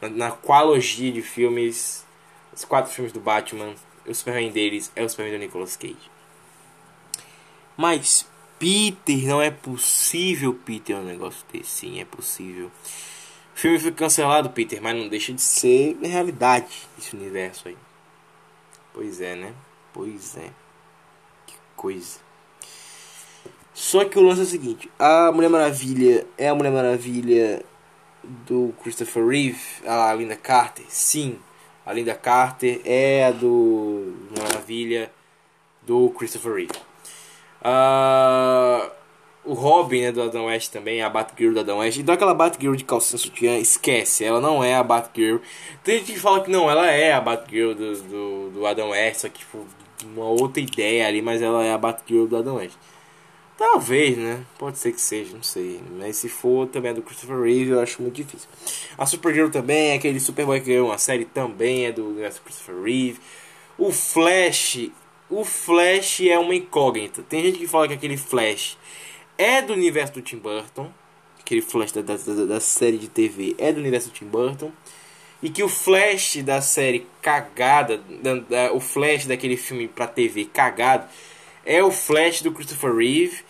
na, 0.00 0.08
na 0.08 0.30
qualogia 0.30 1.10
de 1.10 1.20
filmes, 1.20 2.06
os 2.54 2.64
quatro 2.64 2.92
filmes 2.92 3.12
do 3.12 3.18
Batman, 3.18 3.74
o 4.06 4.14
Superman 4.14 4.52
deles 4.52 4.92
é 4.94 5.02
o 5.02 5.08
Superman 5.08 5.36
do 5.36 5.40
Nicolas 5.40 5.76
Cage. 5.76 6.13
Mas, 7.76 8.26
Peter, 8.58 9.26
não 9.26 9.42
é 9.42 9.50
possível, 9.50 10.54
Peter, 10.54 10.96
um 10.96 11.04
negócio 11.04 11.44
desse. 11.52 11.70
Sim, 11.70 12.00
é 12.00 12.04
possível. 12.04 12.70
O 13.54 13.58
filme 13.58 13.78
foi 13.78 13.92
cancelado, 13.92 14.50
Peter, 14.50 14.80
mas 14.82 14.96
não 14.96 15.08
deixa 15.08 15.32
de 15.32 15.40
ser 15.40 15.96
realidade 16.02 16.88
esse 16.98 17.14
universo 17.14 17.68
aí. 17.68 17.76
Pois 18.92 19.20
é, 19.20 19.34
né? 19.34 19.54
Pois 19.92 20.36
é. 20.36 20.50
Que 21.46 21.54
coisa. 21.76 22.18
Só 23.72 24.04
que 24.04 24.18
o 24.18 24.22
lance 24.22 24.40
é 24.40 24.44
o 24.44 24.46
seguinte: 24.46 24.90
a 24.98 25.32
Mulher 25.32 25.50
Maravilha 25.50 26.26
é 26.38 26.48
a 26.48 26.54
Mulher 26.54 26.70
Maravilha 26.70 27.64
do 28.22 28.72
Christopher 28.82 29.26
Reeve, 29.26 29.60
a 29.84 30.14
Linda 30.14 30.36
Carter? 30.36 30.84
Sim, 30.88 31.38
a 31.84 31.92
Linda 31.92 32.14
Carter 32.14 32.80
é 32.84 33.26
a 33.26 33.30
do 33.32 34.14
Maravilha 34.38 35.12
do 35.82 36.08
Christopher 36.10 36.54
Reeve. 36.54 36.93
Ah, 37.64 38.90
o 39.44 39.54
Robin 39.54 40.02
né, 40.02 40.12
do 40.12 40.22
Adam 40.22 40.46
West 40.46 40.70
também, 40.70 41.02
a 41.02 41.08
Batgirl 41.08 41.54
do 41.54 41.60
Adam 41.60 41.78
West. 41.78 41.98
Então 41.98 42.14
aquela 42.14 42.34
Batgirl 42.34 42.74
de 42.74 42.84
calcinha 42.84 43.18
sutiã, 43.18 43.58
esquece, 43.58 44.24
ela 44.24 44.40
não 44.40 44.62
é 44.62 44.74
a 44.74 44.82
Batgirl. 44.82 45.38
Tem 45.82 45.98
gente 45.98 46.12
que 46.12 46.18
fala 46.18 46.42
que 46.42 46.50
não, 46.50 46.70
ela 46.70 46.90
é 46.90 47.12
a 47.12 47.20
Batgirl 47.20 47.74
do, 47.74 48.02
do, 48.02 48.50
do 48.50 48.66
Adam 48.66 48.90
West, 48.90 49.20
só 49.20 49.28
que 49.28 49.38
tipo, 49.40 49.66
uma 50.04 50.26
outra 50.26 50.62
ideia 50.62 51.06
ali, 51.06 51.22
mas 51.22 51.42
ela 51.42 51.64
é 51.64 51.72
a 51.72 51.78
Batgirl 51.78 52.26
do 52.26 52.36
Adam 52.36 52.56
West. 52.56 52.76
Talvez, 53.56 54.16
né? 54.18 54.44
Pode 54.58 54.78
ser 54.78 54.92
que 54.92 55.00
seja, 55.00 55.34
não 55.34 55.42
sei. 55.42 55.80
Mas 55.98 56.16
se 56.16 56.28
for 56.28 56.66
também 56.66 56.90
é 56.90 56.94
do 56.94 57.02
Christopher 57.02 57.40
Reeve, 57.40 57.70
eu 57.70 57.80
acho 57.80 58.02
muito 58.02 58.16
difícil. 58.16 58.48
A 58.98 59.06
Supergirl 59.06 59.48
também, 59.48 59.90
é 59.90 59.94
aquele 59.94 60.18
Superboy 60.18 60.60
que 60.60 60.66
ganhou 60.66 60.88
uma 60.88 60.98
série 60.98 61.24
também 61.24 61.86
é 61.86 61.92
do 61.92 62.08
universo 62.08 62.42
Christopher 62.42 62.82
Reeve. 62.82 63.20
O 63.78 63.92
Flash, 63.92 64.90
o 65.30 65.44
Flash 65.44 66.20
é 66.20 66.38
uma 66.38 66.54
incógnita. 66.54 67.22
Tem 67.22 67.42
gente 67.42 67.58
que 67.58 67.66
fala 67.66 67.88
que 67.88 67.94
aquele 67.94 68.16
Flash 68.16 68.76
é 69.38 69.62
do 69.62 69.72
universo 69.72 70.14
do 70.14 70.22
Tim 70.22 70.38
Burton. 70.38 70.90
Aquele 71.40 71.60
Flash 71.62 71.92
da, 71.92 72.02
da, 72.02 72.16
da, 72.16 72.60
série 72.60 72.98
de 72.98 73.08
TV 73.08 73.54
é 73.58 73.72
do 73.72 73.80
universo 73.80 74.08
do 74.08 74.14
Tim 74.14 74.26
Burton. 74.26 74.70
E 75.42 75.50
que 75.50 75.62
o 75.62 75.68
Flash 75.68 76.36
da 76.42 76.60
série 76.60 77.06
cagada, 77.20 77.98
da, 78.22 78.34
da- 78.34 78.72
o 78.72 78.80
Flash 78.80 79.26
daquele 79.26 79.56
filme 79.56 79.88
pra 79.88 80.06
TV 80.06 80.46
cagado, 80.46 81.06
é 81.66 81.82
o 81.82 81.90
Flash 81.90 82.40
do 82.42 82.52
Christopher 82.52 82.94
Reeve. 82.94 83.42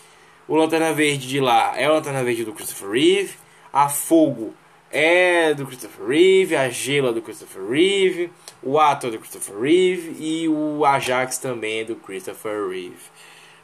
O 0.49 0.57
Lanterna 0.57 0.93
Verde 0.93 1.29
de 1.29 1.41
lá 1.41 1.73
é 1.77 1.89
o 1.89 1.93
Lanterna 1.93 2.25
Verde 2.25 2.45
do 2.45 2.53
Christopher 2.53 2.91
Reeve. 2.91 3.35
A 3.73 3.89
Fogo 3.89 4.55
é 4.95 5.53
do 5.53 5.67
Christopher 5.67 6.07
Reeve. 6.07 6.55
A 6.55 6.71
Gelo 6.71 7.09
é 7.09 7.13
do 7.13 7.21
Christopher 7.21 7.67
Reeve. 7.69 8.31
O 8.63 8.79
Ato 8.79 9.09
é 9.09 9.11
do 9.11 9.19
Christopher 9.19 9.59
Reeve. 9.59 10.17
E 10.25 10.49
o 10.49 10.85
Ajax 10.85 11.39
também 11.39 11.81
é 11.81 11.85
do 11.85 11.97
Christopher 11.97 12.69
Reeve. 12.69 12.97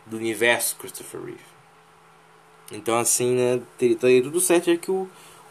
Do 0.04 0.16
universo 0.16 0.76
Christopher 0.76 1.20
Reeve. 1.22 1.50
Então 2.72 2.98
assim, 2.98 3.34
né, 3.34 3.62
teria, 3.78 4.22
tudo 4.22 4.40
certo 4.40 4.70
é 4.70 4.76
que 4.76 4.90
o, 4.90 5.08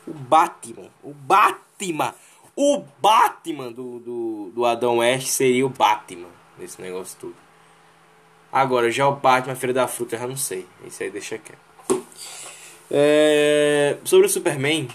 o 0.07 0.13
Batman, 0.13 0.89
o 1.03 1.13
Batman, 1.13 2.13
o 2.55 2.83
Batman 3.01 3.71
do, 3.71 3.99
do, 3.99 4.51
do 4.55 4.65
Adão 4.65 4.97
West 4.97 5.27
seria 5.27 5.65
o 5.65 5.69
Batman 5.69 6.29
nesse 6.57 6.81
negócio 6.81 7.17
tudo. 7.19 7.35
Agora, 8.51 8.89
já 8.89 9.07
o 9.07 9.15
Batman 9.15 9.55
Feira 9.55 9.73
da 9.73 9.87
Fruta, 9.87 10.15
eu 10.15 10.19
já 10.19 10.27
não 10.27 10.37
sei. 10.37 10.65
Isso 10.85 11.03
aí 11.03 11.11
deixa 11.11 11.37
quieto. 11.37 11.69
É, 12.89 13.97
sobre 14.03 14.25
o 14.25 14.29
Superman, 14.29 14.87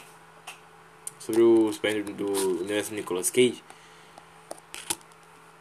sobre 1.24 1.40
o 1.42 1.72
Superman 1.72 2.02
do, 2.14 2.60
universo 2.60 2.92
Nicolas 2.94 3.30
Cage, 3.30 3.62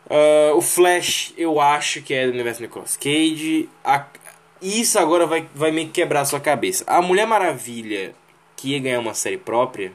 ah, 0.09 0.53
o 0.55 0.61
Flash 0.61 1.33
eu 1.37 1.59
acho 1.59 2.01
que 2.01 2.13
é 2.13 2.25
do 2.25 2.33
universo 2.33 2.61
Nicolas 2.61 2.97
Cage. 2.97 3.69
A- 3.83 4.05
isso 4.61 4.97
agora 4.99 5.25
vai, 5.25 5.47
vai 5.53 5.71
meio 5.71 5.87
que 5.87 5.93
quebrar 5.93 6.21
a 6.21 6.25
sua 6.25 6.39
cabeça. 6.39 6.83
A 6.87 7.01
Mulher 7.01 7.25
Maravilha, 7.27 8.13
que 8.55 8.69
ia 8.69 8.79
ganhar 8.79 8.99
uma 8.99 9.13
série 9.13 9.37
própria, 9.37 9.91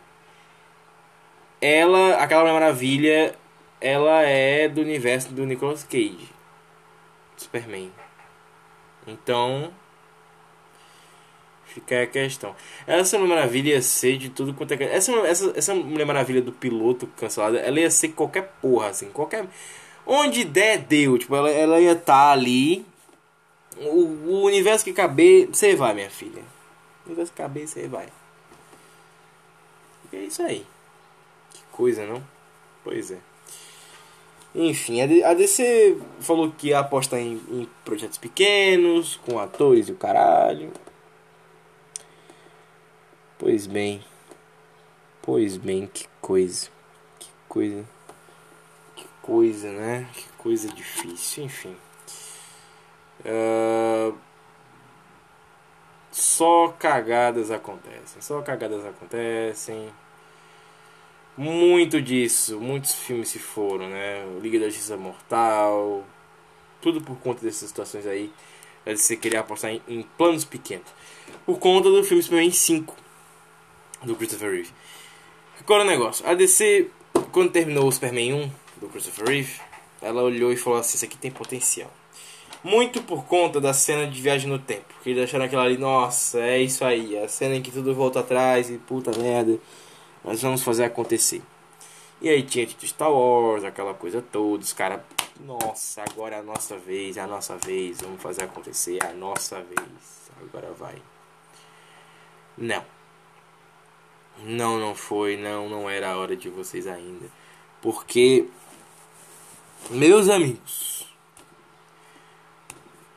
ela, 1.61 2.17
aquela 2.17 2.43
Mulher 2.43 2.55
Maravilha, 2.55 3.35
ela 3.81 4.23
é 4.23 4.69
do 4.69 4.81
universo 4.81 5.33
do 5.33 5.45
Nicolas 5.47 5.85
Cage. 5.85 6.29
Superman. 7.37 7.93
Então, 9.07 9.73
fica 11.79 12.03
a 12.03 12.07
questão. 12.07 12.55
Essa 12.87 13.19
Mulher 13.19 13.37
Maravilha 13.37 13.71
ia 13.75 13.83
ser 13.83 14.19
de 14.19 14.29
tudo 14.29 14.53
quanto 14.53 14.73
é. 14.73 14.83
Essa, 14.85 15.13
essa, 15.27 15.53
essa 15.55 15.75
Mulher 15.75 16.05
Maravilha 16.05 16.43
do 16.43 16.53
piloto 16.53 17.07
cancelada, 17.17 17.59
ela 17.59 17.79
ia 17.79 17.91
ser 17.91 18.09
qualquer 18.09 18.53
porra, 18.61 18.89
assim, 18.89 19.11
qualquer. 19.11 19.47
Onde 20.07 20.45
der, 20.45 20.79
deu. 20.79 21.19
Tipo, 21.19 21.37
ela, 21.37 21.51
ela 21.51 21.81
ia 21.81 21.93
estar 21.93 22.33
ali. 22.33 22.85
O, 23.77 24.01
o 24.31 24.43
universo 24.45 24.85
que 24.85 24.93
caber, 24.93 25.49
você 25.53 25.77
vai, 25.77 25.95
minha 25.95 26.11
filha. 26.11 26.43
O 27.05 27.09
universo 27.11 27.33
que 27.33 27.39
caber, 27.39 27.69
você 27.69 27.87
vai. 27.87 28.09
E 30.13 30.17
é 30.17 30.21
isso 30.25 30.43
aí. 30.43 30.67
Que 31.53 31.63
coisa, 31.71 32.05
não? 32.07 32.23
Pois 32.83 33.11
é. 33.11 33.19
Enfim, 34.55 35.03
a 35.23 35.35
DC 35.35 35.99
falou 36.21 36.51
que 36.51 36.69
ia 36.69 36.79
apostar 36.81 37.21
em, 37.21 37.41
em 37.51 37.69
projetos 37.85 38.19
pequenos, 38.19 39.21
com 39.25 39.39
atores 39.39 39.89
e 39.89 39.93
o 39.93 39.95
caralho. 39.95 40.73
Pois 43.39 43.67
bem. 43.69 44.05
Pois 45.23 45.57
bem, 45.57 45.87
que 45.87 46.09
coisa. 46.21 46.69
Que 47.19 47.29
coisa. 47.49 47.85
Que 48.97 49.07
coisa, 49.23 49.71
né? 49.71 50.09
Que 50.13 50.25
coisa 50.39 50.69
difícil, 50.69 51.45
enfim. 51.45 51.77
Ah, 53.25 54.13
Só 56.11 56.69
cagadas 56.79 57.51
acontecem. 57.51 58.21
Só 58.21 58.43
cagadas 58.43 58.85
acontecem. 58.85 59.89
Muito 61.37 62.03
disso, 62.03 62.59
muitos 62.61 62.93
filmes 62.95 63.29
se 63.29 63.39
foram, 63.39 63.89
né? 63.89 64.25
Liga 64.43 64.59
da 64.59 64.67
Justiça 64.69 64.97
Mortal, 64.97 66.05
tudo 66.81 67.01
por 67.01 67.17
conta 67.19 67.45
dessas 67.45 67.69
situações 67.69 68.07
aí. 68.07 68.33
DC 68.85 69.17
queria 69.19 69.41
apostar 69.41 69.71
em, 69.71 69.83
em 69.87 70.03
planos 70.03 70.45
pequenos. 70.45 70.89
Por 71.47 71.59
conta 71.61 71.91
do 71.91 72.03
filme 72.03 72.23
Superman 72.23 72.51
5 72.51 73.08
do 74.03 74.15
Christopher 74.17 74.51
Reeve. 74.51 74.71
Agora 75.61 75.85
o 75.85 75.87
negócio, 75.87 76.27
a 76.27 76.35
DC, 76.35 76.89
quando 77.33 77.51
terminou 77.51 77.89
o 77.89 77.93
Superman 77.93 78.35
1 78.35 78.51
do 78.81 78.89
Christopher 78.89 79.27
Reeve, 79.27 79.61
ela 80.01 80.23
olhou 80.23 80.53
e 80.53 80.57
falou 80.57 80.79
assim: 80.79 80.97
Isso 80.97 81.05
aqui 81.05 81.17
tem 81.17 81.31
potencial. 81.31 81.91
Muito 82.63 83.03
por 83.03 83.25
conta 83.25 83.61
da 83.61 83.73
cena 83.73 84.07
de 84.07 84.21
viagem 84.21 84.49
no 84.49 84.59
tempo. 84.59 84.93
Que 85.03 85.11
eles 85.11 85.25
acharam 85.25 85.45
aquela 85.45 85.63
ali, 85.63 85.79
nossa, 85.79 86.41
é 86.41 86.61
isso 86.61 86.85
aí. 86.85 87.17
A 87.19 87.29
cena 87.29 87.55
em 87.55 87.63
que 87.63 87.71
tudo 87.71 87.95
volta 87.95 88.21
atrás 88.21 88.69
e 88.69 88.79
puta 88.79 89.17
merda. 89.17 89.59
Nós 90.25 90.43
vamos 90.43 90.63
fazer 90.63 90.85
acontecer. 90.85 91.43
E 92.21 92.29
aí 92.29 92.43
tinha 92.43 92.67
tipo 92.67 92.85
Star 92.85 93.13
Wars, 93.13 93.63
aquela 93.63 93.95
coisa 93.95 94.21
toda, 94.21 94.65
os 94.65 94.73
caras, 94.73 95.01
nossa, 95.41 96.03
agora 96.03 96.37
é 96.37 96.39
a 96.41 96.43
nossa 96.43 96.77
vez, 96.77 97.17
é 97.17 97.21
a 97.21 97.29
nossa 97.29 97.57
vez, 97.57 98.01
vamos 98.01 98.21
fazer 98.21 98.43
acontecer, 98.43 98.99
é 99.01 99.07
a 99.07 99.13
nossa 99.13 99.63
vez, 99.63 100.31
agora 100.43 100.73
vai. 100.73 100.97
Não. 102.57 102.98
Não, 104.45 104.79
não 104.79 104.95
foi, 104.95 105.37
não, 105.37 105.69
não 105.69 105.91
era 105.91 106.11
a 106.11 106.17
hora 106.17 106.37
de 106.37 106.49
vocês 106.49 106.87
ainda. 106.87 107.27
Porque, 107.83 108.47
meus 109.91 110.29
amigos, 110.29 111.07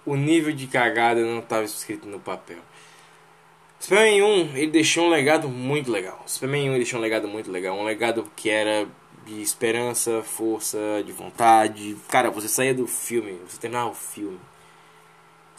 o 0.06 0.16
nível 0.16 0.52
de 0.54 0.68
cagada 0.68 1.22
não 1.22 1.40
estava 1.40 1.64
escrito 1.64 2.08
no 2.08 2.20
papel. 2.20 2.60
Superman 3.80 4.22
1, 4.22 4.58
ele 4.58 4.68
deixou 4.68 5.06
um 5.06 5.10
legado 5.10 5.50
muito 5.50 5.92
legal. 5.92 6.22
Superman 6.28 6.70
1 6.70 6.74
ele 6.74 6.78
deixou 6.84 7.00
um 7.00 7.02
legado 7.02 7.28
muito 7.28 7.52
legal. 7.52 7.76
Um 7.76 7.84
legado 7.84 8.30
que 8.36 8.50
era 8.50 8.88
de 9.26 9.42
esperança, 9.42 10.22
força, 10.22 11.04
de 11.06 11.12
vontade. 11.12 11.96
Cara, 12.08 12.30
você 12.30 12.48
saía 12.48 12.74
do 12.74 12.88
filme, 12.88 13.40
você 13.48 13.60
terminava 13.60 13.90
o 13.90 13.96
filme. 13.96 14.40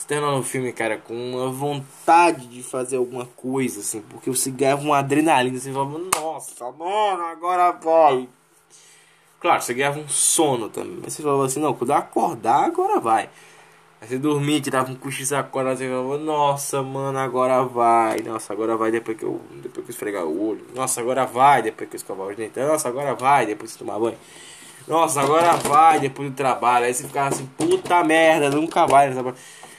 Você 0.03 0.09
terminava 0.09 0.37
o 0.37 0.43
filme, 0.43 0.73
cara, 0.73 0.99
com 0.99 1.15
uma 1.15 1.49
vontade 1.49 2.49
de 2.49 2.61
fazer 2.61 2.97
alguma 2.97 3.25
coisa, 3.25 3.79
assim. 3.79 4.01
Porque 4.01 4.29
você 4.29 4.51
ganhava 4.51 4.83
uma 4.83 4.99
adrenalina. 4.99 5.57
Você 5.57 5.73
falava, 5.73 5.97
nossa, 6.17 6.73
mano, 6.73 7.23
agora 7.23 7.71
vai. 7.71 8.29
Claro, 9.39 9.63
você 9.63 9.73
ganhava 9.73 10.01
um 10.01 10.09
sono 10.09 10.69
também. 10.69 10.99
Mas 11.05 11.13
você 11.13 11.23
falava 11.23 11.47
assim, 11.47 11.61
não, 11.61 11.73
quando 11.73 11.91
eu 11.91 11.97
acordar, 11.97 12.65
agora 12.65 12.99
vai. 12.99 13.31
Aí 14.01 14.09
você 14.09 14.19
dormia, 14.19 14.61
tirava 14.61 14.91
um 14.91 14.97
cochilo 14.97 15.39
acordava, 15.39 15.77
você 15.77 15.89
falava, 15.89 16.19
nossa, 16.19 16.83
mano, 16.83 17.19
agora 17.21 17.63
vai. 17.63 18.23
Nossa, 18.23 18.53
agora 18.53 18.77
vai 18.77 18.91
depois 18.91 19.17
que 19.17 19.25
eu, 19.25 19.41
depois 19.63 19.87
que 19.87 19.93
eu 19.93 19.95
esfregar 19.95 20.25
o 20.25 20.49
olho. 20.49 20.67
Nossa, 20.75 21.01
agora 21.01 21.25
vai 21.27 21.63
depois 21.63 21.89
que 21.89 21.95
eu 21.95 21.99
escovar 21.99 22.27
os 22.27 22.35
dentes. 22.35 22.61
Nossa, 22.61 22.89
agora 22.89 23.15
vai 23.15 23.47
depois 23.47 23.71
que 23.71 23.79
tomar 23.79 24.01
banho. 24.01 24.19
Nossa, 24.89 25.21
agora 25.21 25.53
vai 25.59 26.01
depois 26.01 26.29
do 26.29 26.35
trabalho. 26.35 26.87
Aí 26.87 26.93
você 26.93 27.07
ficava 27.07 27.29
assim, 27.29 27.47
puta 27.57 28.03
merda, 28.03 28.51
nunca 28.51 28.85
vai. 28.85 29.13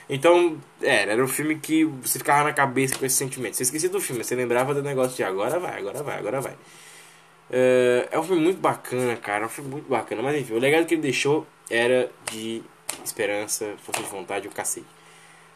Então, 0.09 0.57
era, 0.81 1.13
era 1.13 1.23
um 1.23 1.27
filme 1.27 1.57
que 1.57 1.85
você 1.85 2.19
ficava 2.19 2.43
na 2.43 2.53
cabeça 2.53 2.97
com 2.97 3.05
esse 3.05 3.15
sentimento. 3.15 3.55
Você 3.55 3.63
esquecia 3.63 3.89
do 3.89 4.01
filme, 4.01 4.23
você 4.23 4.35
lembrava 4.35 4.73
do 4.73 4.83
negócio 4.83 5.15
de 5.15 5.23
agora 5.23 5.59
vai, 5.59 5.79
agora 5.79 6.03
vai, 6.03 6.17
agora 6.17 6.41
vai. 6.41 6.53
Uh, 6.53 8.07
é 8.11 8.19
um 8.19 8.23
filme 8.23 8.41
muito 8.41 8.59
bacana, 8.59 9.15
cara. 9.15 9.43
É 9.43 9.45
um 9.45 9.49
filme 9.49 9.69
muito 9.69 9.89
bacana. 9.89 10.21
Mas 10.21 10.41
enfim, 10.41 10.53
o 10.53 10.59
legado 10.59 10.85
que 10.85 10.95
ele 10.95 11.01
deixou 11.01 11.45
era 11.69 12.11
de 12.31 12.61
esperança, 13.03 13.73
força 13.83 14.01
de 14.01 14.09
vontade, 14.09 14.47
o 14.47 14.51
cacete. 14.51 14.85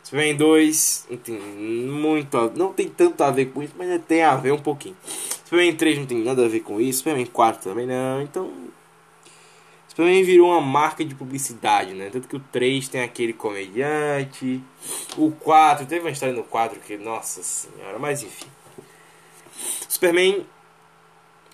Superman 0.03 0.37
2 0.37 1.07
não 1.09 1.17
tem 1.17 1.35
muito 1.37 2.37
a, 2.37 2.49
não 2.49 2.71
tem 2.71 2.87
tanto 2.87 3.21
a 3.21 3.29
ver 3.29 3.47
com 3.47 3.61
isso, 3.61 3.73
mas 3.77 4.01
tem 4.07 4.23
a 4.23 4.35
ver 4.35 4.53
um 4.53 4.59
pouquinho. 4.59 4.95
Superman 5.43 5.75
3 5.75 5.97
não 5.97 6.05
tem 6.05 6.23
nada 6.23 6.45
a 6.45 6.47
ver 6.47 6.61
com 6.61 6.79
isso, 6.79 6.99
Superman 6.99 7.25
4 7.25 7.61
também 7.61 7.85
não, 7.85 8.21
então 8.21 8.49
Superman 9.97 10.23
virou 10.23 10.51
uma 10.51 10.61
marca 10.61 11.03
de 11.03 11.15
publicidade, 11.15 11.95
né? 11.95 12.11
Tanto 12.11 12.27
que 12.27 12.35
o 12.35 12.39
3 12.39 12.87
tem 12.87 13.01
aquele 13.01 13.33
comediante, 13.33 14.61
o 15.17 15.31
4 15.31 15.87
teve 15.87 16.01
uma 16.01 16.11
história 16.11 16.35
no 16.35 16.43
4 16.43 16.79
que, 16.81 16.97
nossa 16.97 17.41
senhora, 17.41 17.97
mas 17.97 18.21
enfim. 18.21 18.45
Superman 19.89 20.45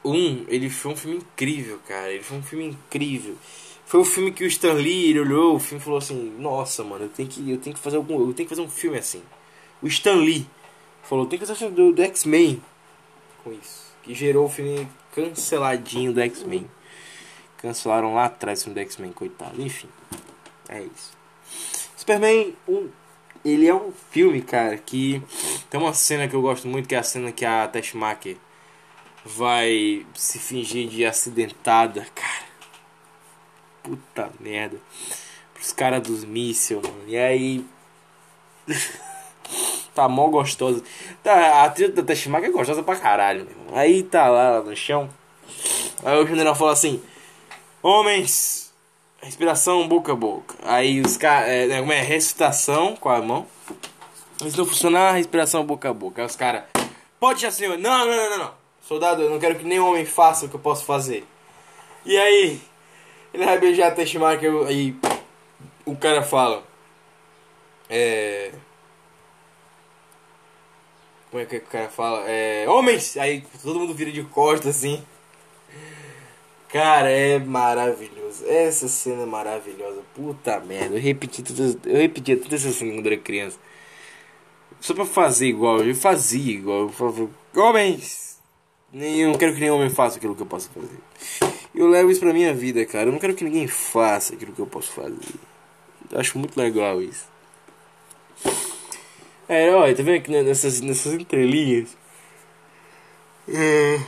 1, 0.03 0.47
ele 0.49 0.69
foi 0.69 0.91
um 0.91 0.95
filme 0.97 1.17
incrível, 1.19 1.79
cara. 1.87 2.11
Ele 2.11 2.21
foi 2.21 2.37
um 2.37 2.43
filme 2.43 2.65
incrível. 2.65 3.37
Foi 3.85 4.01
o 4.01 4.05
filme 4.05 4.29
que 4.29 4.43
o 4.43 4.47
Stan 4.47 4.73
Lee 4.73 5.17
olhou 5.17 5.55
o 5.55 5.59
filme 5.59 5.81
falou 5.81 5.99
assim: 5.99 6.35
Nossa, 6.37 6.83
mano, 6.83 7.05
eu 7.05 7.09
tenho 7.09 7.29
que, 7.29 7.49
eu 7.49 7.57
tenho 7.59 7.73
que 7.73 7.81
fazer 7.81 7.95
algum, 7.95 8.19
eu 8.19 8.33
tenho 8.33 8.49
que 8.49 8.53
fazer 8.53 8.61
um 8.61 8.69
filme 8.69 8.97
assim. 8.97 9.23
O 9.81 9.87
Stan 9.87 10.15
Lee 10.15 10.45
falou: 11.01 11.25
Tem 11.27 11.39
que 11.39 11.45
fazer 11.45 11.53
um 11.53 11.69
filme 11.69 11.75
do, 11.75 11.93
do 11.93 12.01
X-Men 12.01 12.61
com 13.41 13.53
isso, 13.53 13.85
que 14.03 14.13
gerou 14.13 14.47
o 14.47 14.49
filme 14.49 14.85
canceladinho 15.15 16.11
do 16.11 16.19
X-Men. 16.19 16.69
Cancelaram 17.63 18.13
lá 18.13 18.25
atrás 18.25 18.67
o 18.67 18.77
X-Men, 18.77 19.11
coitado. 19.11 19.59
Enfim, 19.59 19.89
é 20.69 20.83
isso. 20.83 21.11
Superman, 21.97 22.55
um, 22.67 22.89
ele 23.43 23.67
é 23.67 23.73
um 23.73 23.91
filme, 24.11 24.41
cara, 24.41 24.77
que 24.77 25.23
tem 25.71 25.79
uma 25.79 25.93
cena 25.93 26.27
que 26.27 26.35
eu 26.35 26.41
gosto 26.41 26.67
muito, 26.67 26.87
que 26.87 26.93
é 26.93 26.99
a 26.99 27.03
cena 27.03 27.31
que 27.31 27.43
a 27.43 27.67
Teshmaker 27.67 28.37
vai 29.25 30.05
se 30.13 30.37
fingir 30.37 30.87
de 30.87 31.03
acidentada, 31.03 32.05
cara 32.13 32.53
puta 33.83 34.31
merda. 34.39 34.77
Pros 35.53 35.73
caras 35.73 36.01
dos 36.01 36.23
mísseis, 36.23 36.81
mano. 36.81 37.03
E 37.05 37.17
aí. 37.17 37.65
tá 39.93 40.07
mó 40.07 40.27
gostosa. 40.27 40.81
Tá, 41.21 41.65
a 41.65 41.69
trilha 41.69 41.91
da 41.91 42.01
Teshimaka 42.01 42.47
é 42.47 42.51
gostosa 42.51 42.81
pra 42.81 42.95
caralho, 42.95 43.45
meu 43.45 43.77
Aí 43.77 44.01
tá 44.01 44.29
lá, 44.29 44.51
lá 44.51 44.61
no 44.61 44.75
chão. 44.75 45.09
Aí 46.03 46.17
o 46.17 46.25
general 46.25 46.55
fala 46.55 46.71
assim: 46.71 47.01
Homens, 47.85 48.73
respiração 49.21 49.85
boca 49.89 50.13
a 50.13 50.15
boca. 50.15 50.55
Aí 50.63 51.01
os 51.01 51.17
caras. 51.17 51.49
É, 51.49 51.67
né, 51.67 51.79
como 51.81 51.91
é? 51.91 52.01
Com 53.01 53.09
a 53.09 53.21
mão. 53.21 53.45
Se 54.37 54.57
não 54.57 54.65
funcionar, 54.65 55.11
respiração 55.11 55.65
boca 55.65 55.89
a 55.89 55.93
boca. 55.93 56.21
Aí 56.21 56.25
os 56.25 56.35
caras. 56.37 56.63
Pode 57.19 57.41
já, 57.41 57.51
senhor. 57.51 57.77
Não, 57.77 58.05
não, 58.05 58.29
não, 58.29 58.37
não. 58.37 58.53
Soldado, 58.81 59.23
eu 59.23 59.29
não 59.29 59.37
quero 59.37 59.55
que 59.55 59.65
nenhum 59.65 59.89
homem 59.89 60.05
faça 60.05 60.45
o 60.45 60.49
que 60.49 60.55
eu 60.55 60.61
posso 60.61 60.85
fazer. 60.85 61.27
E 62.05 62.17
aí, 62.17 62.61
ele 63.33 63.43
vai 63.43 63.59
beijar 63.59 63.89
a 63.89 63.91
Teshimaka 63.91 64.45
e 64.71 64.95
o 65.85 65.95
cara 65.97 66.23
fala. 66.23 66.63
É. 67.89 68.53
Como 71.29 71.43
é 71.43 71.45
que 71.45 71.57
o 71.57 71.61
cara 71.61 71.89
fala? 71.89 72.23
É. 72.29 72.65
Homens! 72.69 73.17
Aí 73.17 73.43
todo 73.61 73.77
mundo 73.77 73.93
vira 73.93 74.11
de 74.11 74.23
costas 74.23 74.77
assim. 74.77 75.03
Cara, 76.73 77.07
é 77.11 77.37
maravilhoso. 77.37 78.43
Essa 78.47 78.87
cena 78.87 79.21
é 79.21 79.25
maravilhosa. 79.27 80.01
Puta 80.15 80.59
merda. 80.59 80.95
Eu 80.95 81.01
repeti 81.01 81.43
tudo, 81.43 81.79
eu 81.85 81.97
repetia 81.97 82.35
toda 82.35 82.55
essa 82.55 82.71
cena 82.71 82.93
quando 82.93 83.05
era 83.05 83.17
criança. 83.17 83.59
Só 84.79 84.95
pra 84.95 85.05
fazer 85.05 85.45
igual. 85.45 85.83
Eu 85.83 85.93
fazia 85.93 86.51
igual. 86.51 86.81
Eu 86.81 86.89
falava, 86.89 87.29
homens! 87.55 88.41
Eu 88.91 89.29
não 89.29 89.37
quero 89.37 89.53
que 89.53 89.59
nenhum 89.59 89.75
homem 89.75 89.89
faça 89.91 90.17
aquilo 90.17 90.35
que 90.35 90.41
eu 90.41 90.47
posso 90.47 90.71
fazer. 90.71 90.97
Eu 91.75 91.87
levo 91.87 92.09
isso 92.09 92.19
pra 92.19 92.33
minha 92.33 92.55
vida, 92.55 92.83
cara. 92.87 93.07
Eu 93.07 93.11
não 93.11 93.19
quero 93.19 93.35
que 93.35 93.43
ninguém 93.43 93.67
faça 93.67 94.33
aquilo 94.33 94.51
que 94.51 94.59
eu 94.59 94.67
posso 94.67 94.91
fazer. 94.93 95.35
Eu 96.11 96.19
acho 96.19 96.39
muito 96.39 96.57
legal 96.59 96.99
isso. 97.03 97.27
É, 99.47 99.69
olha, 99.75 99.95
tá 99.95 100.01
vendo 100.01 100.17
aqui 100.17 100.31
nessas, 100.31 100.81
nessas 100.81 101.13
entrelinhas? 101.13 101.95
É, 103.47 103.99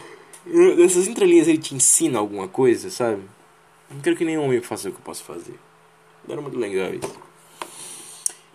nessas 0.45 1.07
entrelinhas 1.07 1.47
ele 1.47 1.57
te 1.57 1.75
ensina 1.75 2.19
alguma 2.19 2.47
coisa, 2.47 2.89
sabe? 2.89 3.21
Não 3.89 4.01
quero 4.01 4.15
que 4.15 4.25
nenhum 4.25 4.45
homem 4.45 4.61
faça 4.61 4.89
o 4.89 4.91
que 4.91 4.97
eu 4.97 5.03
posso 5.03 5.23
fazer. 5.23 5.59
Era 6.27 6.41
muito 6.41 6.57
legal 6.57 6.93
isso. 6.93 7.13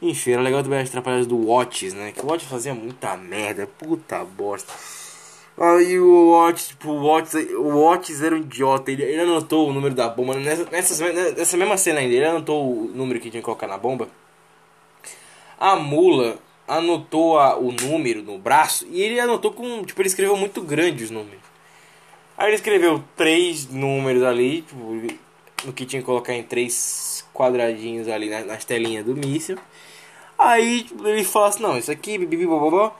Enfim, 0.03 0.33
era 0.33 0.42
legal 0.42 0.62
também 0.62 0.81
as 0.81 0.88
atrapalhadas 0.88 1.26
do 1.26 1.46
Watts, 1.46 1.92
né? 1.92 2.12
Que 2.12 2.24
o 2.24 2.29
Watts 2.29 2.48
fazia 2.48 2.74
muita 2.74 3.16
merda, 3.16 3.66
puta 3.66 4.24
bosta. 4.24 4.72
Aí 5.59 5.98
o 5.98 6.31
Watts, 6.33 6.68
tipo, 6.68 6.90
o 6.90 7.03
Watts, 7.07 7.35
o 7.35 7.85
Watts 7.85 8.22
era 8.22 8.35
um 8.35 8.38
idiota. 8.38 8.90
Ele, 8.90 9.03
ele 9.03 9.20
anotou 9.20 9.68
o 9.68 9.72
número 9.72 9.95
da 9.95 10.09
bomba. 10.09 10.34
Nessa, 10.34 10.64
nessa, 10.70 11.12
nessa 11.12 11.57
mesma 11.57 11.76
cena 11.76 12.01
ainda, 12.01 12.14
ele 12.14 12.24
anotou 12.24 12.66
o 12.66 12.84
número 12.95 13.20
que 13.20 13.30
tinha 13.30 13.43
que 13.43 13.45
colocar 13.45 13.66
na 13.66 13.76
bomba. 13.76 14.09
A 15.59 15.76
mula 15.76 16.38
anotou 16.66 17.38
a, 17.38 17.59
o 17.59 17.70
número 17.70 18.22
no 18.22 18.38
braço 18.38 18.86
e 18.91 19.03
ele 19.03 19.20
anotou 19.20 19.53
com. 19.53 19.84
Tipo, 19.84 20.01
ele 20.01 20.09
escreveu 20.09 20.36
muito 20.36 20.62
grande 20.62 21.05
os 21.05 21.11
números. 21.11 21.39
Aí 22.41 22.47
ele 22.47 22.57
escreveu 22.57 23.05
três 23.14 23.68
números 23.68 24.22
ali, 24.22 24.62
tipo, 24.62 24.78
no 25.62 25.74
que 25.74 25.84
tinha 25.84 26.01
que 26.01 26.07
colocar 26.07 26.32
em 26.32 26.43
três 26.43 27.22
quadradinhos 27.34 28.09
ali 28.09 28.30
nas, 28.30 28.47
nas 28.47 28.64
telinhas 28.64 29.05
do 29.05 29.14
míssil. 29.14 29.59
Aí 30.38 30.84
tipo, 30.84 31.07
ele 31.07 31.22
fala 31.22 31.49
assim: 31.49 31.62
não, 31.62 31.76
isso 31.76 31.93
aqui, 31.93 32.16
bibi, 32.16 32.47
bobobó. 32.47 32.97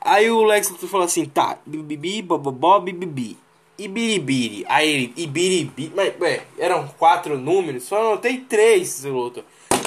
Aí 0.00 0.28
o 0.28 0.42
Lex 0.42 0.74
falou 0.90 1.06
assim, 1.06 1.24
tá, 1.24 1.56
bibibi, 1.64 2.20
bobobó, 2.20 2.80
bibibi. 2.80 3.38
Ibiribiri. 3.78 4.64
Aí 4.68 4.90
ele, 4.90 5.14
ibiribiri. 5.18 5.92
Mas, 5.94 6.12
ué, 6.20 6.42
eram 6.58 6.88
quatro 6.98 7.38
números, 7.38 7.84
só 7.84 8.00
anotei 8.00 8.38
três, 8.38 8.88
seu 8.88 9.14
Luthor. 9.14 9.44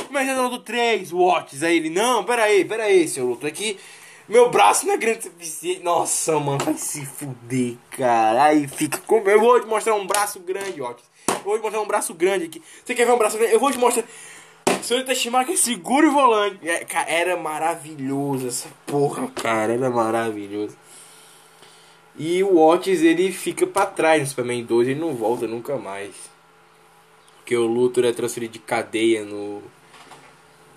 Mas 0.10 0.30
eu 0.30 0.36
anotou 0.36 0.60
três 0.60 1.12
watts. 1.12 1.62
Aí 1.62 1.76
ele, 1.76 1.90
não, 1.90 2.24
peraí, 2.24 2.64
peraí, 2.64 3.06
seu 3.06 3.26
Luthor, 3.26 3.50
aqui. 3.50 3.78
Meu 4.28 4.50
braço 4.50 4.86
não 4.86 4.94
é 4.94 4.98
grande 4.98 5.20
o 5.20 5.24
suficiente. 5.24 5.82
Nossa, 5.82 6.38
mano, 6.40 6.58
vai 6.64 6.74
se 6.74 7.06
fuder, 7.06 7.76
cara. 7.92 8.44
Aí 8.44 8.68
fica. 8.68 9.02
Eu 9.26 9.40
vou 9.40 9.60
te 9.60 9.68
mostrar 9.68 9.96
um 9.96 10.06
braço 10.06 10.40
grande, 10.42 10.82
Watts. 10.82 11.06
Eu 11.30 11.36
vou 11.44 11.58
te 11.58 11.62
mostrar 11.62 11.82
um 11.82 11.88
braço 11.88 12.14
grande 12.14 12.46
aqui. 12.46 12.62
Você 12.84 12.94
quer 12.94 13.06
ver 13.06 13.14
um 13.14 13.18
braço 13.18 13.38
grande? 13.38 13.54
Eu 13.54 13.60
vou 13.60 13.72
te 13.72 13.78
mostrar. 13.78 14.04
Senhor 14.84 15.04
Teshimaka 15.04 15.56
segura 15.56 16.10
o 16.10 16.12
volante. 16.12 16.60
É, 16.68 16.86
era 17.08 17.38
maravilhoso 17.38 18.48
essa 18.48 18.68
porra, 18.86 19.28
cara. 19.30 19.74
Era 19.74 19.90
maravilhoso. 19.90 20.76
E 22.18 22.44
o 22.44 22.60
Otis 22.60 23.02
ele 23.04 23.32
fica 23.32 23.66
para 23.66 23.86
trás 23.86 24.22
no 24.22 24.28
Superman 24.28 24.64
2, 24.64 24.88
ele 24.90 25.00
não 25.00 25.14
volta 25.14 25.48
nunca 25.48 25.78
mais. 25.78 26.16
Porque 27.38 27.56
o 27.56 27.66
Luthor 27.66 28.06
é 28.06 28.12
transferido 28.12 28.54
de 28.54 28.60
cadeia 28.60 29.24
no 29.24 29.62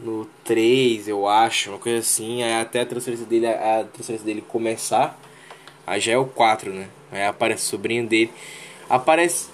no 0.02 0.26
3, 0.44 1.08
eu 1.08 1.28
acho, 1.28 1.70
uma 1.70 1.78
coisa 1.78 1.98
assim, 1.98 2.42
aí 2.42 2.60
até 2.60 2.80
a 2.80 2.86
transferência 2.86 3.26
dele 3.26 3.46
a 3.46 3.84
transferência 3.92 4.26
dele 4.26 4.42
começar, 4.46 5.18
aí 5.86 6.00
já 6.00 6.12
é 6.12 6.18
o 6.18 6.26
4, 6.26 6.72
né? 6.72 6.88
Aí 7.12 7.24
aparece 7.24 7.64
o 7.64 7.68
sobrinho 7.68 8.06
dele. 8.06 8.32
aparece 8.88 9.48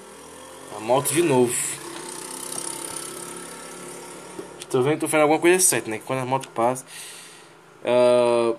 a 0.77 0.81
moto 0.81 1.13
de 1.13 1.23
novo. 1.23 1.55
Tô 4.71 4.83
vendo 4.83 5.01
tô 5.01 5.09
fazendo 5.09 5.23
alguma 5.23 5.41
coisa 5.41 5.59
certa, 5.61 5.91
né? 5.91 6.01
Quando 6.05 6.21
a 6.21 6.27
moto 6.27 6.49
passa. 6.49 6.85
Uh, 7.83 8.59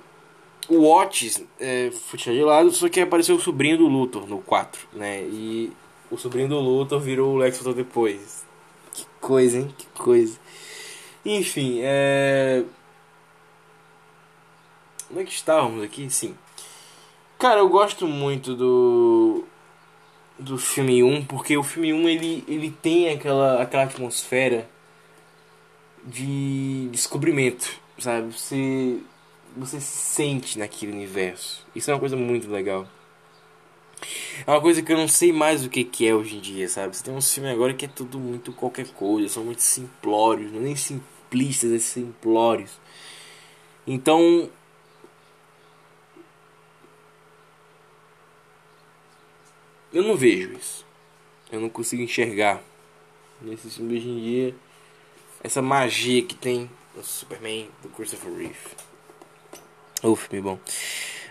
o 0.69 0.89
Otis 0.89 1.43
é, 1.59 1.91
foi 1.91 2.19
tirado 2.19 2.37
de 2.37 2.43
lado, 2.43 2.71
só 2.71 2.89
que 2.89 2.99
apareceu 2.99 3.35
o 3.35 3.39
sobrinho 3.39 3.77
do 3.77 3.87
Luthor 3.87 4.27
no 4.27 4.39
4, 4.39 4.87
né? 4.93 5.21
E 5.23 5.71
o 6.09 6.17
sobrinho 6.17 6.49
do 6.49 6.59
Luthor 6.59 6.99
virou 6.99 7.33
o 7.33 7.37
Lex 7.37 7.59
Luthor 7.59 7.73
depois. 7.73 8.45
Que 8.93 9.05
coisa, 9.19 9.59
hein? 9.59 9.73
Que 9.77 9.85
coisa. 9.97 10.39
Enfim, 11.27 11.81
é. 11.83 12.63
Onde 15.11 15.21
é 15.21 15.23
que 15.25 15.33
estávamos 15.33 15.83
aqui? 15.83 16.09
Sim. 16.09 16.37
Cara, 17.37 17.59
eu 17.59 17.67
gosto 17.67 18.07
muito 18.07 18.55
do 18.55 19.43
do 20.39 20.57
filme 20.57 21.03
1, 21.03 21.25
porque 21.25 21.57
o 21.57 21.63
filme 21.63 21.91
1 21.91 22.07
ele, 22.07 22.43
ele 22.47 22.71
tem 22.71 23.09
aquela, 23.09 23.61
aquela 23.61 23.83
atmosfera 23.83 24.69
de 26.05 26.87
descobrimento, 26.91 27.77
sabe? 27.97 28.31
Você, 28.31 28.99
você 29.55 29.81
se 29.81 29.97
sente 29.97 30.57
naquele 30.57 30.93
universo. 30.93 31.65
Isso 31.75 31.91
é 31.91 31.93
uma 31.93 31.99
coisa 31.99 32.15
muito 32.15 32.49
legal. 32.49 32.87
É 34.45 34.51
uma 34.51 34.61
coisa 34.61 34.81
que 34.81 34.93
eu 34.93 34.97
não 34.97 35.07
sei 35.07 35.33
mais 35.33 35.65
o 35.65 35.69
que, 35.69 35.83
que 35.83 36.07
é 36.07 36.15
hoje 36.15 36.37
em 36.37 36.39
dia, 36.39 36.69
sabe? 36.69 36.95
Você 36.95 37.03
tem 37.03 37.13
um 37.13 37.21
filme 37.21 37.49
agora 37.49 37.73
que 37.73 37.85
é 37.85 37.89
tudo 37.89 38.17
muito 38.17 38.53
qualquer 38.53 38.87
coisa, 38.89 39.27
são 39.27 39.43
muito 39.43 39.61
simplórios, 39.61 40.51
não 40.51 40.59
é 40.59 40.63
nem 40.63 40.75
simplistas, 41.27 41.71
é 41.71 41.79
simplórios. 41.79 42.71
Então, 43.85 44.49
Eu 49.97 50.03
não 50.03 50.15
vejo 50.15 50.53
isso. 50.53 50.85
Eu 51.51 51.61
não 51.61 51.69
consigo 51.69 52.03
enxergar 52.03 52.61
nesse 53.41 53.69
filme 53.69 53.97
hoje 53.97 54.09
em 54.09 54.19
dia 54.21 54.55
essa 55.43 55.61
magia 55.61 56.21
que 56.21 56.35
tem 56.35 56.69
o 56.95 57.01
Superman 57.01 57.69
do 57.81 57.89
Christopher 57.89 58.31
Reeve. 58.31 58.55
O 60.03 60.15
filme 60.15 60.41
bom. 60.41 60.59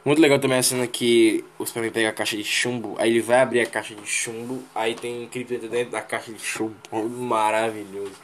Muito 0.04 0.20
legal 0.20 0.38
também 0.38 0.58
a 0.58 0.62
cena 0.62 0.86
que 0.86 1.44
o 1.58 1.66
Superman 1.66 1.92
pega 1.92 2.08
a 2.08 2.12
caixa 2.12 2.36
de 2.36 2.44
chumbo, 2.44 2.96
aí 2.98 3.10
ele 3.10 3.20
vai 3.20 3.40
abrir 3.40 3.60
a 3.60 3.66
caixa 3.66 3.94
de 3.94 4.06
chumbo, 4.06 4.64
aí 4.74 4.94
tem 4.94 5.28
criptonita 5.28 5.68
dentro 5.68 5.92
da 5.92 6.00
caixa 6.00 6.32
de 6.32 6.40
chumbo. 6.40 6.74
Maravilhoso. 6.90 8.14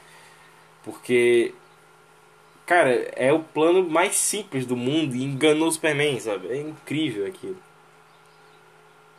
Porque 0.83 1.55
cara, 2.67 3.11
é 3.17 3.33
o 3.33 3.41
plano 3.41 3.89
mais 3.89 4.15
simples 4.17 4.67
do 4.67 4.77
mundo 4.77 5.15
e 5.15 5.25
enganou 5.25 5.69
o 5.69 5.73
Superman, 5.73 6.19
sabe? 6.21 6.49
É 6.49 6.61
incrível 6.61 7.27
aquilo. 7.27 7.57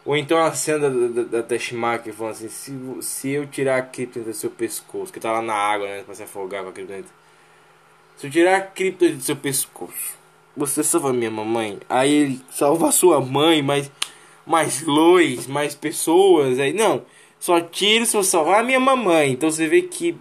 Ou 0.06 0.18
então 0.18 0.38
a 0.38 0.52
cena 0.54 0.90
da, 0.90 1.08
da, 1.08 1.24
da 1.24 1.44
Teshmaker 1.44 2.14
falando 2.14 2.34
assim, 2.34 2.50
se, 2.50 2.74
se 3.02 3.30
eu 3.30 3.48
tirar 3.48 3.78
a 3.78 3.82
criptonita 3.82 4.32
do 4.32 4.36
seu 4.36 4.50
pescoço, 4.50 5.14
que 5.14 5.20
tá 5.20 5.32
lá 5.32 5.42
na 5.42 5.54
água, 5.54 5.88
né, 5.88 6.04
pra 6.04 6.14
se 6.14 6.24
afogar 6.24 6.64
com 6.64 6.70
a 6.70 6.74
criptonita. 6.74 7.10
Se 8.18 8.28
eu 8.28 8.32
tirar 8.32 8.58
a 8.58 8.62
criptonita 8.62 9.18
do 9.18 9.24
seu 9.24 9.36
pescoço, 9.36 10.18
você 10.56 10.84
salva 10.84 11.14
minha 11.14 11.32
mamãe. 11.32 11.80
Aí 11.90 12.12
ele 12.14 12.42
salva 12.52 12.92
sua 12.92 13.22
mãe, 13.22 13.62
mas 13.62 13.90
mais 14.46 14.82
Lois, 14.84 15.48
mais 15.48 15.74
pessoas. 15.74 16.60
Aí 16.60 16.74
não, 16.74 17.06
só 17.40 17.62
tiro 17.62 18.06
se 18.06 18.16
eu 18.16 18.24
salvar 18.24 18.64
minha 18.64 18.80
mamãe. 18.80 19.32
Então 19.32 19.50
você 19.50 19.68
vê 19.68 19.84
que, 19.84 20.18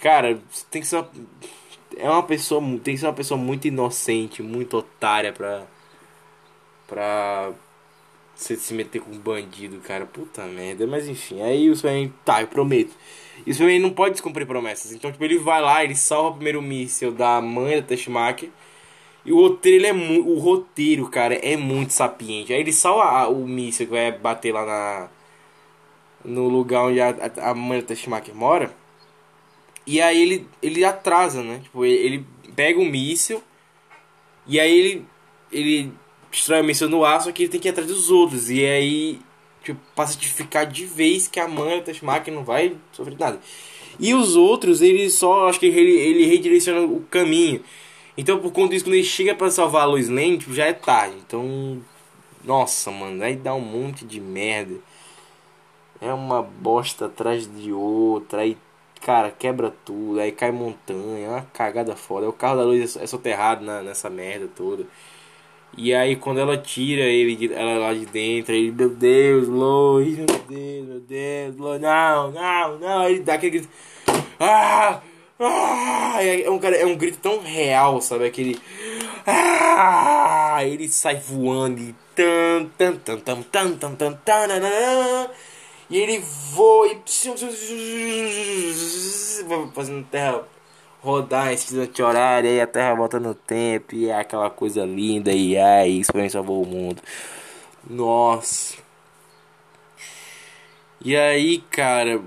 cara, 0.00 0.40
tem 0.70 0.80
que 0.80 0.88
ser 0.88 0.96
uma, 0.96 1.10
é 1.96 2.08
uma 2.08 2.22
pessoa, 2.22 2.60
tem 2.82 2.94
que 2.94 2.98
ser 2.98 3.06
uma 3.06 3.12
pessoa 3.12 3.38
muito 3.38 3.66
inocente, 3.66 4.42
muito 4.42 4.76
otária 4.76 5.32
pra 5.32 5.66
pra 6.86 7.52
se 8.36 8.74
meter 8.74 9.00
com 9.00 9.10
um 9.10 9.18
bandido, 9.18 9.78
cara. 9.80 10.06
Puta 10.06 10.42
merda. 10.44 10.86
Mas 10.86 11.08
enfim, 11.08 11.40
aí 11.42 11.70
o 11.70 11.76
Superman, 11.76 12.12
tá, 12.24 12.42
eu 12.42 12.48
prometo. 12.48 12.94
E 13.46 13.50
o 13.50 13.54
Superman 13.54 13.80
não 13.80 13.90
pode 13.90 14.12
descumprir 14.12 14.46
promessas. 14.46 14.92
Então, 14.92 15.10
tipo, 15.10 15.24
ele 15.24 15.38
vai 15.38 15.60
lá, 15.60 15.82
ele 15.82 15.94
salva 15.96 16.30
o 16.30 16.34
primeiro 16.34 16.62
míssil 16.62 17.12
da 17.12 17.40
mãe 17.40 17.76
da 17.76 17.82
Teshmaker. 17.82 18.50
E 19.24 19.32
o 19.32 19.40
roteiro, 19.40 19.84
ele 19.84 19.86
é. 19.88 19.92
O 20.20 20.38
roteiro, 20.38 21.08
cara, 21.08 21.34
é 21.34 21.56
muito 21.56 21.92
sapiente. 21.92 22.52
Aí 22.52 22.60
ele 22.60 22.72
salva 22.72 23.28
o 23.28 23.46
míssil 23.46 23.86
que 23.86 23.92
vai 23.92 24.12
bater 24.12 24.52
lá 24.52 24.64
na. 24.64 25.08
No 26.24 26.48
lugar 26.48 26.84
onde 26.84 27.00
a, 27.00 27.14
a, 27.42 27.54
mãe 27.54 27.80
da 27.80 27.86
Teshmaker 27.86 28.34
mora. 28.34 28.72
E 29.86 30.00
aí 30.00 30.20
ele, 30.20 30.48
ele 30.62 30.84
atrasa, 30.84 31.42
né? 31.42 31.60
Tipo, 31.62 31.84
ele, 31.84 32.24
pega 32.56 32.80
o 32.80 32.84
míssil. 32.84 33.42
E 34.46 34.58
aí 34.58 34.78
ele. 34.78 35.06
Ele 35.52 35.92
destrói 36.30 36.60
a 36.60 36.62
missão 36.62 36.88
no 36.88 37.04
ar, 37.04 37.20
só 37.20 37.30
que 37.30 37.44
ele 37.44 37.50
tem 37.50 37.60
que 37.60 37.68
ir 37.68 37.70
atrás 37.70 37.88
dos 37.88 38.10
outros. 38.10 38.50
E 38.50 38.64
aí, 38.64 39.20
tipo, 39.62 39.80
passa 39.94 40.18
de 40.18 40.26
ficar 40.28 40.64
de 40.64 40.84
vez 40.84 41.28
que 41.28 41.38
a 41.38 41.46
mãe 41.46 41.78
da 41.78 41.84
Tashmaki 41.84 42.30
não 42.30 42.44
vai 42.44 42.76
sofrer 42.92 43.16
nada. 43.18 43.40
E 43.98 44.12
os 44.12 44.36
outros, 44.36 44.82
ele 44.82 45.08
só, 45.08 45.48
acho 45.48 45.60
que 45.60 45.66
ele, 45.66 45.92
ele 45.92 46.26
redireciona 46.26 46.80
o 46.80 47.00
caminho. 47.02 47.62
Então, 48.18 48.38
por 48.38 48.52
conta 48.52 48.72
disso, 48.72 48.84
quando 48.84 48.94
ele 48.94 49.04
chega 49.04 49.34
para 49.34 49.50
salvar 49.50 49.82
a 49.82 49.86
Lois 49.86 50.08
Lane, 50.08 50.38
tipo, 50.38 50.52
já 50.52 50.66
é 50.66 50.72
tarde. 50.72 51.16
Então, 51.26 51.80
nossa, 52.44 52.90
mano, 52.90 53.22
aí 53.22 53.36
dá 53.36 53.54
um 53.54 53.60
monte 53.60 54.04
de 54.04 54.20
merda. 54.20 54.74
É 56.00 56.12
uma 56.12 56.42
bosta 56.42 57.06
atrás 57.06 57.48
de 57.60 57.72
outra, 57.72 58.42
aí, 58.42 58.56
cara, 59.00 59.30
quebra 59.30 59.72
tudo, 59.84 60.20
aí 60.20 60.32
cai 60.32 60.50
montanha, 60.50 61.26
é 61.26 61.28
uma 61.28 61.42
cagada 61.52 61.96
foda. 61.96 62.28
O 62.28 62.32
carro 62.32 62.56
da 62.56 62.64
Lois 62.64 62.96
é 62.96 63.06
soterrado 63.06 63.64
na, 63.64 63.82
nessa 63.82 64.10
merda 64.10 64.48
toda. 64.54 64.84
E 65.76 65.94
aí 65.94 66.16
quando 66.16 66.40
ela 66.40 66.56
tira 66.56 67.02
ele 67.02 67.52
ela 67.54 67.78
lá 67.78 67.94
de 67.94 68.06
dentro, 68.06 68.54
ele, 68.54 68.70
meu 68.72 68.88
Deus, 68.90 69.48
Lois, 69.48 70.16
meu 70.16 70.26
Deus, 70.26 70.86
meu 70.88 71.00
Deus, 71.00 71.56
Lois, 71.56 71.80
não, 71.80 72.32
não, 72.32 72.78
não, 72.78 73.08
ele 73.08 73.20
dá 73.20 73.34
aquele 73.34 73.58
grito. 73.58 73.68
Ah! 74.40 75.00
Ah! 75.38 76.22
É 76.22 76.48
um, 76.50 76.58
cara, 76.58 76.76
é 76.76 76.86
um 76.86 76.96
grito 76.96 77.18
tão 77.18 77.40
real, 77.40 78.00
sabe? 78.00 78.24
Aquele. 78.26 78.58
Ah! 79.26 80.58
Ele 80.64 80.88
sai 80.88 81.16
voando 81.16 81.80
e. 81.80 81.94
Tan, 82.14 82.70
tan, 82.78 82.96
tan, 82.96 83.18
tan, 83.18 83.42
tan, 83.42 83.76
tan, 83.76 83.94
tan, 83.94 84.12
tan, 84.24 85.30
e 85.90 85.96
ele 85.96 86.18
voa 86.18 86.88
e. 86.88 86.98
Fazendo 89.74 90.04
terra 90.06 90.44
rodar 91.06 91.54
de 91.54 92.02
horário, 92.02 92.50
aí 92.50 92.60
a 92.60 92.66
Terra 92.66 92.94
volta 92.94 93.20
no 93.20 93.34
tempo, 93.34 93.94
e 93.94 94.08
é 94.08 94.18
aquela 94.18 94.50
coisa 94.50 94.84
linda, 94.84 95.30
e 95.32 95.56
ai, 95.56 95.88
isso 95.90 96.12
pra 96.12 96.20
mim 96.22 96.28
salvou 96.28 96.62
o 96.62 96.66
mundo. 96.66 97.00
Nossa. 97.88 98.76
E 101.04 101.14
aí, 101.14 101.58
cara, 101.70 102.20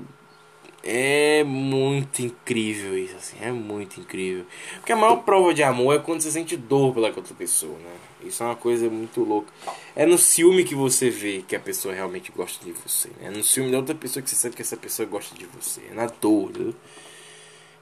é 0.84 1.44
muito 1.44 2.22
incrível 2.22 2.98
isso, 2.98 3.16
assim, 3.18 3.38
é 3.42 3.52
muito 3.52 4.00
incrível. 4.00 4.46
Porque 4.76 4.92
a 4.92 4.96
maior 4.96 5.18
prova 5.18 5.54
de 5.54 5.62
amor 5.62 5.96
é 5.96 6.00
quando 6.00 6.22
você 6.22 6.32
sente 6.32 6.56
dor 6.56 6.94
pela 6.94 7.08
outra 7.10 7.34
pessoa, 7.36 7.78
né? 7.80 7.96
Isso 8.24 8.44
é 8.44 8.46
uma 8.46 8.56
coisa 8.56 8.90
muito 8.90 9.22
louca. 9.24 9.52
É 9.96 10.06
no 10.06 10.18
ciúme 10.18 10.64
que 10.64 10.76
você 10.76 11.10
vê 11.10 11.42
que 11.42 11.56
a 11.56 11.60
pessoa 11.60 11.94
realmente 11.94 12.32
gosta 12.32 12.64
de 12.64 12.72
você. 12.72 13.10
Né? 13.10 13.28
É 13.28 13.30
no 13.30 13.44
ciúme 13.44 13.72
da 13.72 13.78
outra 13.78 13.96
pessoa 13.96 14.22
que 14.22 14.30
você 14.30 14.36
sabe 14.36 14.56
que 14.56 14.62
essa 14.62 14.78
pessoa 14.78 15.08
gosta 15.08 15.36
de 15.36 15.46
você. 15.46 15.82
É 15.90 15.94
na 15.94 16.08
dor, 16.08 16.52
né? 16.58 16.74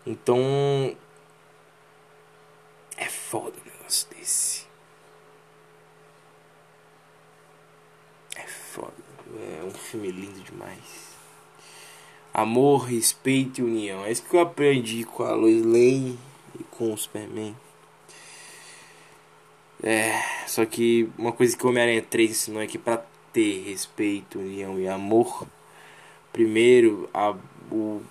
Então. 0.05 0.95
É 2.95 3.05
foda 3.05 3.53
um 3.59 3.69
negócio 3.71 4.07
desse. 4.15 4.65
É 8.35 8.47
foda. 8.47 8.93
É 9.59 9.63
um 9.63 9.71
filme 9.71 10.11
lindo 10.11 10.39
demais. 10.41 11.06
Amor, 12.33 12.85
respeito 12.85 13.61
e 13.61 13.63
união. 13.63 14.05
É 14.05 14.11
isso 14.11 14.23
que 14.23 14.35
eu 14.35 14.41
aprendi 14.41 15.03
com 15.03 15.23
a 15.23 15.31
Lois 15.31 15.63
Lane 15.63 16.19
e 16.59 16.63
com 16.63 16.93
o 16.93 16.97
Superman. 16.97 17.55
É, 19.81 20.21
só 20.47 20.65
que 20.65 21.09
uma 21.17 21.31
coisa 21.31 21.55
que 21.55 21.65
o 21.65 21.69
Homem-Aranha 21.69 22.01
3 22.01 22.31
ensinou 22.31 22.61
é 22.61 22.67
que 22.67 22.77
pra 22.77 23.03
ter 23.31 23.63
respeito, 23.63 24.39
união 24.39 24.79
e 24.79 24.87
amor, 24.87 25.47
primeiro 26.33 27.09
a, 27.13 27.35
o, 27.71 28.01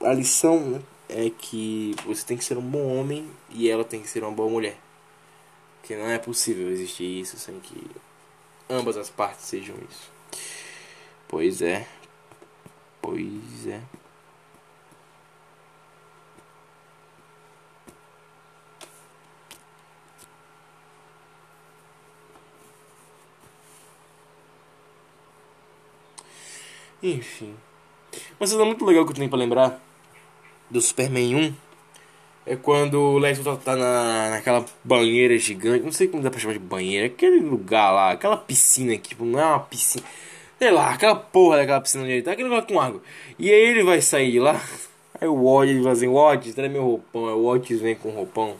a 0.00 0.12
lição 0.12 0.60
né, 0.60 0.82
é 1.08 1.30
que 1.30 1.94
você 2.04 2.24
tem 2.26 2.36
que 2.36 2.44
ser 2.44 2.58
um 2.58 2.62
bom 2.62 2.98
homem 2.98 3.28
e 3.50 3.70
ela 3.70 3.84
tem 3.84 4.00
que 4.00 4.08
ser 4.08 4.24
uma 4.24 4.32
boa 4.32 4.50
mulher. 4.50 4.76
Que 5.82 5.94
não 5.94 6.08
é 6.08 6.18
possível 6.18 6.70
existir 6.70 7.20
isso 7.20 7.36
sem 7.36 7.60
que 7.60 7.86
ambas 8.68 8.96
as 8.96 9.10
partes 9.10 9.44
sejam 9.44 9.76
isso. 9.88 10.10
Pois 11.28 11.62
é. 11.62 11.86
Pois 13.04 13.66
é. 13.66 13.82
Enfim. 27.02 27.54
Mas 28.40 28.54
é 28.54 28.64
muito 28.64 28.82
legal 28.86 29.04
que 29.04 29.10
eu 29.10 29.14
tenho 29.14 29.28
pra 29.28 29.38
lembrar 29.38 29.78
do 30.70 30.80
Superman 30.80 31.36
1 31.36 31.54
é 32.46 32.56
quando 32.56 32.94
o 32.94 33.18
Lex 33.18 33.38
Luthor 33.38 33.58
tá 33.58 33.76
na, 33.76 34.30
naquela 34.30 34.64
banheira 34.82 35.36
gigante, 35.38 35.84
não 35.84 35.92
sei 35.92 36.08
como 36.08 36.22
dá 36.22 36.30
pra 36.30 36.40
chamar 36.40 36.54
de 36.54 36.58
banheira, 36.58 37.06
aquele 37.06 37.40
lugar 37.40 37.90
lá, 37.90 38.12
aquela 38.12 38.36
piscina 38.36 38.96
que 38.96 39.10
tipo, 39.10 39.24
não 39.26 39.38
é 39.38 39.44
uma 39.44 39.60
piscina. 39.60 40.04
Sei 40.58 40.70
lá, 40.70 40.90
aquela 40.90 41.16
porra 41.16 41.58
daquela 41.58 41.80
piscina 41.80 42.04
onde 42.04 42.12
ele 42.12 42.22
tá, 42.22 42.32
aquele 42.32 42.48
negócio 42.48 42.72
com 42.72 42.80
água. 42.80 43.02
E 43.38 43.50
aí 43.50 43.60
ele 43.60 43.82
vai 43.82 44.00
sair 44.00 44.32
de 44.32 44.40
lá. 44.40 44.60
Aí 45.20 45.28
o 45.28 45.34
Watch 45.34 45.70
ele 45.70 45.80
fala 45.80 45.92
assim, 45.92 46.08
Watch, 46.08 46.52
traz 46.52 46.72
meu 46.72 46.82
roupão. 46.82 47.26
Aí 47.26 47.32
o 47.32 47.42
Watch 47.44 47.74
vem 47.76 47.94
com 47.94 48.08
o 48.08 48.12
roupão. 48.12 48.56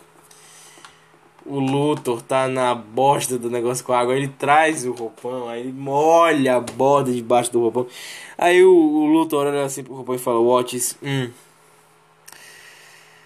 O 1.45 1.59
Luthor 1.59 2.23
tá 2.23 2.49
na 2.49 2.75
bosta 2.75 3.37
do 3.37 3.51
negócio 3.51 3.85
com 3.85 3.93
água. 3.93 4.15
Aí 4.15 4.21
ele 4.21 4.29
traz 4.29 4.87
o 4.87 4.93
roupão, 4.93 5.49
aí 5.49 5.61
ele 5.61 5.73
molha 5.73 6.57
a 6.57 6.61
borda 6.61 7.13
debaixo 7.13 7.53
do 7.53 7.61
roupão. 7.61 7.87
Aí 8.39 8.63
o, 8.65 8.73
o 8.73 9.07
Luthor 9.07 9.47
olha 9.47 9.65
assim 9.65 9.83
pro 9.83 9.95
roupão 9.95 10.15
e 10.15 10.19
fala, 10.19 10.39
Watch, 10.39 10.97
hum. 11.03 11.31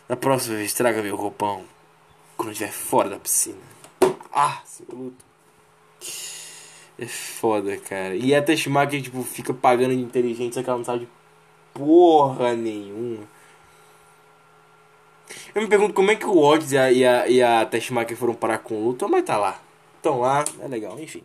Na 0.08 0.16
próxima 0.16 0.56
vez, 0.56 0.72
traga 0.72 1.02
meu 1.02 1.14
roupão. 1.14 1.64
Quando 2.36 2.52
estiver 2.52 2.72
fora 2.72 3.10
da 3.10 3.18
piscina. 3.18 3.58
Ah, 4.32 4.62
seu 4.64 4.86
Luthor. 4.90 5.28
É 6.98 7.06
foda, 7.06 7.76
cara. 7.76 8.16
E 8.16 8.34
a 8.34 8.42
Teshmaker, 8.42 9.00
tipo, 9.00 9.22
fica 9.22 9.54
pagando 9.54 9.94
de 9.94 10.02
inteligente, 10.02 10.54
só 10.54 10.62
que 10.62 10.68
ela 10.68 10.78
não 10.78 10.84
sabe 10.84 11.00
de 11.00 11.08
porra 11.72 12.54
nenhuma. 12.54 13.22
Eu 15.54 15.62
me 15.62 15.68
pergunto 15.68 15.94
como 15.94 16.10
é 16.10 16.16
que 16.16 16.26
o 16.26 16.38
Odds 16.38 16.72
e 16.72 16.78
a, 16.78 16.90
e 16.90 17.04
a, 17.04 17.28
e 17.28 17.42
a 17.42 17.64
Teshmaker 17.64 18.16
foram 18.16 18.34
parar 18.34 18.58
com 18.58 18.74
o 18.74 18.88
Luthor, 18.88 19.08
mas 19.08 19.24
tá 19.24 19.36
lá. 19.36 19.60
Estão 19.96 20.20
lá, 20.20 20.44
é 20.60 20.66
legal, 20.66 20.98
enfim. 20.98 21.22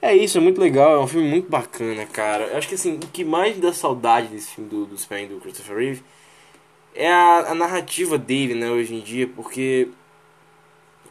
É 0.00 0.14
isso, 0.14 0.38
é 0.38 0.40
muito 0.40 0.60
legal, 0.60 0.94
é 0.94 0.98
um 1.00 1.06
filme 1.06 1.28
muito 1.28 1.48
bacana, 1.48 2.04
cara. 2.06 2.44
Eu 2.44 2.58
acho 2.58 2.68
que 2.68 2.74
assim, 2.74 2.96
o 2.96 2.98
que 2.98 3.24
mais 3.24 3.58
dá 3.58 3.72
saudade 3.72 4.28
desse 4.28 4.54
filme 4.54 4.68
do, 4.68 4.86
do 4.86 4.98
Superman 4.98 5.28
do 5.28 5.40
Christopher 5.40 5.76
Reeve 5.76 6.02
é 6.94 7.10
a, 7.10 7.50
a 7.50 7.54
narrativa 7.54 8.18
dele, 8.18 8.54
né, 8.54 8.70
hoje 8.70 8.94
em 8.94 9.00
dia, 9.00 9.26
porque 9.26 9.88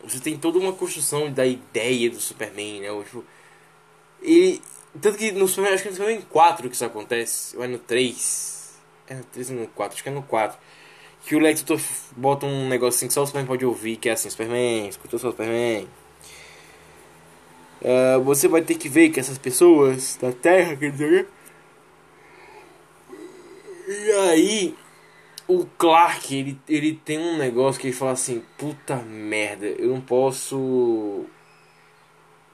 você 0.04 0.20
tem 0.20 0.38
toda 0.38 0.60
uma 0.60 0.74
construção 0.74 1.32
da 1.32 1.46
ideia 1.46 2.10
do 2.10 2.20
Superman, 2.20 2.82
né? 2.82 2.88
Tipo, 3.04 3.24
e 4.24 4.62
tanto 5.02 5.18
que 5.18 5.32
no 5.32 5.48
Superman, 5.48 5.74
acho 5.74 5.84
que 5.84 5.90
no 5.90 5.96
Superman 5.96 6.22
4 6.30 6.70
que 6.70 6.76
isso 6.76 6.86
acontece, 6.86 7.58
ou 7.58 7.64
é 7.64 7.68
no 7.68 7.80
3. 7.80 8.74
É 9.08 9.16
no 9.16 9.24
3 9.24 9.52
ou 9.52 9.58
no 9.58 9.68
4, 9.68 9.96
acho 9.96 10.04
que 10.04 10.10
é 10.10 10.12
no 10.12 10.24
4. 10.24 10.58
Que 11.26 11.36
o 11.36 11.40
Lex 11.40 11.62
Luthor 11.62 11.82
bota 12.16 12.46
um 12.46 12.68
negocinho 12.68 13.10
que 13.10 13.14
só 13.14 13.24
o 13.24 13.26
Superman 13.26 13.48
pode 13.48 13.66
ouvir, 13.66 13.98
que 13.98 14.10
é 14.10 14.14
assim, 14.14 14.30
Superman, 14.30 14.88
escutou 14.88 15.20
só 15.20 15.30
o 15.30 15.32
Superman. 15.32 15.88
Uh, 17.82 18.22
você 18.24 18.48
vai 18.48 18.62
ter 18.62 18.76
que 18.76 18.88
ver 18.88 19.10
que 19.10 19.20
essas 19.20 19.38
pessoas 19.38 20.18
da 20.22 20.32
Terra, 20.32 20.76
quer 20.76 20.92
dizer. 20.92 21.28
E 23.88 24.12
aí, 24.30 24.76
o 25.48 25.66
Clark, 25.78 26.34
ele, 26.34 26.60
ele 26.70 26.94
tem 27.04 27.20
um 27.20 27.38
negócio 27.38 27.82
que 27.82 27.88
ele 27.88 27.96
fala 27.96 28.12
assim: 28.12 28.44
puta 28.58 28.96
merda, 28.98 29.66
eu 29.66 29.90
não 29.90 30.02
posso. 30.02 31.26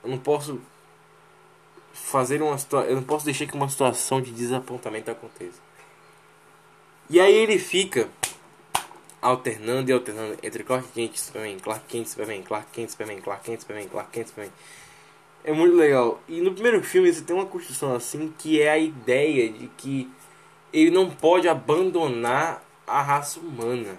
Eu 0.03 0.09
não 0.09 0.17
posso 0.17 0.59
fazer 2.05 2.41
uma 2.41 2.57
situação. 2.57 2.89
Eu 2.89 2.95
não 2.95 3.03
posso 3.03 3.25
deixar 3.25 3.45
que 3.45 3.55
uma 3.55 3.69
situação 3.69 4.21
de 4.21 4.31
desapontamento 4.31 5.11
aconteça. 5.11 5.59
E 7.09 7.19
aí 7.19 7.33
ele 7.33 7.57
fica 7.57 8.09
alternando 9.21 9.89
e 9.89 9.93
alternando 9.93 10.37
entre 10.41 10.63
Clark 10.63 10.87
Kent 10.89 11.15
e 11.15 11.19
Superman, 11.19 11.59
Clark 11.59 11.85
Kent 11.87 12.05
e 12.05 12.09
Superman, 12.09 12.43
Clark 12.43 12.67
Kent 12.71 12.87
e 12.87 12.91
Superman, 12.91 13.19
Clark 13.19 13.43
Kent 13.43 13.57
e 13.57 13.61
Superman, 13.61 13.87
Clark 13.89 14.11
Kent 14.11 14.25
e 14.25 14.29
Superman. 14.29 14.53
É 15.43 15.53
muito 15.53 15.75
legal. 15.75 16.21
E 16.27 16.41
no 16.41 16.53
primeiro 16.53 16.83
filme 16.83 17.11
você 17.11 17.21
tem 17.21 17.35
uma 17.35 17.45
construção 17.45 17.95
assim 17.95 18.33
que 18.37 18.61
é 18.61 18.69
a 18.69 18.77
ideia 18.77 19.51
de 19.51 19.67
que 19.77 20.09
ele 20.71 20.91
não 20.91 21.09
pode 21.09 21.47
abandonar 21.47 22.63
a 22.85 23.01
raça 23.01 23.39
humana. 23.39 23.97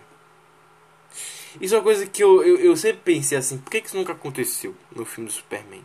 Isso 1.61 1.75
é 1.75 1.79
uma 1.79 1.85
coisa 1.85 2.07
que 2.07 2.23
eu, 2.23 2.45
eu, 2.45 2.57
eu 2.59 2.77
sempre 2.77 3.01
pensei 3.03 3.37
assim, 3.37 3.59
por 3.59 3.71
que, 3.71 3.81
que 3.81 3.89
isso 3.89 3.97
nunca 3.97 4.13
aconteceu 4.13 4.75
no 4.95 5.05
filme 5.05 5.29
do 5.29 5.33
Superman? 5.33 5.85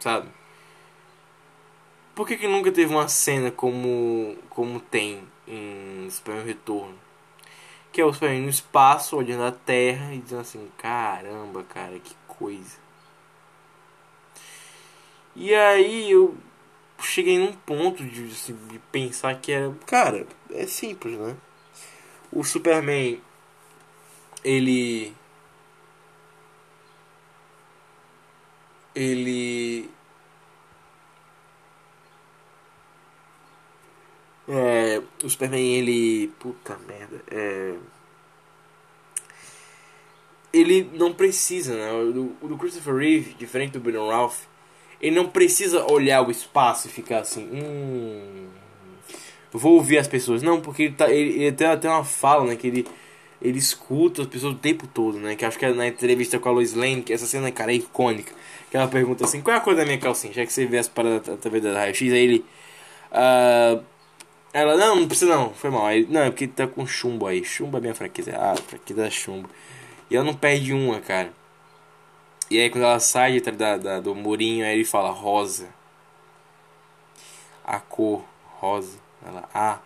Sabe? 0.00 0.28
Por 2.14 2.26
que, 2.26 2.36
que 2.36 2.46
nunca 2.46 2.70
teve 2.70 2.92
uma 2.92 3.08
cena 3.08 3.50
como, 3.50 4.36
como 4.48 4.78
tem 4.80 5.22
em 5.48 6.08
Superman 6.10 6.46
Retorno? 6.46 6.98
Que 7.92 8.00
é 8.00 8.04
o 8.04 8.12
Superman 8.12 8.42
no 8.42 8.48
espaço, 8.48 9.16
olhando 9.16 9.44
a 9.44 9.52
Terra 9.52 10.14
e 10.14 10.18
dizendo 10.18 10.40
assim, 10.40 10.70
caramba, 10.78 11.64
cara, 11.64 11.98
que 11.98 12.14
coisa. 12.26 12.78
E 15.36 15.52
aí 15.54 16.10
eu 16.10 16.36
cheguei 17.00 17.38
num 17.38 17.52
ponto 17.52 18.04
de, 18.04 18.24
assim, 18.24 18.56
de 18.68 18.78
pensar 18.78 19.34
que 19.40 19.52
era. 19.52 19.72
Cara, 19.86 20.26
é 20.50 20.66
simples, 20.66 21.18
né? 21.18 21.36
O 22.32 22.44
Superman. 22.44 23.20
Ele. 24.44 25.12
Ele. 28.94 29.90
É, 34.48 35.00
o 35.22 35.28
Superman, 35.28 35.74
ele. 35.74 36.28
Puta 36.38 36.78
merda. 36.86 37.22
É. 37.30 37.74
Ele 40.52 40.88
não 40.94 41.12
precisa, 41.12 41.74
né? 41.74 41.92
O 41.92 42.12
do, 42.48 42.58
Christopher 42.58 42.94
Reeve, 42.94 43.34
diferente 43.34 43.72
do 43.72 43.80
Brandon 43.80 44.08
Ralph, 44.08 44.42
ele 45.00 45.16
não 45.16 45.26
precisa 45.26 45.90
olhar 45.90 46.26
o 46.26 46.30
espaço 46.30 46.86
e 46.86 46.90
ficar 46.90 47.20
assim. 47.20 47.48
Hum. 47.52 48.46
Vou 49.52 49.74
ouvir 49.74 49.98
as 49.98 50.06
pessoas. 50.06 50.42
Não, 50.42 50.60
porque 50.60 50.84
ele, 50.84 50.94
tá, 50.94 51.10
ele, 51.10 51.42
ele 51.42 51.52
tem 51.52 51.66
até 51.66 51.88
uma 51.88 52.04
fala, 52.04 52.44
né? 52.46 52.56
Que 52.56 52.68
ele, 52.68 52.86
ele 53.42 53.58
escuta 53.58 54.22
as 54.22 54.28
pessoas 54.28 54.54
o 54.54 54.58
tempo 54.58 54.86
todo, 54.86 55.18
né? 55.18 55.34
Que 55.34 55.44
acho 55.44 55.58
que 55.58 55.64
é 55.64 55.72
na 55.72 55.88
entrevista 55.88 56.38
com 56.38 56.48
a 56.48 56.52
Lois 56.52 56.74
Lane, 56.74 57.02
que 57.02 57.12
essa 57.12 57.26
cena, 57.26 57.50
cara, 57.50 57.72
é 57.72 57.76
icônica. 57.76 58.32
Que 58.70 58.76
ela 58.76 58.86
pergunta 58.86 59.24
assim: 59.24 59.40
qual 59.40 59.54
é 59.54 59.58
a 59.58 59.60
cor 59.60 59.74
da 59.74 59.84
minha 59.84 59.98
calcinha? 59.98 60.32
Já 60.32 60.46
que 60.46 60.52
você 60.52 60.66
vê 60.66 60.78
as 60.78 60.88
paradas 60.88 61.28
através 61.28 61.62
da 61.62 61.72
raio-x, 61.72 62.12
aí 62.12 62.18
ele. 62.18 62.44
Uh, 63.10 63.93
ela, 64.54 64.76
não, 64.76 65.00
não 65.00 65.08
precisa 65.08 65.34
não, 65.34 65.52
foi 65.52 65.68
mal. 65.68 65.84
Aí, 65.84 66.06
não, 66.08 66.20
é 66.20 66.30
porque 66.30 66.46
tá 66.46 66.64
com 66.64 66.86
chumbo 66.86 67.26
aí. 67.26 67.44
Chumbo 67.44 67.76
é 67.76 67.80
minha 67.80 67.94
fraqueza. 67.94 68.36
Ah, 68.38 68.54
fraqueza 68.54 69.04
é 69.04 69.10
chumbo. 69.10 69.50
E 70.08 70.14
ela 70.14 70.24
não 70.24 70.32
perde 70.34 70.72
uma, 70.72 71.00
cara. 71.00 71.32
E 72.48 72.60
aí 72.60 72.70
quando 72.70 72.84
ela 72.84 73.00
sai 73.00 73.40
da, 73.40 73.76
da, 73.76 73.98
do 73.98 74.14
murinho, 74.14 74.64
aí 74.64 74.74
ele 74.74 74.84
fala 74.84 75.10
rosa. 75.10 75.68
A 77.64 77.80
cor, 77.80 78.24
rosa. 78.60 78.96
Ela, 79.26 79.48
ah. 79.52 79.80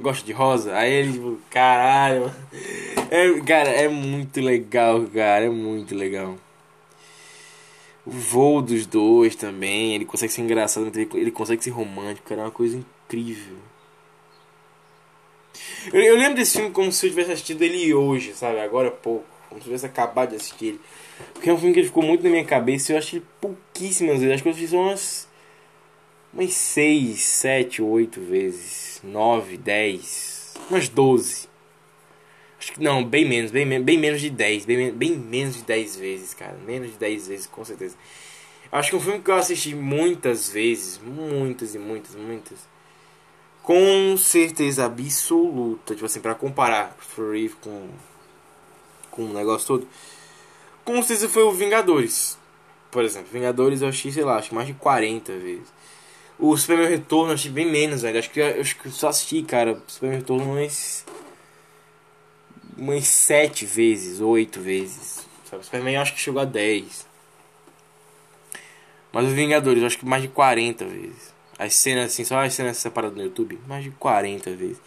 Gosta 0.00 0.26
de 0.26 0.32
rosa? 0.32 0.76
Aí 0.76 0.92
ele, 0.92 1.12
tipo, 1.12 1.40
caralho. 1.50 2.32
É, 3.10 3.40
cara, 3.40 3.70
é 3.70 3.88
muito 3.88 4.38
legal, 4.38 5.06
cara. 5.06 5.46
É 5.46 5.48
muito 5.48 5.94
legal. 5.94 6.36
O 8.08 8.10
voo 8.10 8.62
dos 8.62 8.86
dois 8.86 9.36
também. 9.36 9.94
Ele 9.94 10.06
consegue 10.06 10.32
ser 10.32 10.40
engraçado, 10.40 10.90
ele 10.96 11.30
consegue 11.30 11.62
ser 11.62 11.68
romântico, 11.68 12.26
cara. 12.26 12.40
É 12.40 12.44
uma 12.44 12.50
coisa 12.50 12.78
incrível. 12.78 13.58
Eu, 15.92 16.00
eu 16.00 16.16
lembro 16.16 16.36
desse 16.36 16.56
filme 16.56 16.70
como 16.70 16.90
se 16.90 17.04
eu 17.04 17.10
tivesse 17.10 17.32
assistido 17.32 17.60
ele 17.60 17.92
hoje, 17.92 18.32
sabe? 18.32 18.60
Agora 18.60 18.90
pouco. 18.90 19.26
Como 19.50 19.60
se 19.60 19.66
eu 19.66 19.72
tivesse 19.72 19.84
acabado 19.84 20.30
de 20.30 20.36
assistir 20.36 20.66
ele. 20.68 20.80
Porque 21.34 21.50
é 21.50 21.52
um 21.52 21.58
filme 21.58 21.74
que 21.74 21.82
ficou 21.82 22.02
muito 22.02 22.24
na 22.24 22.30
minha 22.30 22.44
cabeça 22.44 22.92
eu 22.92 22.98
achei 22.98 23.22
pouquíssimas 23.42 24.20
vezes. 24.20 24.34
Acho 24.34 24.42
que 24.42 24.48
eu 24.48 24.54
fiz 24.54 24.72
umas. 24.72 25.28
Umas 26.32 26.54
6, 26.54 27.20
7, 27.22 27.82
8 27.82 28.20
vezes. 28.22 29.02
9, 29.04 29.58
10. 29.58 30.54
Umas 30.70 30.88
12. 30.88 31.47
Acho 32.68 32.72
que 32.74 32.84
não, 32.84 33.02
bem 33.02 33.24
menos, 33.24 33.50
bem, 33.50 33.82
bem 33.82 33.98
menos 33.98 34.20
de 34.20 34.28
10. 34.28 34.66
Bem, 34.66 34.92
bem 34.92 35.16
menos 35.16 35.56
de 35.56 35.62
10 35.62 35.96
vezes, 35.96 36.34
cara. 36.34 36.56
Menos 36.66 36.92
de 36.92 36.98
10 36.98 37.28
vezes, 37.28 37.46
com 37.46 37.64
certeza. 37.64 37.96
Acho 38.70 38.90
que 38.90 38.96
um 38.96 39.00
filme 39.00 39.20
que 39.20 39.30
eu 39.30 39.36
assisti 39.36 39.74
muitas 39.74 40.50
vezes. 40.50 41.00
Muitas 41.02 41.74
e 41.74 41.78
muitas, 41.78 42.14
muitas. 42.14 42.58
Com 43.62 44.16
certeza 44.18 44.84
absoluta. 44.84 45.94
Tipo 45.94 46.06
assim, 46.06 46.20
pra 46.20 46.34
comparar 46.34 46.94
Christopher 46.98 47.32
Reeve 47.32 47.54
com. 47.60 47.88
Com 49.10 49.24
o 49.24 49.32
negócio 49.32 49.66
todo 49.66 49.88
com 50.88 51.02
certeza 51.02 51.28
foi 51.28 51.42
o 51.42 51.52
Vingadores. 51.52 52.38
Por 52.90 53.04
exemplo, 53.04 53.28
Vingadores 53.30 53.82
eu 53.82 53.88
achei, 53.88 54.10
sei 54.10 54.24
lá, 54.24 54.38
acho 54.38 54.54
mais 54.54 54.66
de 54.66 54.72
40 54.72 55.34
vezes. 55.34 55.68
O 56.38 56.56
Superman 56.56 56.88
Retorno 56.88 57.32
eu 57.32 57.34
achei 57.34 57.50
bem 57.50 57.70
menos, 57.70 58.00
velho. 58.00 58.18
Acho 58.18 58.30
que 58.30 58.40
eu, 58.40 58.58
acho 58.58 58.74
que 58.74 58.86
eu 58.86 58.92
só 58.92 59.08
assisti, 59.08 59.42
cara, 59.42 59.78
Superman 59.86 60.20
Retorno 60.20 60.52
umas. 60.52 61.04
Umas 62.78 63.06
7 63.06 63.66
vezes, 63.66 64.20
8 64.20 64.60
vezes. 64.60 65.26
Sabe? 65.44 65.64
Superman 65.64 65.94
eu 65.94 66.00
acho 66.00 66.14
que 66.14 66.20
chegou 66.20 66.40
a 66.40 66.44
10. 66.44 67.06
Mas 69.12 69.26
os 69.26 69.32
Vingadores 69.32 69.80
eu 69.80 69.86
acho 69.86 69.98
que 69.98 70.06
mais 70.06 70.22
de 70.22 70.28
40 70.28 70.84
vezes. 70.84 71.34
As 71.58 71.74
cenas 71.74 72.12
assim, 72.12 72.24
só 72.24 72.42
as 72.42 72.54
cenas 72.54 72.76
separadas 72.76 73.16
no 73.16 73.24
YouTube, 73.24 73.58
mais 73.66 73.82
de 73.82 73.90
40 73.90 74.54
vezes. 74.54 74.80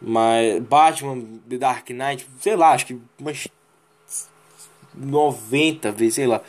Mas 0.00 0.60
Batman, 0.62 1.22
The 1.48 1.56
Dark 1.58 1.88
Knight, 1.90 2.26
sei 2.40 2.56
lá, 2.56 2.72
acho 2.72 2.86
que 2.86 2.98
umas 3.18 3.48
90 4.94 5.92
vezes, 5.92 6.14
sei 6.16 6.26
lá. 6.26 6.42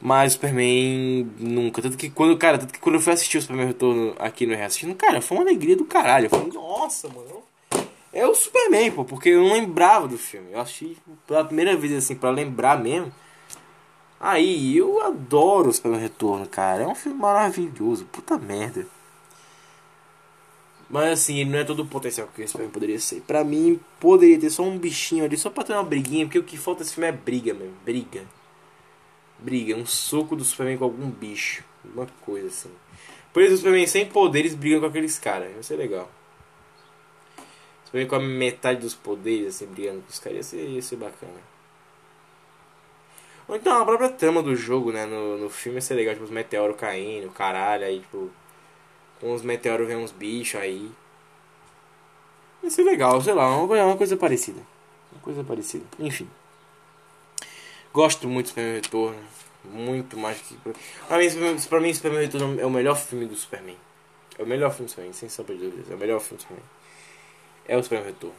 Mas 0.00 0.34
Superman 0.34 1.28
nunca. 1.38 1.82
Tanto 1.82 1.96
que 1.96 2.08
quando, 2.08 2.36
cara, 2.38 2.58
tanto 2.58 2.72
que 2.72 2.78
quando 2.78 2.96
eu 2.96 3.00
fui 3.00 3.12
assistir 3.12 3.38
o 3.38 3.42
Superman 3.42 3.66
Retorno 3.66 4.14
aqui 4.18 4.46
no 4.46 4.54
Reassistindo, 4.54 4.94
cara, 4.94 5.20
foi 5.20 5.36
uma 5.36 5.44
alegria 5.44 5.76
do 5.76 5.84
caralho. 5.84 6.26
Eu 6.26 6.30
falei, 6.30 6.48
nossa, 6.52 7.08
mano. 7.08 7.42
É 8.14 8.24
o 8.28 8.32
Superman, 8.32 8.92
pô, 8.92 9.04
porque 9.04 9.30
eu 9.30 9.42
não 9.42 9.54
lembrava 9.54 10.06
do 10.06 10.16
filme. 10.16 10.52
Eu 10.52 10.60
assisti 10.60 10.96
pela 11.26 11.44
primeira 11.44 11.76
vez, 11.76 11.92
assim, 11.92 12.14
pra 12.14 12.30
lembrar 12.30 12.80
mesmo. 12.80 13.12
Aí, 14.20 14.76
eu 14.76 15.02
adoro 15.02 15.68
o 15.68 15.72
Superman 15.72 16.00
Retorno, 16.00 16.46
cara. 16.46 16.84
É 16.84 16.86
um 16.86 16.94
filme 16.94 17.18
maravilhoso. 17.18 18.04
Puta 18.06 18.38
merda. 18.38 18.86
Mas 20.88 21.12
assim, 21.12 21.38
ele 21.40 21.50
não 21.50 21.58
é 21.58 21.64
todo 21.64 21.80
o 21.80 21.86
potencial 21.86 22.28
que 22.28 22.40
o 22.40 22.48
Superman 22.48 22.70
poderia 22.70 23.00
ser. 23.00 23.20
Pra 23.22 23.42
mim, 23.42 23.80
poderia 23.98 24.38
ter 24.38 24.50
só 24.50 24.62
um 24.62 24.78
bichinho 24.78 25.24
ali, 25.24 25.36
só 25.36 25.50
pra 25.50 25.64
ter 25.64 25.72
uma 25.72 25.82
briguinha, 25.82 26.24
porque 26.24 26.38
o 26.38 26.44
que 26.44 26.56
falta 26.56 26.84
nesse 26.84 26.94
filme 26.94 27.08
é 27.08 27.12
briga 27.12 27.52
mesmo. 27.52 27.74
Briga. 27.84 28.22
Briga. 29.40 29.74
Um 29.74 29.84
soco 29.84 30.36
do 30.36 30.44
Superman 30.44 30.78
com 30.78 30.84
algum 30.84 31.10
bicho. 31.10 31.64
Uma 31.84 32.06
coisa 32.24 32.46
assim. 32.46 32.70
Por 33.32 33.42
isso 33.42 33.54
o 33.54 33.56
Superman 33.56 33.88
sem 33.88 34.06
poderes 34.06 34.54
brigando 34.54 34.82
com 34.82 34.86
aqueles 34.86 35.18
caras. 35.18 35.50
Ia 35.56 35.62
ser 35.64 35.74
legal. 35.76 36.08
Superman 37.94 38.08
com 38.08 38.16
a 38.16 38.20
metade 38.20 38.80
dos 38.80 38.94
poderes, 38.94 39.54
assim, 39.54 39.66
brigando 39.66 40.02
com 40.02 40.10
os 40.10 40.18
caras. 40.18 40.36
Ia 40.36 40.42
ser, 40.42 40.68
ia 40.68 40.82
ser 40.82 40.96
bacana. 40.96 41.32
Ou 43.46 43.54
então 43.54 43.80
a 43.80 43.84
própria 43.84 44.08
trama 44.08 44.42
do 44.42 44.56
jogo, 44.56 44.90
né? 44.90 45.06
No, 45.06 45.38
no 45.38 45.50
filme 45.50 45.78
ia 45.78 45.82
ser 45.82 45.94
legal, 45.94 46.14
tipo, 46.14 46.24
os 46.24 46.30
meteoros 46.30 46.76
caindo, 46.76 47.30
caralho, 47.30 47.84
aí 47.84 48.00
tipo. 48.00 48.30
Com 49.20 49.32
os 49.32 49.42
meteoros 49.42 49.86
vem 49.86 49.96
uns 49.96 50.10
bichos 50.10 50.60
aí. 50.60 50.90
Ia 52.62 52.70
ser 52.70 52.82
legal, 52.82 53.20
sei 53.20 53.32
lá, 53.32 53.48
uma, 53.56 53.84
uma 53.84 53.96
coisa 53.96 54.16
parecida. 54.16 54.60
Uma 55.12 55.20
coisa 55.22 55.44
parecida. 55.44 55.84
Enfim. 55.98 56.28
Gosto 57.92 58.28
muito 58.28 58.46
do 58.46 58.48
Superman 58.48 58.74
Retorno. 58.74 59.22
Muito 59.64 60.18
mais 60.18 60.38
que. 60.40 60.56
Pra 61.06 61.18
mim, 61.18 61.60
pra 61.68 61.80
mim, 61.80 61.94
Superman 61.94 62.22
Retorno 62.22 62.60
é 62.60 62.66
o 62.66 62.70
melhor 62.70 62.96
filme 62.96 63.24
do 63.24 63.36
Superman. 63.36 63.76
É 64.36 64.42
o 64.42 64.46
melhor 64.46 64.70
filme 64.72 64.86
do 64.86 64.90
Superman, 64.90 65.12
sem 65.12 65.28
sombra 65.28 65.54
de 65.54 65.62
dúvidas. 65.62 65.90
É 65.90 65.94
o 65.94 65.98
melhor 65.98 66.20
filme 66.20 66.38
do 66.38 66.42
Superman. 66.42 66.64
É 67.66 67.76
o 67.76 67.82
Superman 67.82 68.08
Retorno. 68.08 68.36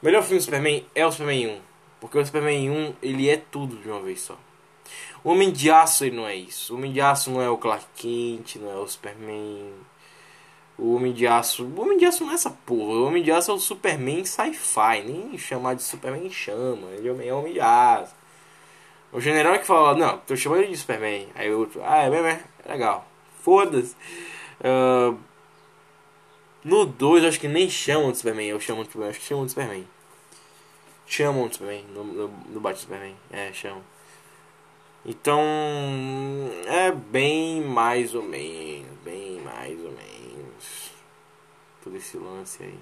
Melhor 0.00 0.22
filme 0.22 0.38
do 0.38 0.44
Superman 0.44 0.86
é 0.94 1.06
o 1.06 1.10
Superman 1.10 1.48
1. 1.48 1.60
Porque 2.00 2.18
o 2.18 2.24
Superman 2.24 2.70
1, 2.70 2.94
ele 3.02 3.28
é 3.28 3.36
tudo 3.36 3.76
de 3.76 3.88
uma 3.88 4.00
vez 4.00 4.20
só. 4.20 4.38
O 5.24 5.30
Homem 5.30 5.50
de 5.50 5.70
Aço, 5.70 6.04
ele 6.04 6.16
não 6.16 6.26
é 6.26 6.36
isso. 6.36 6.72
O 6.72 6.76
Homem 6.76 6.92
de 6.92 7.00
Aço 7.00 7.30
não 7.30 7.42
é 7.42 7.50
o 7.50 7.58
Clark 7.58 7.84
Kent, 7.96 8.56
não 8.56 8.70
é 8.70 8.76
o 8.76 8.86
Superman. 8.86 9.72
O 10.78 10.94
Homem 10.94 11.12
de 11.12 11.26
Aço. 11.26 11.64
O 11.64 11.80
Homem 11.80 11.98
de 11.98 12.06
Aço 12.06 12.24
não 12.24 12.30
é 12.30 12.34
essa 12.34 12.50
porra. 12.50 12.98
O 12.98 13.06
Homem 13.06 13.22
de 13.22 13.32
Aço 13.32 13.50
é 13.50 13.54
o 13.54 13.58
Superman 13.58 14.24
sci-fi. 14.24 15.02
Nem 15.04 15.36
chamar 15.36 15.74
de 15.74 15.82
Superman 15.82 16.30
chama. 16.30 16.86
Ele 16.92 17.08
é 17.08 17.32
o 17.32 17.38
Homem 17.38 17.52
de 17.52 17.60
Aço. 17.60 18.14
O 19.10 19.20
general 19.20 19.54
é 19.54 19.58
que 19.58 19.66
fala, 19.66 19.96
não, 19.96 20.18
tô 20.18 20.36
chamando 20.36 20.60
ele 20.60 20.72
de 20.72 20.76
Superman. 20.76 21.28
Aí 21.34 21.52
o 21.52 21.60
outro, 21.60 21.80
ah, 21.84 22.04
é 22.04 22.10
mesmo, 22.10 22.26
é? 22.26 22.40
É 22.64 22.72
legal. 22.72 23.06
Foda-se. 23.42 23.96
Ah, 24.62 25.14
no 26.64 26.84
2, 26.86 27.24
acho 27.24 27.40
que 27.40 27.48
nem 27.48 27.68
chamam 27.70 28.10
de 28.12 28.18
Superman. 28.18 28.46
Eu 28.48 28.60
chamo 28.60 28.82
de 28.82 28.88
Superman, 28.90 29.10
acho 29.10 29.20
que 29.20 29.26
chamam 29.26 29.44
de 29.46 29.50
Superman. 29.52 29.86
Chamam 31.06 31.48
de 31.48 31.54
Superman, 31.54 31.84
no, 31.94 32.04
no, 32.04 32.28
no 32.28 32.60
Batman 32.60 32.80
Superman. 32.80 33.16
É, 33.30 33.52
chamam. 33.52 33.82
Então, 35.04 35.40
é 36.66 36.90
bem 36.92 37.62
mais 37.62 38.14
ou 38.14 38.22
menos, 38.22 38.98
bem 39.04 39.40
mais 39.40 39.78
ou 39.78 39.90
menos. 39.92 40.90
Todo 41.82 41.96
esse 41.96 42.16
lance 42.18 42.62
aí. 42.62 42.78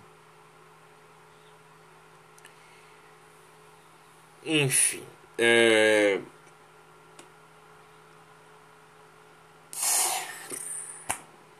Enfim, 4.44 5.02
é... 5.38 6.20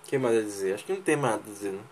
O 0.05 0.09
que 0.09 0.19
mais 0.19 0.37
a 0.37 0.41
dizer? 0.41 0.75
Acho 0.75 0.85
que 0.85 0.93
não 0.93 1.03
tem 1.03 1.17
mais 1.17 1.35
a 1.35 1.39
dizer, 1.39 1.73
né? 1.73 1.83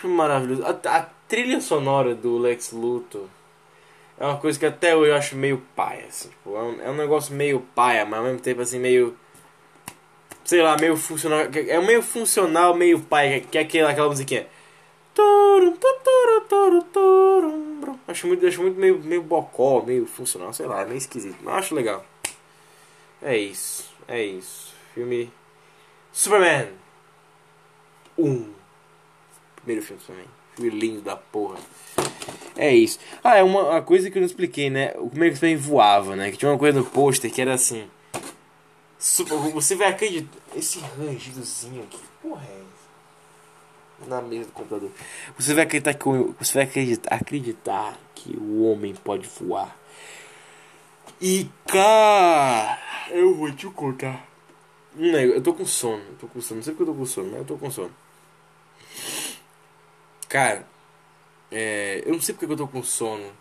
Filme 0.00 0.14
maravilhoso. 0.14 0.64
A, 0.64 0.70
a 0.70 1.02
trilha 1.28 1.60
sonora 1.60 2.14
do 2.14 2.38
Lex 2.38 2.70
Luthor 2.72 3.26
é 4.18 4.24
uma 4.24 4.36
coisa 4.36 4.58
que 4.58 4.66
até 4.66 4.94
eu 4.94 5.14
acho 5.14 5.36
meio 5.36 5.62
paia, 5.74 6.06
assim. 6.06 6.28
Tipo, 6.28 6.56
é, 6.56 6.62
um, 6.62 6.82
é 6.82 6.90
um 6.90 6.96
negócio 6.96 7.34
meio 7.34 7.60
paia, 7.74 8.04
mas 8.04 8.18
ao 8.18 8.24
mesmo 8.26 8.40
tempo 8.40 8.60
assim, 8.60 8.78
meio. 8.78 9.16
Sei 10.44 10.62
lá, 10.62 10.76
meio 10.76 10.96
funcional. 10.96 11.40
É 11.40 11.80
meio 11.80 12.02
funcional, 12.02 12.74
meio 12.74 13.00
paia, 13.00 13.40
que 13.40 13.58
é 13.58 13.62
aquela, 13.62 13.90
aquela 13.90 14.08
musiquinha. 14.08 14.46
Acho 18.06 18.26
muito, 18.26 18.46
acho 18.46 18.62
muito 18.62 18.78
meio, 18.78 18.98
meio 19.00 19.22
bocó, 19.22 19.82
meio 19.82 20.06
funcional, 20.06 20.52
sei 20.52 20.66
lá, 20.66 20.82
é 20.82 20.84
meio 20.84 20.98
esquisito. 20.98 21.38
Mas 21.42 21.56
acho 21.56 21.74
legal. 21.74 22.04
É 23.20 23.36
isso, 23.36 23.92
é 24.06 24.22
isso. 24.22 24.74
Filme. 24.94 25.30
Superman 26.12 26.68
1. 28.16 28.57
Primeiro 29.68 29.82
filme 29.86 30.00
Superman. 30.00 30.26
Filme 30.56 30.70
lindo 30.70 31.02
da 31.02 31.14
porra. 31.14 31.58
É 32.56 32.74
isso. 32.74 32.98
Ah, 33.22 33.36
é 33.36 33.42
uma, 33.42 33.64
uma 33.68 33.82
coisa 33.82 34.10
que 34.10 34.16
eu 34.16 34.20
não 34.20 34.26
expliquei, 34.26 34.70
né? 34.70 34.88
Como 34.92 35.22
é 35.22 35.26
que 35.28 35.32
o 35.32 35.36
Superman 35.36 35.58
voava, 35.58 36.16
né? 36.16 36.30
Que 36.30 36.38
tinha 36.38 36.50
uma 36.50 36.56
coisa 36.58 36.78
no 36.78 36.86
pôster 36.86 37.30
que 37.30 37.38
era 37.42 37.52
assim. 37.52 37.86
Super- 38.98 39.36
você 39.52 39.74
vai 39.76 39.88
acreditar. 39.88 40.38
Esse 40.56 40.78
rangidozinho 40.80 41.82
aqui, 41.82 41.98
porra 42.22 42.42
é 42.48 42.62
essa? 44.00 44.08
Na 44.08 44.22
mesa 44.22 44.46
do 44.46 44.52
computador. 44.52 44.90
Você 45.38 45.52
vai 45.52 45.64
acreditar 45.64 45.92
que 45.92 46.08
o- 46.08 46.34
você 46.40 46.54
vai 46.54 46.62
acreditar, 46.64 47.14
acreditar 47.14 47.98
que 48.14 48.34
o 48.38 48.62
homem 48.64 48.94
pode 48.94 49.28
voar. 49.38 49.76
E 51.20 51.46
cara, 51.66 52.78
eu 53.10 53.34
vou 53.34 53.52
te 53.52 53.66
contar. 53.66 54.26
Eu 54.98 55.42
tô 55.42 55.52
com 55.52 55.66
sono, 55.66 56.02
eu 56.08 56.16
tô 56.18 56.26
com 56.26 56.40
sono. 56.40 56.56
Não 56.56 56.64
sei 56.64 56.72
porque 56.72 56.88
eu 56.90 56.94
tô 56.94 56.98
com 56.98 57.04
sono, 57.06 57.28
mas 57.32 57.40
eu 57.40 57.44
tô 57.44 57.58
com 57.58 57.70
sono. 57.70 57.90
Cara, 60.28 60.66
é, 61.50 62.02
eu 62.04 62.12
não 62.12 62.20
sei 62.20 62.34
porque 62.34 62.46
que 62.46 62.52
eu 62.52 62.56
tô 62.56 62.68
com 62.68 62.82
sono. 62.82 63.32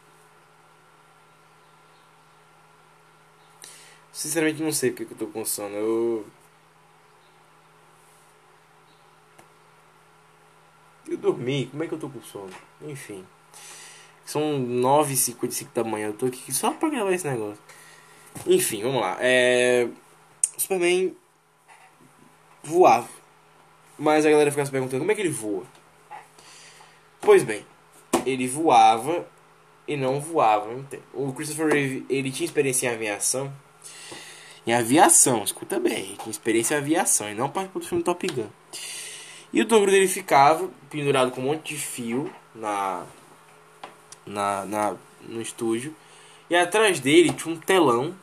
Sinceramente 4.11 4.63
não 4.63 4.71
sei 4.71 4.91
porque 4.91 5.05
que 5.05 5.13
eu 5.13 5.17
tô 5.17 5.27
com 5.27 5.45
sono. 5.45 5.75
Eu. 5.75 6.27
Eu 11.07 11.17
dormi, 11.17 11.67
como 11.67 11.83
é 11.83 11.87
que 11.87 11.93
eu 11.93 11.99
tô 11.99 12.09
com 12.09 12.21
sono? 12.21 12.53
Enfim. 12.81 13.25
São 14.25 14.41
9h55 14.41 15.67
da 15.73 15.83
manhã, 15.83 16.07
eu 16.07 16.13
tô 16.13 16.25
aqui 16.25 16.51
só 16.51 16.71
pra 16.71 16.89
gravar 16.89 17.13
esse 17.13 17.27
negócio. 17.27 17.61
Enfim, 18.45 18.83
vamos 18.83 19.01
lá. 19.01 19.17
É... 19.21 19.87
Superman 20.57 21.15
voava. 22.63 23.07
Mas 23.97 24.25
a 24.25 24.29
galera 24.29 24.51
fica 24.51 24.65
se 24.65 24.71
perguntando 24.71 24.99
como 24.99 25.11
é 25.11 25.15
que 25.15 25.21
ele 25.21 25.29
voa. 25.29 25.65
Pois 27.27 27.43
bem, 27.43 27.65
ele 28.25 28.47
voava 28.47 29.27
e 29.85 29.97
não 29.97 30.21
voava 30.21 30.73
tempo. 30.89 31.03
O 31.13 31.33
Christopher 31.33 31.67
Reeve, 31.67 32.05
ele 32.09 32.31
tinha 32.31 32.45
experiência 32.45 32.87
em 32.87 32.93
aviação. 32.93 33.51
Em 34.65 34.73
aviação, 34.73 35.43
escuta 35.43 35.77
bem, 35.77 36.05
ele 36.05 36.15
tinha 36.15 36.31
experiência 36.31 36.75
em 36.75 36.77
aviação 36.77 37.29
e 37.29 37.35
não 37.35 37.49
participou 37.49 37.81
do 37.81 37.87
filme 37.89 38.01
Top 38.01 38.25
Gun. 38.25 38.47
E 39.51 39.59
o 39.59 39.67
Tom 39.67 39.81
Cruise 39.81 39.97
ele 39.97 40.07
ficava 40.07 40.69
pendurado 40.89 41.31
com 41.31 41.41
um 41.41 41.47
monte 41.47 41.75
de 41.75 41.81
fio 41.81 42.31
na, 42.55 43.03
na, 44.25 44.65
na 44.65 44.95
no 45.27 45.41
estúdio. 45.41 45.93
E 46.49 46.55
atrás 46.55 47.01
dele 47.01 47.33
tinha 47.33 47.53
um 47.53 47.59
telão 47.59 48.15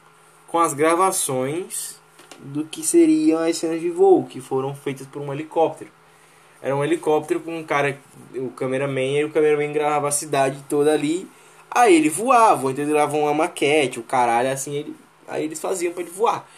com 0.48 0.58
as 0.58 0.72
gravações 0.72 2.00
do 2.38 2.64
que 2.64 2.82
seriam 2.82 3.42
as 3.42 3.58
cenas 3.58 3.82
de 3.82 3.90
voo 3.90 4.24
que 4.24 4.40
foram 4.40 4.74
feitas 4.74 5.06
por 5.06 5.20
um 5.20 5.30
helicóptero. 5.30 5.90
Era 6.64 6.74
um 6.74 6.82
helicóptero 6.82 7.40
com 7.40 7.58
um 7.58 7.62
cara, 7.62 8.00
o 8.34 8.48
cameraman, 8.48 9.18
e 9.18 9.24
o 9.26 9.30
cameraman 9.30 9.70
gravava 9.70 10.08
a 10.08 10.10
cidade 10.10 10.64
toda 10.66 10.94
ali. 10.94 11.28
Aí 11.70 11.94
ele 11.94 12.08
voava, 12.08 12.70
então 12.70 12.82
ele 12.82 12.90
gravava 12.90 13.18
uma 13.18 13.34
maquete, 13.34 14.00
o 14.00 14.02
caralho, 14.02 14.50
assim, 14.50 14.76
ele, 14.76 14.96
aí 15.28 15.44
eles 15.44 15.60
faziam 15.60 15.92
pra 15.92 16.00
ele 16.00 16.10
voar. 16.10 16.48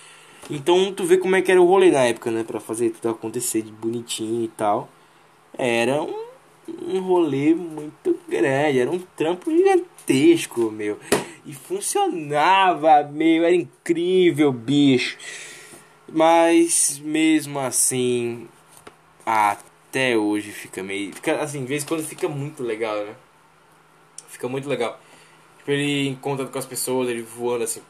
Então 0.48 0.92
tu 0.92 1.02
vê 1.02 1.18
como 1.18 1.34
é 1.34 1.42
que 1.42 1.50
era 1.50 1.60
o 1.60 1.66
rolê 1.66 1.90
na 1.90 2.04
época, 2.04 2.30
né? 2.30 2.44
Pra 2.44 2.60
fazer 2.60 2.90
tudo 2.90 3.08
acontecer 3.10 3.62
de 3.62 3.72
bonitinho 3.72 4.44
e 4.44 4.48
tal. 4.48 4.88
Era 5.58 6.00
um, 6.00 6.14
um 6.68 7.00
rolê 7.00 7.52
muito 7.52 8.16
grande, 8.28 8.78
era 8.78 8.90
um 8.90 9.00
trampo 9.16 9.50
gigantesco, 9.50 10.70
meu. 10.70 11.00
E 11.44 11.52
funcionava, 11.52 13.02
meu, 13.02 13.42
era 13.42 13.56
incrível, 13.56 14.52
bicho. 14.52 15.18
Mas 16.08 17.00
mesmo 17.02 17.58
assim, 17.58 18.46
até 19.96 20.16
hoje 20.16 20.52
fica 20.52 20.82
meio. 20.82 21.14
Fica, 21.14 21.40
assim, 21.40 21.62
de 21.62 21.66
vez 21.66 21.82
em 21.82 21.86
quando 21.86 22.04
fica 22.04 22.28
muito 22.28 22.62
legal, 22.62 22.96
né? 23.04 23.14
Fica 24.28 24.46
muito 24.46 24.68
legal. 24.68 25.00
Tipo, 25.58 25.70
ele 25.70 26.08
encontrando 26.08 26.50
com 26.50 26.58
as 26.58 26.66
pessoas, 26.66 27.08
ele 27.08 27.22
voando 27.22 27.64
assim. 27.64 27.80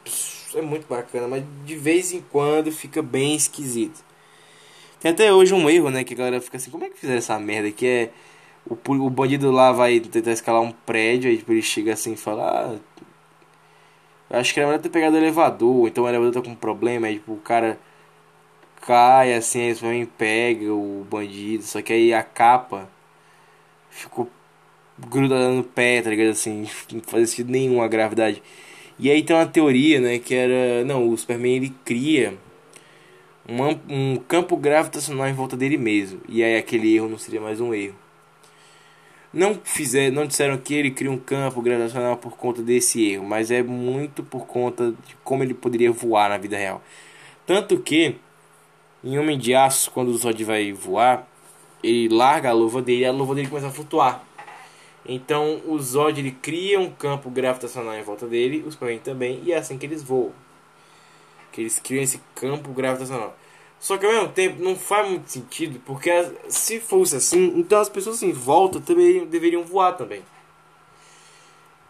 É 0.55 0.61
muito 0.61 0.87
bacana, 0.87 1.27
mas 1.27 1.43
de 1.65 1.75
vez 1.75 2.13
em 2.13 2.21
quando 2.21 2.71
fica 2.71 3.01
bem 3.01 3.35
esquisito. 3.35 4.01
Tem 5.01 5.11
até 5.11 5.33
hoje 5.33 5.53
um 5.53 5.69
erro, 5.69 5.89
né? 5.89 6.03
Que 6.05 6.13
a 6.13 6.17
galera 6.17 6.41
fica 6.41 6.55
assim, 6.57 6.71
como 6.71 6.85
é 6.85 6.89
que 6.89 6.97
fizeram 6.97 7.19
essa 7.19 7.37
merda? 7.37 7.71
Que 7.71 7.85
é. 7.85 8.11
O, 8.65 8.75
o 9.05 9.09
bandido 9.09 9.51
lá 9.51 9.71
vai 9.71 9.99
tentar 9.99 10.31
escalar 10.31 10.61
um 10.61 10.71
prédio, 10.71 11.29
aí 11.29 11.37
tipo, 11.37 11.51
ele 11.51 11.61
chega 11.61 11.93
assim 11.93 12.13
e 12.13 12.17
fala. 12.17 12.79
Ah, 14.29 14.39
acho 14.39 14.53
que 14.53 14.59
era 14.59 14.67
melhor 14.67 14.81
ter 14.81 14.89
pegado 14.89 15.15
o 15.15 15.19
elevador, 15.19 15.87
então 15.87 16.03
o 16.05 16.07
elevador 16.09 16.33
tá 16.33 16.41
com 16.41 16.55
problema, 16.55 17.07
aí 17.07 17.15
tipo, 17.15 17.33
o 17.33 17.37
cara 17.37 17.79
cai 18.81 19.33
assim, 19.33 19.61
aí 19.61 19.75
também 19.75 20.05
pega 20.05 20.73
o 20.73 21.05
bandido, 21.09 21.63
só 21.63 21.81
que 21.81 21.93
aí 21.93 22.13
a 22.13 22.23
capa 22.23 22.89
ficou 23.89 24.29
grudada 24.97 25.49
no 25.49 25.63
pé, 25.63 26.01
tá 26.01 26.09
ligado? 26.09 26.29
Assim, 26.29 26.67
não 26.91 27.01
fazia 27.01 27.27
sentido 27.27 27.51
nenhum 27.51 27.81
a 27.81 27.87
gravidade. 27.87 28.41
E 28.99 29.11
aí 29.11 29.21
tem 29.23 29.35
uma 29.35 29.45
teoria, 29.45 29.99
né, 29.99 30.19
que 30.19 30.33
era, 30.33 30.83
não, 30.83 31.07
o 31.07 31.17
Superman 31.17 31.57
ele 31.57 31.73
cria 31.85 32.35
um, 33.47 34.13
um 34.13 34.15
campo 34.17 34.57
gravitacional 34.57 35.27
em 35.27 35.33
volta 35.33 35.55
dele 35.55 35.77
mesmo. 35.77 36.21
E 36.27 36.43
aí 36.43 36.57
aquele 36.57 36.95
erro 36.95 37.07
não 37.07 37.17
seria 37.17 37.39
mais 37.39 37.61
um 37.61 37.73
erro. 37.73 37.95
Não 39.31 39.59
fizer, 39.63 40.11
não 40.11 40.25
disseram 40.25 40.57
que 40.57 40.73
ele 40.73 40.89
cria 40.89 41.11
um 41.11 41.17
campo 41.17 41.61
gravitacional 41.61 42.17
por 42.17 42.37
conta 42.37 42.61
desse 42.61 43.05
erro, 43.11 43.25
mas 43.25 43.51
é 43.51 43.61
muito 43.61 44.23
por 44.23 44.47
conta 44.47 44.91
de 45.05 45.15
como 45.23 45.43
ele 45.43 45.53
poderia 45.53 45.91
voar 45.91 46.29
na 46.29 46.37
vida 46.37 46.57
real. 46.57 46.81
Tanto 47.45 47.77
que 47.79 48.15
em 49.07 49.17
Homem 49.17 49.37
de 49.37 49.55
Aço, 49.55 49.89
quando 49.91 50.09
o 50.09 50.17
Zod 50.17 50.43
vai 50.43 50.73
voar, 50.73 51.25
ele 51.81 52.13
larga 52.13 52.49
a 52.49 52.53
luva 52.53 52.81
dele 52.81 53.03
e 53.03 53.05
a 53.05 53.11
luva 53.11 53.33
dele 53.33 53.47
começa 53.47 53.67
a 53.67 53.71
flutuar. 53.71 54.21
Então 55.05 55.61
o 55.65 55.79
Zod 55.79 56.19
ele 56.19 56.31
cria 56.31 56.77
um 56.77 56.91
campo 56.91 57.29
gravitacional 57.29 57.95
em 57.95 58.03
volta 58.03 58.27
dele, 58.27 58.65
os 58.67 58.73
Superman 58.73 58.99
também, 58.99 59.41
e 59.45 59.53
é 59.53 59.57
assim 59.57 59.77
que 59.77 59.85
eles 59.85 60.03
voam. 60.03 60.33
Que 61.53 61.61
eles 61.61 61.79
criam 61.79 62.03
esse 62.03 62.21
campo 62.35 62.73
gravitacional. 62.73 63.33
Só 63.79 63.97
que 63.97 64.05
ao 64.05 64.11
mesmo 64.11 64.29
tempo 64.29 64.61
não 64.61 64.75
faz 64.75 65.09
muito 65.09 65.31
sentido, 65.31 65.79
porque 65.85 66.11
se 66.49 66.81
fosse 66.81 67.15
assim, 67.15 67.53
então 67.55 67.79
as 67.79 67.87
pessoas 67.87 68.21
em 68.21 68.33
volta 68.33 68.81
também 68.81 69.25
deveriam 69.25 69.63
voar 69.63 69.93
também. 69.93 70.21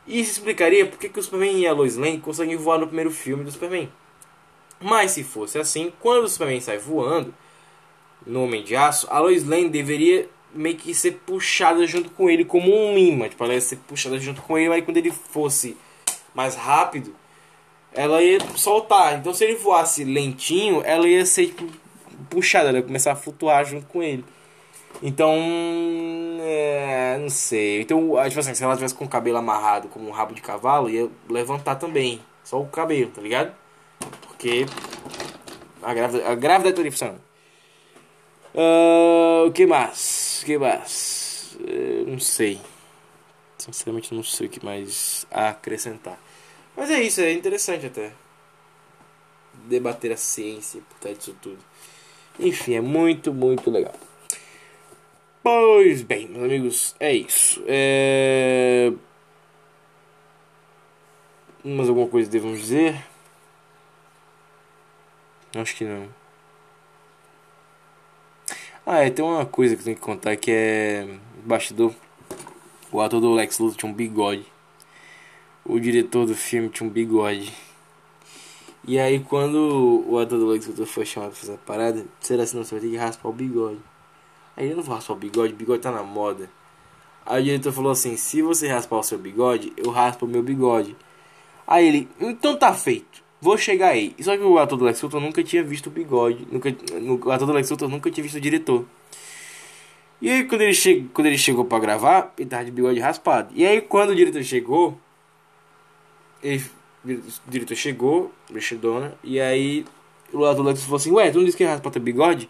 Isso 0.06 0.34
explicaria 0.34 0.86
porque 0.86 1.10
que 1.10 1.20
o 1.20 1.24
Superman 1.24 1.58
e 1.58 1.66
a 1.66 1.74
Lois 1.74 1.98
Lane 1.98 2.20
conseguem 2.20 2.56
voar 2.56 2.78
no 2.78 2.86
primeiro 2.86 3.10
filme 3.10 3.44
do 3.44 3.52
Superman. 3.52 3.90
Mas 4.80 5.12
se 5.12 5.24
fosse 5.24 5.58
assim, 5.58 5.92
quando 6.00 6.26
o 6.26 6.30
Superman 6.30 6.62
sai 6.62 6.78
voando 6.78 7.34
no 8.26 8.44
Homem 8.44 8.64
de 8.64 8.76
Aço, 8.76 9.08
a 9.10 9.20
Lois 9.20 9.48
Lane 9.48 9.70
deveria 9.70 10.30
meio 10.54 10.76
que 10.76 10.94
ser 10.94 11.14
puxada 11.26 11.86
junto 11.86 12.10
com 12.12 12.30
ele 12.30 12.46
como 12.46 12.74
um 12.74 12.98
imã. 12.98 13.30
Tipo, 13.30 13.44
ela 13.44 13.54
ia 13.54 13.62
ser 13.62 13.78
puxada 13.78 14.20
junto 14.20 14.42
com 14.42 14.58
ele, 14.58 14.70
mas 14.70 14.84
quando 14.84 14.98
ele 14.98 15.12
fosse 15.12 15.78
mais 16.34 16.56
rápido, 16.56 17.16
ela 17.94 18.22
ia 18.22 18.40
soltar. 18.56 19.18
Então 19.18 19.34
se 19.34 19.44
ele 19.44 19.56
voasse 19.56 20.04
lentinho, 20.04 20.82
ela 20.86 21.08
ia 21.08 21.26
ser 21.26 21.48
tipo, 21.48 21.66
puxada, 22.30 22.70
ela 22.70 22.78
ia 22.78 22.84
começar 22.84 23.12
a 23.12 23.16
flutuar 23.16 23.66
junto 23.66 23.88
com 23.88 24.04
ele. 24.04 24.24
Então, 25.02 25.36
é, 26.42 27.18
não 27.20 27.30
sei. 27.30 27.82
Então, 27.82 28.00
tipo 28.28 28.40
assim, 28.40 28.54
se 28.56 28.64
ela 28.64 28.76
tivesse 28.76 28.96
com 28.96 29.06
o 29.06 29.10
cabelo 29.10 29.38
amarrado 29.38 29.88
como 29.90 30.08
um 30.08 30.12
rabo 30.12 30.34
de 30.34 30.42
cavalo, 30.42 30.90
ia 30.90 31.10
levantar 31.30 31.76
também. 31.76 32.20
Só 32.44 32.60
o 32.62 32.68
cabelo, 32.68 33.12
tá 33.12 33.22
ligado? 33.22 33.54
Porque 34.38 34.68
a 35.82 35.94
grávida, 35.96 36.30
a 36.30 36.36
grávida 36.36 36.70
estaria 36.70 36.92
funcionando. 36.92 37.22
Uh, 38.54 39.48
o 39.48 39.52
que 39.52 39.66
mais? 39.66 40.42
O 40.44 40.46
que 40.46 40.58
mais? 40.60 41.58
Uh, 41.60 42.06
não 42.08 42.20
sei. 42.20 42.62
Sinceramente, 43.58 44.14
não 44.14 44.22
sei 44.22 44.46
o 44.46 44.50
que 44.50 44.64
mais 44.64 45.26
acrescentar. 45.32 46.20
Mas 46.76 46.92
é 46.92 47.02
isso, 47.02 47.20
é 47.20 47.34
interessante 47.34 47.88
até. 47.88 48.12
Debater 49.66 50.12
a 50.12 50.18
ciência 50.18 50.82
por 50.88 51.00
trás 51.00 51.18
disso 51.18 51.36
tudo. 51.42 51.58
Enfim, 52.40 52.76
é 52.76 52.82
muito, 52.82 53.34
muito 53.34 53.72
legal. 53.72 53.96
Pois 55.42 56.04
bem, 56.04 56.28
meus 56.28 56.44
amigos, 56.44 56.96
é 57.00 57.12
isso. 57.12 57.64
É... 57.68 58.94
Mais 61.64 61.90
alguma 61.90 62.08
coisa 62.08 62.30
devemos 62.30 62.60
dizer? 62.60 63.04
Acho 65.58 65.76
que 65.76 65.84
não. 65.84 66.08
Ah, 68.86 69.00
é, 69.00 69.10
tem 69.10 69.26
uma 69.26 69.46
coisa 69.46 69.76
que 69.76 69.82
eu 69.82 69.86
tenho 69.86 69.98
que 69.98 70.02
contar 70.02 70.36
que 70.36 70.52
é. 70.52 71.18
Bastidor. 71.44 71.94
O 72.92 73.02
ator 73.02 73.20
do 73.20 73.34
Lex 73.34 73.60
Luthor 73.60 73.78
tinha 73.78 73.92
um 73.92 73.96
bigode. 73.96 74.46
O 75.66 75.80
diretor 75.80 76.26
do 76.26 76.36
filme 76.36 76.70
tinha 76.70 76.88
um 76.88 76.92
bigode. 76.92 77.54
E 78.86 78.98
aí, 79.00 79.20
quando 79.20 80.06
o 80.08 80.18
ator 80.20 80.40
do 80.40 80.48
Lex 80.48 80.68
Luthor 80.68 80.86
foi 80.86 81.06
chamado 81.06 81.32
pra 81.32 81.40
fazer 81.40 81.54
a 81.56 81.58
parada, 81.58 82.06
será 82.22 82.44
assim, 82.44 82.56
não, 82.56 82.64
você 82.64 82.76
vai 82.76 82.82
ter 82.82 82.90
que 82.90 82.98
raspar 82.98 83.30
o 83.30 83.34
bigode. 83.34 83.80
Aí 84.56 84.70
eu 84.70 84.78
não 84.78 84.84
vou 84.84 84.96
raspar 84.96 85.14
o 85.14 85.18
bigode, 85.18 85.54
o 85.54 85.58
bigode 85.58 85.82
tá 85.82 85.92
na 85.92 86.04
moda. 86.04 86.50
Aí 87.26 87.42
o 87.42 87.46
diretor 87.46 87.74
falou 87.74 87.92
assim: 87.92 88.16
se 88.16 88.42
você 88.42 88.68
raspar 88.68 88.98
o 88.98 89.04
seu 89.04 89.18
bigode, 89.18 89.74
eu 89.76 89.90
raspo 89.90 90.26
o 90.26 90.30
meu 90.30 90.42
bigode. 90.42 90.96
Aí 91.68 91.86
ele, 91.86 92.10
então 92.20 92.56
tá 92.58 92.74
feito, 92.74 93.22
vou 93.42 93.58
chegar 93.58 93.90
aí. 93.90 94.16
Só 94.20 94.36
que 94.36 94.44
o 94.44 94.58
ator 94.58 94.78
do 94.78 94.86
Lex 94.86 95.02
Luthor 95.02 95.22
nunca 95.22 95.44
tinha 95.44 95.64
visto 95.64 95.88
o 95.88 95.90
bigode, 95.92 96.48
nunca, 96.52 96.70
o 96.70 97.32
ator 97.32 97.48
do 97.48 97.54
Lex 97.54 97.70
Luthor 97.70 97.90
nunca 97.90 98.12
tinha 98.12 98.24
visto 98.24 98.38
o 98.38 98.42
diretor. 98.42 98.86
E 100.22 100.30
aí 100.30 100.46
quando 100.46 100.62
ele, 100.62 100.74
che 100.74 101.08
quando 101.14 101.28
ele 101.28 101.38
chegou 101.38 101.66
pra 101.66 101.80
gravar, 101.80 102.34
ele 102.38 102.50
tava 102.50 102.66
de 102.66 102.72
bigode 102.72 103.00
raspado. 103.00 103.54
E 103.56 103.66
aí 103.66 103.82
quando 103.82 104.12
o 104.12 104.16
diretor 104.16 104.44
chegou, 104.44 104.98
ele, 106.42 106.64
o 107.06 107.22
diretor 107.50 107.76
chegou, 107.76 108.32
mexidona, 108.50 109.14
e 109.24 109.40
aí 109.40 109.86
o 110.34 110.44
ator 110.46 110.64
do 110.64 110.70
Lex 110.70 110.84
falou 110.84 110.98
assim, 110.98 111.12
ué, 111.12 111.30
tu 111.32 111.38
não 111.38 111.46
disse 111.46 111.58
que 111.58 111.64
ia 111.64 111.70
raspar 111.70 111.92
teu 111.92 112.02
bigode? 112.02 112.50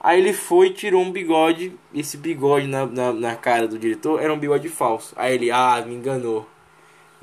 Aí 0.00 0.20
ele 0.20 0.32
foi 0.32 0.70
tirou 0.70 1.02
um 1.02 1.10
bigode. 1.10 1.72
Esse 1.92 2.16
bigode 2.16 2.66
na, 2.66 2.86
na, 2.86 3.12
na, 3.12 3.36
cara 3.36 3.66
do 3.66 3.78
diretor 3.78 4.22
era 4.22 4.32
um 4.32 4.38
bigode 4.38 4.68
falso. 4.68 5.12
Aí 5.16 5.34
ele, 5.34 5.50
ah, 5.50 5.82
me 5.86 5.94
enganou. 5.94 6.46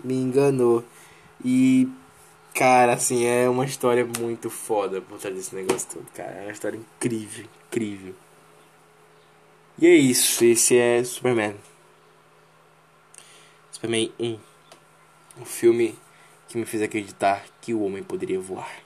Me 0.04 0.16
enganou. 0.16 0.84
E, 1.44 1.88
cara, 2.56 2.94
assim, 2.94 3.26
é 3.26 3.50
uma 3.50 3.66
história 3.66 4.08
muito 4.20 4.50
foda 4.50 5.02
por 5.02 5.20
trás 5.20 5.36
desse 5.36 5.54
negócio 5.54 5.90
todo, 5.96 6.08
cara. 6.14 6.32
É 6.32 6.42
uma 6.44 6.52
história 6.52 6.78
incrível, 6.78 7.46
incrível. 7.68 8.16
E 9.78 9.86
é 9.86 9.94
isso. 9.94 10.44
Esse 10.46 10.78
é 10.78 11.04
Superman. 11.04 11.56
Superman 13.72 14.12
1. 14.18 14.40
Um 15.42 15.46
filme 15.46 15.96
que 16.48 16.58
me 16.58 16.66
fez 16.66 16.82
acreditar 16.82 17.46
que 17.62 17.74
o 17.74 17.84
homem 17.84 18.02
poderia 18.02 18.40
voar. 18.40 18.85